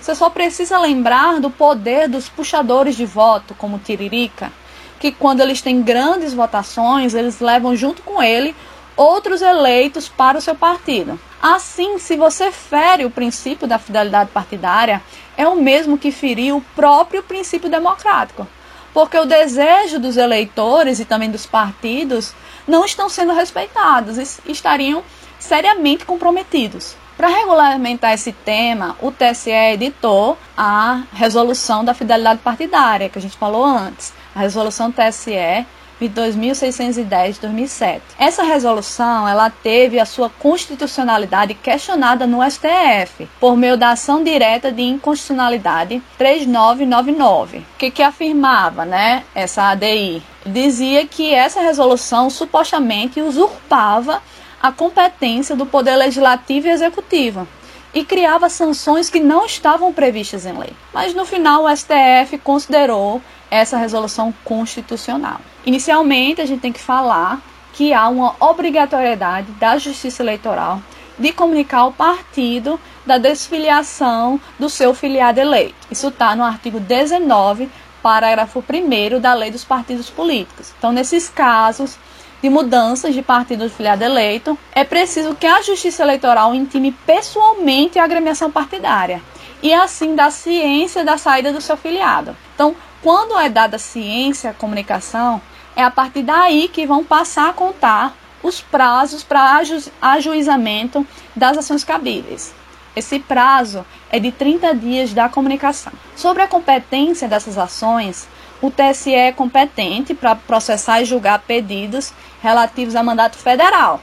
Você 0.00 0.14
só 0.14 0.30
precisa 0.30 0.78
lembrar 0.78 1.40
do 1.40 1.50
poder 1.50 2.08
dos 2.08 2.28
puxadores 2.28 2.94
de 2.94 3.04
voto, 3.04 3.52
como 3.52 3.80
Tiririca, 3.80 4.52
que 5.00 5.10
quando 5.10 5.40
eles 5.40 5.60
têm 5.60 5.82
grandes 5.82 6.32
votações, 6.32 7.14
eles 7.14 7.40
levam 7.40 7.74
junto 7.74 8.00
com 8.02 8.22
ele 8.22 8.54
outros 8.96 9.42
eleitos 9.42 10.08
para 10.08 10.38
o 10.38 10.40
seu 10.40 10.54
partido. 10.54 11.18
Assim, 11.42 11.98
se 11.98 12.16
você 12.16 12.52
fere 12.52 13.04
o 13.04 13.10
princípio 13.10 13.66
da 13.66 13.76
fidelidade 13.76 14.30
partidária, 14.30 15.02
é 15.36 15.48
o 15.48 15.60
mesmo 15.60 15.98
que 15.98 16.12
ferir 16.12 16.54
o 16.54 16.64
próprio 16.76 17.24
princípio 17.24 17.68
democrático. 17.68 18.46
Porque 18.94 19.18
o 19.18 19.26
desejo 19.26 19.98
dos 19.98 20.16
eleitores 20.16 21.00
e 21.00 21.04
também 21.04 21.28
dos 21.28 21.44
partidos 21.44 22.32
não 22.68 22.84
estão 22.84 23.08
sendo 23.08 23.32
respeitados 23.32 24.16
e 24.16 24.52
estariam 24.52 25.02
seriamente 25.38 26.04
comprometidos. 26.04 26.96
Para 27.16 27.28
regulamentar 27.28 28.12
esse 28.12 28.30
tema, 28.30 28.94
o 29.00 29.10
TSE 29.10 29.50
editou 29.50 30.36
a 30.56 31.02
resolução 31.14 31.82
da 31.82 31.94
fidelidade 31.94 32.40
partidária, 32.40 33.08
que 33.08 33.18
a 33.18 33.22
gente 33.22 33.38
falou 33.38 33.64
antes, 33.64 34.12
a 34.34 34.40
resolução 34.40 34.92
TSE 34.92 35.66
de 35.98 36.08
2610 36.08 37.36
de 37.36 37.40
2007. 37.40 38.02
Essa 38.18 38.42
resolução, 38.42 39.26
ela 39.26 39.48
teve 39.48 39.98
a 39.98 40.04
sua 40.04 40.28
constitucionalidade 40.28 41.54
questionada 41.54 42.26
no 42.26 42.38
STF 42.48 43.26
por 43.40 43.56
meio 43.56 43.76
da 43.76 43.92
ação 43.92 44.22
direta 44.22 44.70
de 44.70 44.82
inconstitucionalidade 44.82 46.02
3999, 46.18 47.64
que 47.78 47.90
que 47.90 48.02
afirmava, 48.02 48.84
né, 48.84 49.24
essa 49.34 49.70
ADI, 49.70 50.22
dizia 50.44 51.06
que 51.06 51.32
essa 51.32 51.60
resolução 51.60 52.28
supostamente 52.28 53.20
usurpava 53.22 54.22
a 54.66 54.72
competência 54.72 55.54
do 55.54 55.64
Poder 55.64 55.94
Legislativo 55.94 56.66
e 56.66 56.70
Executivo 56.70 57.46
e 57.94 58.04
criava 58.04 58.48
sanções 58.48 59.08
que 59.08 59.20
não 59.20 59.46
estavam 59.46 59.92
previstas 59.92 60.44
em 60.44 60.58
lei. 60.58 60.72
Mas 60.92 61.14
no 61.14 61.24
final 61.24 61.64
o 61.64 61.76
STF 61.76 62.36
considerou 62.42 63.22
essa 63.48 63.76
resolução 63.76 64.34
constitucional. 64.44 65.40
Inicialmente, 65.64 66.40
a 66.40 66.46
gente 66.46 66.60
tem 66.60 66.72
que 66.72 66.80
falar 66.80 67.40
que 67.74 67.94
há 67.94 68.08
uma 68.08 68.34
obrigatoriedade 68.40 69.52
da 69.52 69.78
Justiça 69.78 70.24
Eleitoral 70.24 70.82
de 71.16 71.32
comunicar 71.32 71.78
ao 71.78 71.92
partido 71.92 72.78
da 73.06 73.18
desfiliação 73.18 74.40
do 74.58 74.68
seu 74.68 74.92
filiado 74.94 75.38
eleito. 75.38 75.76
Isso 75.92 76.08
está 76.08 76.34
no 76.34 76.42
artigo 76.42 76.80
19, 76.80 77.70
parágrafo 78.02 78.64
1 78.68 79.20
da 79.20 79.32
Lei 79.32 79.52
dos 79.52 79.64
Partidos 79.64 80.10
Políticos. 80.10 80.74
Então, 80.76 80.90
nesses 80.90 81.28
casos, 81.28 81.96
de 82.42 82.48
mudanças 82.48 83.14
de 83.14 83.22
partido 83.22 83.68
filiado 83.70 84.04
eleito, 84.04 84.58
é 84.72 84.84
preciso 84.84 85.34
que 85.34 85.46
a 85.46 85.62
Justiça 85.62 86.02
Eleitoral 86.02 86.54
intime 86.54 86.92
pessoalmente 86.92 87.98
a 87.98 88.04
agremiação 88.04 88.50
partidária 88.50 89.22
e 89.62 89.72
assim 89.72 90.14
dar 90.14 90.30
ciência 90.30 91.04
da 91.04 91.16
saída 91.18 91.52
do 91.52 91.60
seu 91.60 91.76
filiado. 91.76 92.36
Então, 92.54 92.76
quando 93.02 93.38
é 93.38 93.48
dada 93.48 93.78
ciência, 93.78 94.54
comunicação, 94.58 95.40
é 95.74 95.82
a 95.82 95.90
partir 95.90 96.22
daí 96.22 96.68
que 96.68 96.86
vão 96.86 97.04
passar 97.04 97.50
a 97.50 97.52
contar 97.52 98.14
os 98.42 98.60
prazos 98.60 99.22
para 99.22 99.56
aju 99.56 99.78
ajuizamento 100.00 101.06
das 101.34 101.58
ações 101.58 101.84
cabíveis. 101.84 102.54
Esse 102.94 103.18
prazo 103.18 103.84
é 104.10 104.18
de 104.18 104.32
30 104.32 104.74
dias 104.74 105.12
da 105.12 105.28
comunicação. 105.28 105.92
Sobre 106.14 106.42
a 106.42 106.48
competência 106.48 107.28
dessas 107.28 107.58
ações, 107.58 108.26
o 108.60 108.70
TSE 108.70 109.14
é 109.14 109.32
competente 109.32 110.14
para 110.14 110.34
processar 110.34 111.02
e 111.02 111.04
julgar 111.04 111.40
pedidos 111.40 112.12
relativos 112.42 112.96
a 112.96 113.02
mandato 113.02 113.36
federal, 113.36 114.00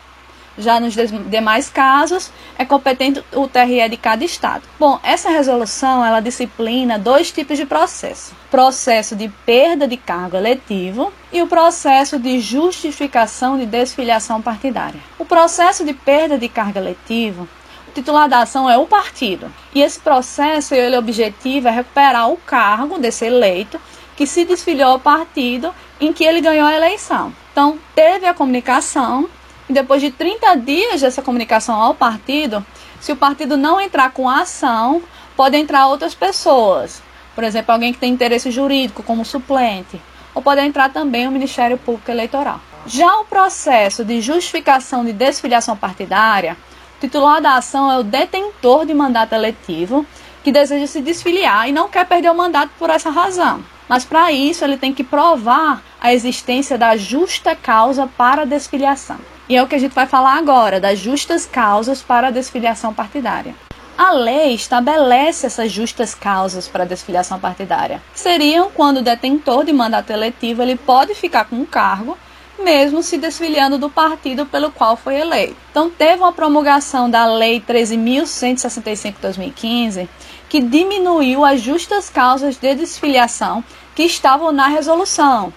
Já 0.55 0.79
nos 0.79 0.93
demais 0.93 1.67
casos, 1.67 2.31
é 2.59 2.63
competente 2.63 3.23
o 3.33 3.47
TRE 3.47 3.89
de 3.89 3.97
cada 3.97 4.23
estado. 4.23 4.61
Bom, 4.79 4.99
essa 5.01 5.31
resolução 5.31 6.05
ela 6.05 6.19
disciplina 6.19 6.99
dois 6.99 7.31
tipos 7.31 7.57
de 7.57 7.65
processo: 7.65 8.35
processo 8.51 9.15
de 9.15 9.29
perda 9.29 9.87
de 9.87 9.97
cargo 9.97 10.37
eletivo 10.37 11.11
e 11.31 11.41
o 11.41 11.47
processo 11.47 12.19
de 12.19 12.39
justificação 12.39 13.57
de 13.57 13.65
desfiliação 13.65 14.43
partidária. 14.43 14.99
O 15.17 15.25
processo 15.25 15.83
de 15.83 15.93
perda 15.93 16.37
de 16.37 16.47
cargo 16.47 16.77
eletivo 16.77 17.47
o 17.87 17.91
titular 17.93 18.27
da 18.27 18.39
ação 18.39 18.67
é 18.67 18.75
o 18.75 18.87
partido. 18.87 19.53
E 19.73 19.81
esse 19.81 19.99
processo, 19.99 20.73
ele 20.73 20.97
objetivo 20.97 21.67
é 21.67 21.71
recuperar 21.71 22.27
o 22.29 22.37
cargo 22.37 22.97
desse 22.97 23.25
eleito 23.25 23.79
que 24.15 24.27
se 24.27 24.45
desfiliou 24.45 24.91
ao 24.91 24.99
partido 24.99 25.73
em 25.99 26.13
que 26.13 26.23
ele 26.23 26.41
ganhou 26.41 26.67
a 26.67 26.73
eleição. 26.73 27.33
Então, 27.51 27.77
teve 27.95 28.25
a 28.25 28.33
comunicação 28.33 29.29
e 29.69 29.73
depois 29.73 30.01
de 30.01 30.11
30 30.11 30.55
dias 30.55 31.01
dessa 31.01 31.21
comunicação 31.21 31.79
ao 31.81 31.95
partido, 31.95 32.65
se 32.99 33.11
o 33.11 33.15
partido 33.15 33.55
não 33.55 33.79
entrar 33.79 34.11
com 34.11 34.27
a 34.29 34.41
ação, 34.41 35.01
pode 35.35 35.57
entrar 35.57 35.87
outras 35.87 36.13
pessoas. 36.13 37.01
Por 37.33 37.43
exemplo, 37.43 37.73
alguém 37.73 37.93
que 37.93 37.99
tem 37.99 38.11
interesse 38.11 38.51
jurídico 38.51 39.03
como 39.03 39.25
suplente, 39.25 40.01
ou 40.35 40.41
pode 40.41 40.61
entrar 40.61 40.89
também 40.89 41.27
o 41.27 41.31
Ministério 41.31 41.77
Público 41.77 42.11
Eleitoral. 42.11 42.59
Já 42.85 43.19
o 43.19 43.25
processo 43.25 44.03
de 44.03 44.19
justificação 44.19 45.05
de 45.05 45.13
desfiliação 45.13 45.75
partidária, 45.75 46.57
o 46.97 46.99
titular 46.99 47.41
da 47.41 47.55
ação 47.55 47.89
é 47.91 47.97
o 47.97 48.03
detentor 48.03 48.85
de 48.85 48.93
mandato 48.93 49.33
eletivo 49.33 50.05
que 50.43 50.51
deseja 50.51 50.85
se 50.87 51.01
desfiliar 51.01 51.69
e 51.69 51.71
não 51.71 51.87
quer 51.87 52.05
perder 52.05 52.29
o 52.29 52.35
mandato 52.35 52.71
por 52.77 52.89
essa 52.89 53.09
razão. 53.09 53.63
Mas 53.87 54.05
para 54.05 54.31
isso 54.31 54.63
ele 54.63 54.77
tem 54.77 54.93
que 54.93 55.03
provar 55.03 55.83
a 55.99 56.13
existência 56.13 56.77
da 56.77 56.95
justa 56.97 57.55
causa 57.55 58.07
para 58.07 58.43
a 58.43 58.45
desfiliação. 58.45 59.17
E 59.47 59.55
é 59.55 59.63
o 59.63 59.67
que 59.67 59.75
a 59.75 59.79
gente 59.79 59.93
vai 59.93 60.07
falar 60.07 60.37
agora, 60.37 60.79
das 60.79 60.99
justas 60.99 61.45
causas 61.45 62.01
para 62.01 62.27
a 62.27 62.31
desfiliação 62.31 62.93
partidária. 62.93 63.55
A 63.97 64.11
lei 64.11 64.55
estabelece 64.55 65.45
essas 65.45 65.71
justas 65.71 66.15
causas 66.15 66.67
para 66.67 66.83
a 66.83 66.87
desfiliação 66.87 67.39
partidária. 67.39 68.01
Seriam 68.13 68.71
quando 68.71 68.97
o 68.97 69.03
detentor 69.03 69.65
de 69.65 69.73
mandato 69.73 70.11
eletivo 70.11 70.61
ele 70.61 70.75
pode 70.75 71.13
ficar 71.13 71.45
com 71.45 71.57
um 71.57 71.65
cargo 71.65 72.17
mesmo 72.59 73.01
se 73.03 73.17
desfiliando 73.17 73.77
do 73.77 73.89
partido 73.89 74.45
pelo 74.45 74.71
qual 74.71 74.95
foi 74.95 75.19
eleito. 75.19 75.57
Então, 75.71 75.89
teve 75.89 76.21
uma 76.21 76.31
promulgação 76.31 77.09
da 77.09 77.25
Lei 77.25 77.59
13.165-2015 77.61 80.07
que 80.53 80.61
diminuiu 80.61 81.43
as 81.43 81.61
justas 81.61 82.11
causas 82.11 82.57
de 82.57 82.75
desfiliação 82.75 83.63
que 83.95 84.03
estavam 84.03 84.51
na 84.51 84.67
resolução. 84.67 85.51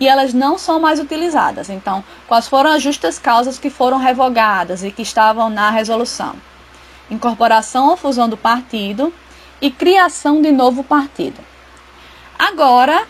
E 0.00 0.08
elas 0.08 0.32
não 0.32 0.56
são 0.56 0.80
mais 0.80 0.98
utilizadas. 0.98 1.68
Então, 1.68 2.02
quais 2.26 2.48
foram 2.48 2.70
as 2.70 2.82
justas 2.82 3.18
causas 3.18 3.58
que 3.58 3.68
foram 3.68 3.98
revogadas 3.98 4.82
e 4.82 4.90
que 4.90 5.02
estavam 5.02 5.50
na 5.50 5.68
resolução? 5.68 6.36
Incorporação 7.10 7.90
ou 7.90 7.98
fusão 7.98 8.30
do 8.30 8.36
partido 8.38 9.12
e 9.60 9.70
criação 9.70 10.40
de 10.40 10.50
novo 10.50 10.82
partido. 10.82 11.38
Agora, 12.38 13.06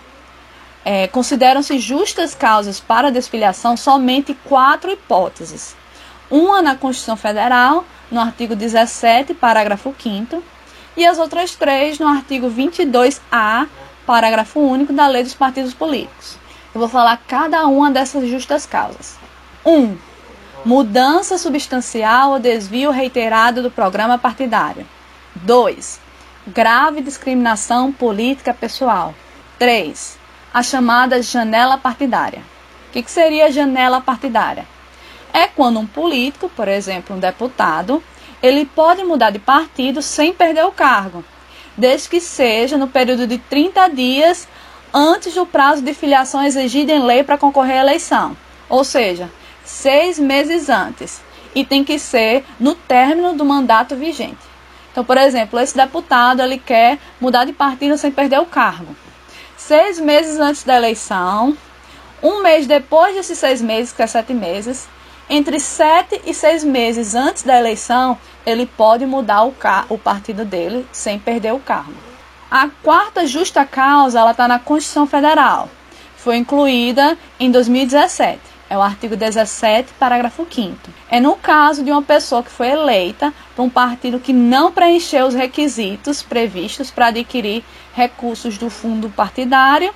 é, 0.84 1.06
consideram-se 1.06 1.78
justas 1.78 2.34
causas 2.34 2.80
para 2.80 3.12
desfiliação 3.12 3.76
somente 3.76 4.34
quatro 4.34 4.90
hipóteses. 4.90 5.76
Uma 6.28 6.60
na 6.60 6.74
Constituição 6.74 7.16
Federal, 7.16 7.84
no 8.10 8.18
artigo 8.18 8.56
17, 8.56 9.32
parágrafo 9.32 9.94
5 9.96 10.42
e 11.00 11.06
as 11.06 11.18
outras 11.18 11.54
três 11.54 11.98
no 11.98 12.06
artigo 12.06 12.50
22A, 12.50 13.66
parágrafo 14.04 14.60
único 14.60 14.92
da 14.92 15.06
Lei 15.06 15.22
dos 15.22 15.32
Partidos 15.32 15.72
Políticos. 15.72 16.36
Eu 16.74 16.78
vou 16.78 16.90
falar 16.90 17.18
cada 17.26 17.66
uma 17.66 17.90
dessas 17.90 18.28
justas 18.28 18.66
causas. 18.66 19.16
1. 19.64 19.72
Um, 19.72 19.98
mudança 20.62 21.38
substancial 21.38 22.32
ou 22.32 22.38
desvio 22.38 22.90
reiterado 22.90 23.62
do 23.62 23.70
programa 23.70 24.18
partidário. 24.18 24.86
2. 25.36 25.98
Grave 26.48 27.00
discriminação 27.00 27.90
política 27.90 28.52
pessoal. 28.52 29.14
3. 29.58 30.18
A 30.52 30.62
chamada 30.62 31.22
janela 31.22 31.78
partidária. 31.78 32.42
O 32.88 32.92
que, 32.92 33.02
que 33.02 33.10
seria 33.10 33.50
janela 33.50 34.02
partidária? 34.02 34.66
É 35.32 35.46
quando 35.46 35.80
um 35.80 35.86
político, 35.86 36.50
por 36.50 36.68
exemplo, 36.68 37.16
um 37.16 37.20
deputado, 37.20 38.02
ele 38.42 38.64
pode 38.64 39.04
mudar 39.04 39.30
de 39.30 39.38
partido 39.38 40.00
sem 40.02 40.32
perder 40.32 40.64
o 40.64 40.72
cargo, 40.72 41.24
desde 41.76 42.08
que 42.08 42.20
seja 42.20 42.76
no 42.76 42.88
período 42.88 43.26
de 43.26 43.38
30 43.38 43.88
dias 43.88 44.48
antes 44.92 45.34
do 45.34 45.46
prazo 45.46 45.82
de 45.82 45.94
filiação 45.94 46.42
exigido 46.42 46.90
em 46.90 47.02
lei 47.02 47.22
para 47.22 47.38
concorrer 47.38 47.78
à 47.78 47.82
eleição, 47.82 48.36
ou 48.68 48.84
seja, 48.84 49.30
seis 49.64 50.18
meses 50.18 50.68
antes, 50.68 51.20
e 51.54 51.64
tem 51.64 51.84
que 51.84 51.98
ser 51.98 52.44
no 52.58 52.74
término 52.74 53.34
do 53.34 53.44
mandato 53.44 53.96
vigente. 53.96 54.50
Então, 54.90 55.04
por 55.04 55.16
exemplo, 55.16 55.58
esse 55.58 55.76
deputado 55.76 56.42
ele 56.42 56.58
quer 56.58 56.98
mudar 57.20 57.44
de 57.44 57.52
partido 57.52 57.96
sem 57.96 58.10
perder 58.10 58.40
o 58.40 58.46
cargo. 58.46 58.96
Seis 59.56 60.00
meses 60.00 60.38
antes 60.40 60.64
da 60.64 60.76
eleição, 60.76 61.56
um 62.22 62.42
mês 62.42 62.66
depois 62.66 63.14
desses 63.14 63.38
seis 63.38 63.62
meses, 63.62 63.92
que 63.92 64.02
é 64.02 64.06
sete 64.06 64.34
meses, 64.34 64.88
entre 65.32 65.60
sete 65.60 66.20
e 66.26 66.34
seis 66.34 66.64
meses 66.64 67.14
antes 67.14 67.44
da 67.44 67.56
eleição, 67.56 68.18
ele 68.44 68.66
pode 68.66 69.06
mudar 69.06 69.44
o, 69.44 69.54
o 69.88 69.96
partido 69.96 70.44
dele 70.44 70.84
sem 70.90 71.20
perder 71.20 71.54
o 71.54 71.60
cargo. 71.60 71.94
A 72.50 72.68
quarta 72.82 73.24
justa 73.24 73.64
causa 73.64 74.28
está 74.28 74.48
na 74.48 74.58
Constituição 74.58 75.06
Federal. 75.06 75.68
Foi 76.16 76.36
incluída 76.36 77.16
em 77.38 77.48
2017. 77.48 78.40
É 78.68 78.76
o 78.76 78.82
artigo 78.82 79.16
17, 79.16 79.92
parágrafo 79.94 80.46
5 80.48 80.76
É 81.08 81.18
no 81.18 81.34
caso 81.36 81.82
de 81.84 81.90
uma 81.90 82.02
pessoa 82.02 82.42
que 82.42 82.50
foi 82.50 82.68
eleita 82.68 83.32
por 83.54 83.62
um 83.62 83.70
partido 83.70 84.20
que 84.20 84.32
não 84.32 84.72
preencheu 84.72 85.26
os 85.26 85.34
requisitos 85.34 86.22
previstos 86.22 86.90
para 86.90 87.06
adquirir 87.06 87.64
recursos 87.94 88.58
do 88.58 88.68
fundo 88.68 89.08
partidário 89.10 89.92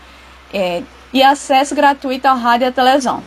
é, 0.53 0.83
e 1.13 1.23
acesso 1.23 1.75
gratuito 1.75 2.27
ao 2.27 2.37
rádio 2.37 2.67
e 2.67 2.69
à 2.69 2.73
televisão. 2.73 3.23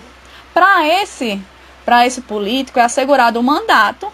Para 0.54 0.88
esse 0.88 1.42
para 1.88 2.06
esse 2.06 2.20
político 2.20 2.80
é 2.80 2.84
assegurado 2.84 3.40
o 3.40 3.42
um 3.42 3.46
mandato 3.46 4.12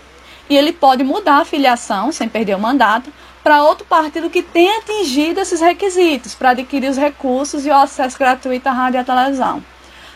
e 0.47 0.55
ele 0.55 0.71
pode 0.71 1.03
mudar 1.03 1.41
a 1.41 1.45
filiação, 1.45 2.11
sem 2.11 2.30
perder 2.30 2.55
o 2.55 2.59
mandato, 2.59 3.11
para 3.43 3.63
outro 3.63 3.84
partido 3.84 4.30
que 4.30 4.43
tenha 4.43 4.78
atingido 4.78 5.39
esses 5.39 5.59
requisitos 5.59 6.36
para 6.36 6.51
adquirir 6.51 6.88
os 6.88 6.97
recursos 6.97 7.65
e 7.65 7.71
o 7.71 7.76
acesso 7.76 8.19
gratuito 8.19 8.69
à 8.69 8.71
rádio 8.71 8.99
e 8.99 9.01
à 9.01 9.03
televisão. 9.03 9.63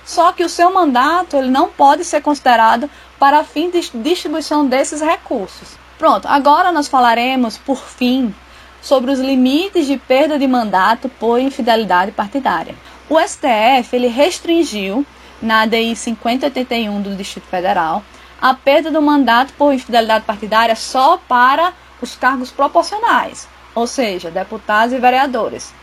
Só 0.06 0.32
que 0.34 0.44
o 0.44 0.50
seu 0.50 0.72
mandato 0.72 1.36
ele 1.36 1.50
não 1.50 1.68
pode 1.68 2.06
ser 2.06 2.22
considerado 2.22 2.88
para 3.18 3.44
fim 3.44 3.72
de 3.72 3.90
distribuição 4.04 4.68
desses 4.68 5.02
recursos. 5.02 5.70
Pronto, 5.98 6.28
agora 6.28 6.72
nós 6.72 6.88
falaremos, 6.88 7.58
por 7.58 7.80
fim, 7.80 8.36
sobre 8.84 9.10
os 9.10 9.20
limites 9.20 9.88
de 9.88 9.98
perda 9.98 10.38
de 10.38 10.46
mandato 10.46 11.10
por 11.10 11.40
infidelidade 11.40 12.12
partidária. 12.12 12.76
O 13.10 13.20
STF 13.20 13.96
ele 13.96 14.10
restringiu 14.10 15.04
na 15.42 15.62
ADI 15.62 15.96
5081 15.96 17.02
do 17.02 17.16
Distrito 17.16 17.48
Federal, 17.48 18.04
a 18.42 18.54
perda 18.54 18.92
do 18.92 19.02
mandato 19.02 19.54
por 19.54 19.74
infidelidade 19.74 20.26
partidária 20.26 20.76
só 20.76 21.18
para 21.18 21.74
os 22.02 22.16
cargos 22.16 22.52
proporcionais, 22.52 23.48
ou 23.74 23.88
seja, 23.88 24.30
deputados 24.30 24.94
e 24.94 25.00
vereadores, 25.00 25.74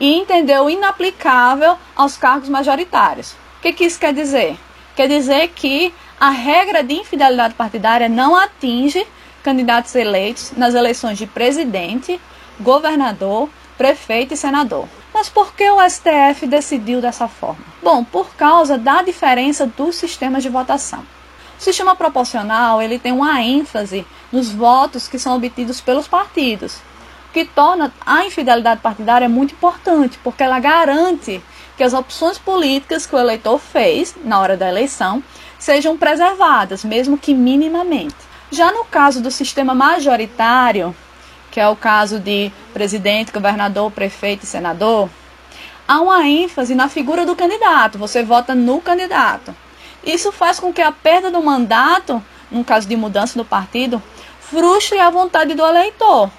e 0.00 0.14
entendeu 0.14 0.70
inaplicável 0.70 1.76
aos 1.94 2.16
cargos 2.16 2.48
majoritários. 2.48 3.32
O 3.58 3.62
que, 3.62 3.72
que 3.72 3.84
isso 3.84 3.98
quer 3.98 4.14
dizer? 4.14 4.58
Quer 4.94 5.08
dizer 5.08 5.48
que 5.48 5.92
a 6.20 6.30
regra 6.30 6.82
de 6.82 6.94
infidelidade 6.94 7.54
partidária 7.54 8.08
não 8.08 8.34
atinge 8.34 9.06
candidatos 9.42 9.94
eleitos 9.94 10.52
nas 10.56 10.74
eleições 10.74 11.18
de 11.18 11.26
presidente, 11.26 12.20
governador, 12.60 13.48
prefeito 13.76 14.34
e 14.34 14.36
senador. 14.36 14.88
Mas 15.18 15.28
por 15.28 15.52
que 15.52 15.68
o 15.68 15.80
STF 15.80 16.46
decidiu 16.46 17.00
dessa 17.00 17.26
forma? 17.26 17.64
Bom, 17.82 18.04
por 18.04 18.36
causa 18.36 18.78
da 18.78 19.02
diferença 19.02 19.66
dos 19.66 19.96
sistemas 19.96 20.44
de 20.44 20.48
votação. 20.48 21.00
O 21.58 21.60
sistema 21.60 21.96
proporcional 21.96 22.80
ele 22.80 23.00
tem 23.00 23.10
uma 23.10 23.42
ênfase 23.42 24.06
nos 24.30 24.52
votos 24.52 25.08
que 25.08 25.18
são 25.18 25.34
obtidos 25.34 25.80
pelos 25.80 26.06
partidos, 26.06 26.76
o 26.76 27.32
que 27.32 27.44
torna 27.44 27.92
a 28.06 28.26
infidelidade 28.26 28.80
partidária 28.80 29.28
muito 29.28 29.54
importante, 29.54 30.20
porque 30.22 30.44
ela 30.44 30.60
garante 30.60 31.42
que 31.76 31.82
as 31.82 31.94
opções 31.94 32.38
políticas 32.38 33.04
que 33.04 33.16
o 33.16 33.18
eleitor 33.18 33.58
fez 33.58 34.14
na 34.24 34.38
hora 34.38 34.56
da 34.56 34.68
eleição 34.68 35.20
sejam 35.58 35.98
preservadas, 35.98 36.84
mesmo 36.84 37.18
que 37.18 37.34
minimamente. 37.34 38.14
Já 38.52 38.70
no 38.70 38.84
caso 38.84 39.20
do 39.20 39.32
sistema 39.32 39.74
majoritário, 39.74 40.94
que 41.50 41.60
é 41.60 41.68
o 41.68 41.76
caso 41.76 42.18
de 42.18 42.52
presidente, 42.72 43.32
governador, 43.32 43.90
prefeito 43.90 44.44
e 44.44 44.46
senador, 44.46 45.08
há 45.86 46.00
uma 46.00 46.26
ênfase 46.26 46.74
na 46.74 46.88
figura 46.88 47.24
do 47.24 47.34
candidato. 47.34 47.98
Você 47.98 48.22
vota 48.22 48.54
no 48.54 48.80
candidato. 48.80 49.54
Isso 50.04 50.30
faz 50.30 50.60
com 50.60 50.72
que 50.72 50.82
a 50.82 50.92
perda 50.92 51.30
do 51.30 51.42
mandato, 51.42 52.22
no 52.50 52.64
caso 52.64 52.86
de 52.86 52.96
mudança 52.96 53.38
do 53.38 53.44
partido, 53.44 54.02
frustre 54.40 54.98
a 54.98 55.10
vontade 55.10 55.54
do 55.54 55.64
eleitor 55.64 56.30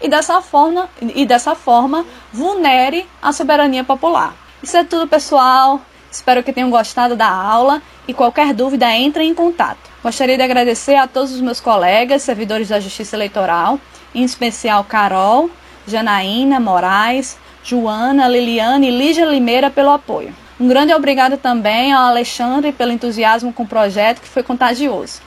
e 0.00 0.08
dessa 0.08 0.40
forma, 0.42 0.88
e 1.00 1.24
dessa 1.24 1.54
forma 1.54 2.04
vulnere 2.32 3.06
a 3.22 3.32
soberania 3.32 3.84
popular. 3.84 4.34
Isso 4.62 4.76
é 4.76 4.84
tudo, 4.84 5.06
pessoal. 5.06 5.80
Espero 6.10 6.42
que 6.42 6.52
tenham 6.52 6.70
gostado 6.70 7.16
da 7.16 7.28
aula 7.28 7.82
e 8.06 8.14
qualquer 8.14 8.54
dúvida 8.54 8.90
entre 8.92 9.24
em 9.24 9.34
contato. 9.34 9.78
Gostaria 10.02 10.36
de 10.36 10.42
agradecer 10.42 10.94
a 10.94 11.06
todos 11.06 11.32
os 11.32 11.40
meus 11.40 11.60
colegas, 11.60 12.22
servidores 12.22 12.68
da 12.68 12.78
Justiça 12.78 13.16
Eleitoral, 13.16 13.80
em 14.16 14.24
especial 14.24 14.82
Carol, 14.82 15.50
Janaína, 15.86 16.58
Moraes, 16.58 17.38
Joana, 17.62 18.26
Liliane 18.26 18.88
e 18.88 18.98
Lígia 18.98 19.26
Limeira 19.26 19.70
pelo 19.70 19.90
apoio. 19.90 20.34
Um 20.58 20.66
grande 20.66 20.94
obrigado 20.94 21.36
também 21.36 21.92
ao 21.92 22.06
Alexandre 22.06 22.72
pelo 22.72 22.92
entusiasmo 22.92 23.52
com 23.52 23.64
o 23.64 23.68
projeto 23.68 24.22
que 24.22 24.28
foi 24.28 24.42
contagioso. 24.42 25.20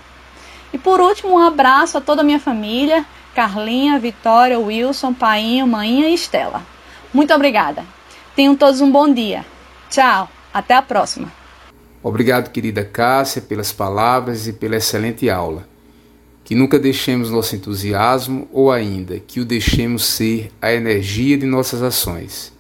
E 0.74 0.78
por 0.78 1.00
último, 1.00 1.34
um 1.34 1.38
abraço 1.38 2.00
a 2.00 2.02
toda 2.02 2.22
a 2.22 2.24
minha 2.24 2.40
família, 2.40 3.06
Carlinha, 3.36 4.00
Vitória, 4.00 4.60
Wilson, 4.60 5.14
Painho, 5.14 5.68
Mainha 5.68 6.10
e 6.10 6.16
Estela. 6.16 6.64
Muito 7.14 7.32
obrigada. 7.32 7.86
Tenham 8.36 8.56
todos 8.56 8.82
um 8.82 8.92
bom 8.92 9.14
dia. 9.14 9.46
Tchau, 9.90 10.28
até 10.52 10.76
a 10.76 10.82
próxima. 10.82 11.32
Obrigado, 12.02 12.50
querida 12.50 12.84
Cássia, 12.84 13.42
pelas 13.42 13.72
palavras 13.72 14.48
e 14.48 14.54
pela 14.54 14.78
excelente 14.78 15.30
aula. 15.30 15.68
Que 16.50 16.56
nunca 16.56 16.80
deixemos 16.80 17.30
nosso 17.30 17.56
entusiasmo 17.56 18.48
ou 18.52 18.72
ainda 18.72 19.20
que 19.20 19.40
o 19.40 19.46
deixemos 19.46 20.04
ser 20.04 20.50
a 20.60 20.74
energia 20.74 21.38
de 21.38 21.46
nossas 21.46 21.84
ações. 21.84 22.52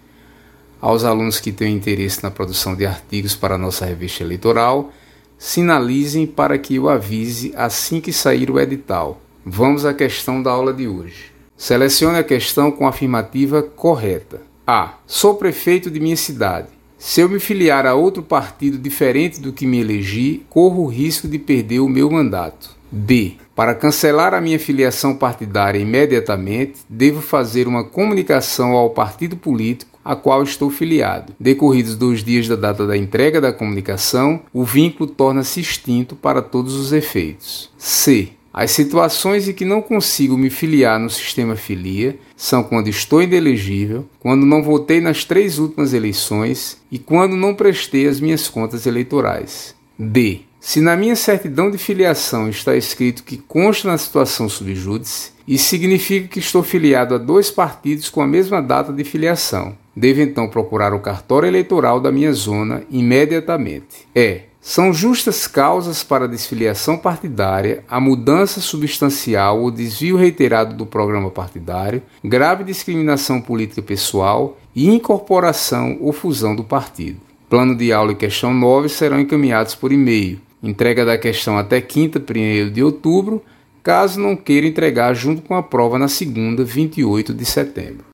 Aos 0.79 1.03
alunos 1.03 1.39
que 1.39 1.51
têm 1.51 1.75
interesse 1.75 2.21
na 2.21 2.29
produção 2.29 2.75
de 2.75 2.85
artigos 2.85 3.35
para 3.35 3.55
a 3.55 3.57
nossa 3.57 3.87
revista 3.87 4.21
eleitoral, 4.21 4.93
sinalizem 5.39 6.27
para 6.27 6.59
que 6.59 6.75
eu 6.75 6.87
avise 6.87 7.51
assim 7.55 7.99
que 7.99 8.13
sair 8.13 8.51
o 8.51 8.59
edital. 8.59 9.19
Vamos 9.43 9.83
à 9.83 9.91
questão 9.91 10.43
da 10.43 10.51
aula 10.51 10.71
de 10.71 10.87
hoje. 10.87 11.31
Selecione 11.57 12.19
a 12.19 12.23
questão 12.23 12.71
com 12.71 12.85
a 12.85 12.89
afirmativa 12.89 13.63
correta. 13.63 14.39
A. 14.67 14.99
Sou 15.07 15.33
prefeito 15.33 15.89
de 15.89 15.99
minha 15.99 16.15
cidade. 16.15 16.67
Se 16.95 17.21
eu 17.21 17.27
me 17.27 17.39
filiar 17.39 17.87
a 17.87 17.95
outro 17.95 18.21
partido 18.21 18.77
diferente 18.77 19.41
do 19.41 19.51
que 19.51 19.65
me 19.65 19.79
elegi, 19.79 20.45
corro 20.47 20.83
o 20.83 20.87
risco 20.87 21.27
de 21.27 21.39
perder 21.39 21.79
o 21.79 21.89
meu 21.89 22.07
mandato. 22.11 22.77
B. 22.91 23.37
Para 23.59 23.75
cancelar 23.75 24.33
a 24.33 24.39
minha 24.39 24.57
filiação 24.57 25.13
partidária 25.13 25.77
imediatamente, 25.77 26.79
devo 26.87 27.21
fazer 27.21 27.67
uma 27.67 27.83
comunicação 27.83 28.71
ao 28.71 28.91
partido 28.91 29.35
político 29.35 29.99
a 30.01 30.15
qual 30.15 30.41
estou 30.43 30.69
filiado. 30.69 31.33
Decorridos 31.37 31.97
dois 31.97 32.23
dias 32.23 32.47
da 32.47 32.55
data 32.55 32.87
da 32.87 32.95
entrega 32.95 33.41
da 33.41 33.51
comunicação, 33.51 34.39
o 34.53 34.63
vínculo 34.63 35.09
torna-se 35.09 35.59
extinto 35.59 36.15
para 36.15 36.41
todos 36.41 36.73
os 36.73 36.93
efeitos. 36.93 37.69
C. 37.77 38.29
As 38.53 38.71
situações 38.71 39.49
em 39.49 39.53
que 39.53 39.65
não 39.65 39.81
consigo 39.81 40.37
me 40.37 40.49
filiar 40.49 40.97
no 40.97 41.09
sistema 41.09 41.57
filia 41.57 42.17
são 42.37 42.63
quando 42.63 42.87
estou 42.87 43.21
inelegível, 43.21 44.07
quando 44.21 44.45
não 44.45 44.63
votei 44.63 45.01
nas 45.01 45.25
três 45.25 45.59
últimas 45.59 45.93
eleições 45.93 46.77
e 46.89 46.97
quando 46.97 47.35
não 47.35 47.53
prestei 47.53 48.07
as 48.07 48.21
minhas 48.21 48.47
contas 48.47 48.85
eleitorais. 48.85 49.75
D. 49.99 50.43
Se 50.59 50.81
na 50.81 50.95
minha 50.97 51.15
certidão 51.15 51.71
de 51.71 51.77
filiação 51.77 52.49
está 52.49 52.75
escrito 52.75 53.23
que 53.23 53.37
consta 53.37 53.87
na 53.87 53.97
situação 53.97 54.49
subjúdice, 54.49 55.31
isso 55.47 55.69
significa 55.69 56.27
que 56.27 56.39
estou 56.39 56.61
filiado 56.61 57.15
a 57.15 57.17
dois 57.17 57.49
partidos 57.49 58.09
com 58.09 58.21
a 58.21 58.27
mesma 58.27 58.61
data 58.61 58.91
de 58.91 59.03
filiação. 59.05 59.75
Devo 59.95 60.21
então 60.21 60.49
procurar 60.49 60.93
o 60.93 60.99
cartório 60.99 61.47
eleitoral 61.47 61.99
da 61.99 62.11
minha 62.11 62.33
zona 62.33 62.83
imediatamente. 62.89 64.07
E. 64.13 64.41
São 64.61 64.93
justas 64.93 65.47
causas 65.47 66.03
para 66.03 66.27
desfiliação 66.27 66.97
partidária, 66.97 67.83
a 67.89 67.97
mudança 67.99 68.59
substancial 68.59 69.61
ou 69.61 69.71
desvio 69.71 70.17
reiterado 70.17 70.75
do 70.75 70.85
programa 70.85 71.31
partidário, 71.31 72.03
grave 72.21 72.65
discriminação 72.65 73.39
política 73.39 73.81
pessoal 73.81 74.57
e 74.75 74.89
incorporação 74.89 75.97
ou 76.01 76.11
fusão 76.11 76.53
do 76.53 76.65
partido. 76.65 77.21
Plano 77.49 77.73
de 77.75 77.91
aula 77.93 78.11
e 78.11 78.15
questão 78.15 78.53
9 78.53 78.89
serão 78.89 79.19
encaminhados 79.19 79.73
por 79.73 79.93
e-mail. 79.93 80.39
Entrega 80.61 81.05
da 81.05 81.17
questão 81.17 81.57
até 81.57 81.79
quinta, 81.79 82.19
1 82.19 82.71
de 82.71 82.83
outubro, 82.83 83.41
caso 83.81 84.19
não 84.19 84.35
queira 84.35 84.67
entregar 84.67 85.13
junto 85.13 85.41
com 85.41 85.55
a 85.55 85.63
prova 85.63 85.97
na 85.97 86.09
segunda, 86.09 86.65
28 86.65 87.33
de 87.33 87.45
setembro. 87.45 88.05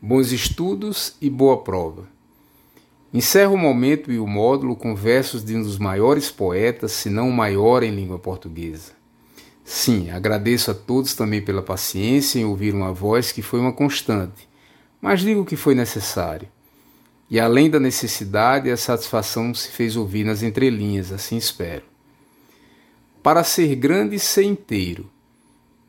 Bons 0.00 0.30
estudos 0.30 1.16
e 1.20 1.28
boa 1.28 1.56
prova. 1.62 2.08
Encerro 3.12 3.54
o 3.54 3.58
momento 3.58 4.10
e 4.10 4.18
o 4.18 4.26
módulo 4.26 4.76
com 4.76 4.94
versos 4.94 5.44
de 5.44 5.56
um 5.56 5.62
dos 5.62 5.78
maiores 5.78 6.30
poetas, 6.30 6.92
se 6.92 7.10
não 7.10 7.28
o 7.28 7.32
maior 7.32 7.82
em 7.82 7.94
língua 7.94 8.18
portuguesa. 8.18 8.92
Sim, 9.64 10.10
agradeço 10.10 10.70
a 10.70 10.74
todos 10.74 11.14
também 11.14 11.42
pela 11.42 11.62
paciência 11.62 12.38
em 12.38 12.44
ouvir 12.44 12.72
uma 12.72 12.92
voz 12.92 13.32
que 13.32 13.42
foi 13.42 13.60
uma 13.60 13.72
constante, 13.72 14.48
mas 15.00 15.20
digo 15.20 15.44
que 15.44 15.56
foi 15.56 15.74
necessário. 15.74 16.48
E 17.32 17.40
além 17.40 17.68
da 17.68 17.80
necessidade, 17.80 18.70
a 18.70 18.76
satisfação 18.76 19.52
se 19.52 19.72
fez 19.72 19.96
ouvir 19.96 20.22
nas 20.22 20.44
entrelinhas, 20.44 21.10
assim 21.10 21.36
espero. 21.36 21.82
Para 23.24 23.42
ser 23.42 23.74
grande, 23.74 24.20
ser 24.20 24.44
inteiro. 24.44 25.10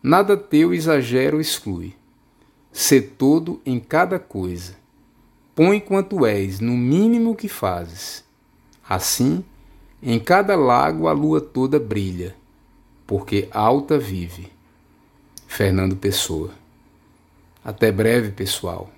Nada 0.02 0.36
teu 0.36 0.74
exagero 0.74 1.40
exclui. 1.40 1.94
Ser 2.72 3.14
todo 3.18 3.62
em 3.64 3.80
cada 3.80 4.18
coisa 4.18 4.82
Põe 5.56 5.80
quanto 5.80 6.26
és 6.26 6.60
no 6.60 6.74
mínimo 6.74 7.36
que 7.36 7.48
fazes. 7.48 8.24
Assim, 8.88 9.44
em 10.02 10.20
cada 10.20 10.56
lago 10.56 11.08
a 11.08 11.14
lua 11.14 11.40
toda 11.40 11.80
brilha, 11.80 12.36
porque 13.06 13.48
alta 13.52 14.00
vive. 14.00 14.52
Fernando 15.46 15.96
Pessoa. 15.96 16.52
Até 17.64 17.92
breve, 17.92 18.32
pessoal. 18.32 18.90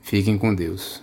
Fiquem 0.00 0.38
com 0.38 0.54
Deus. 0.54 1.02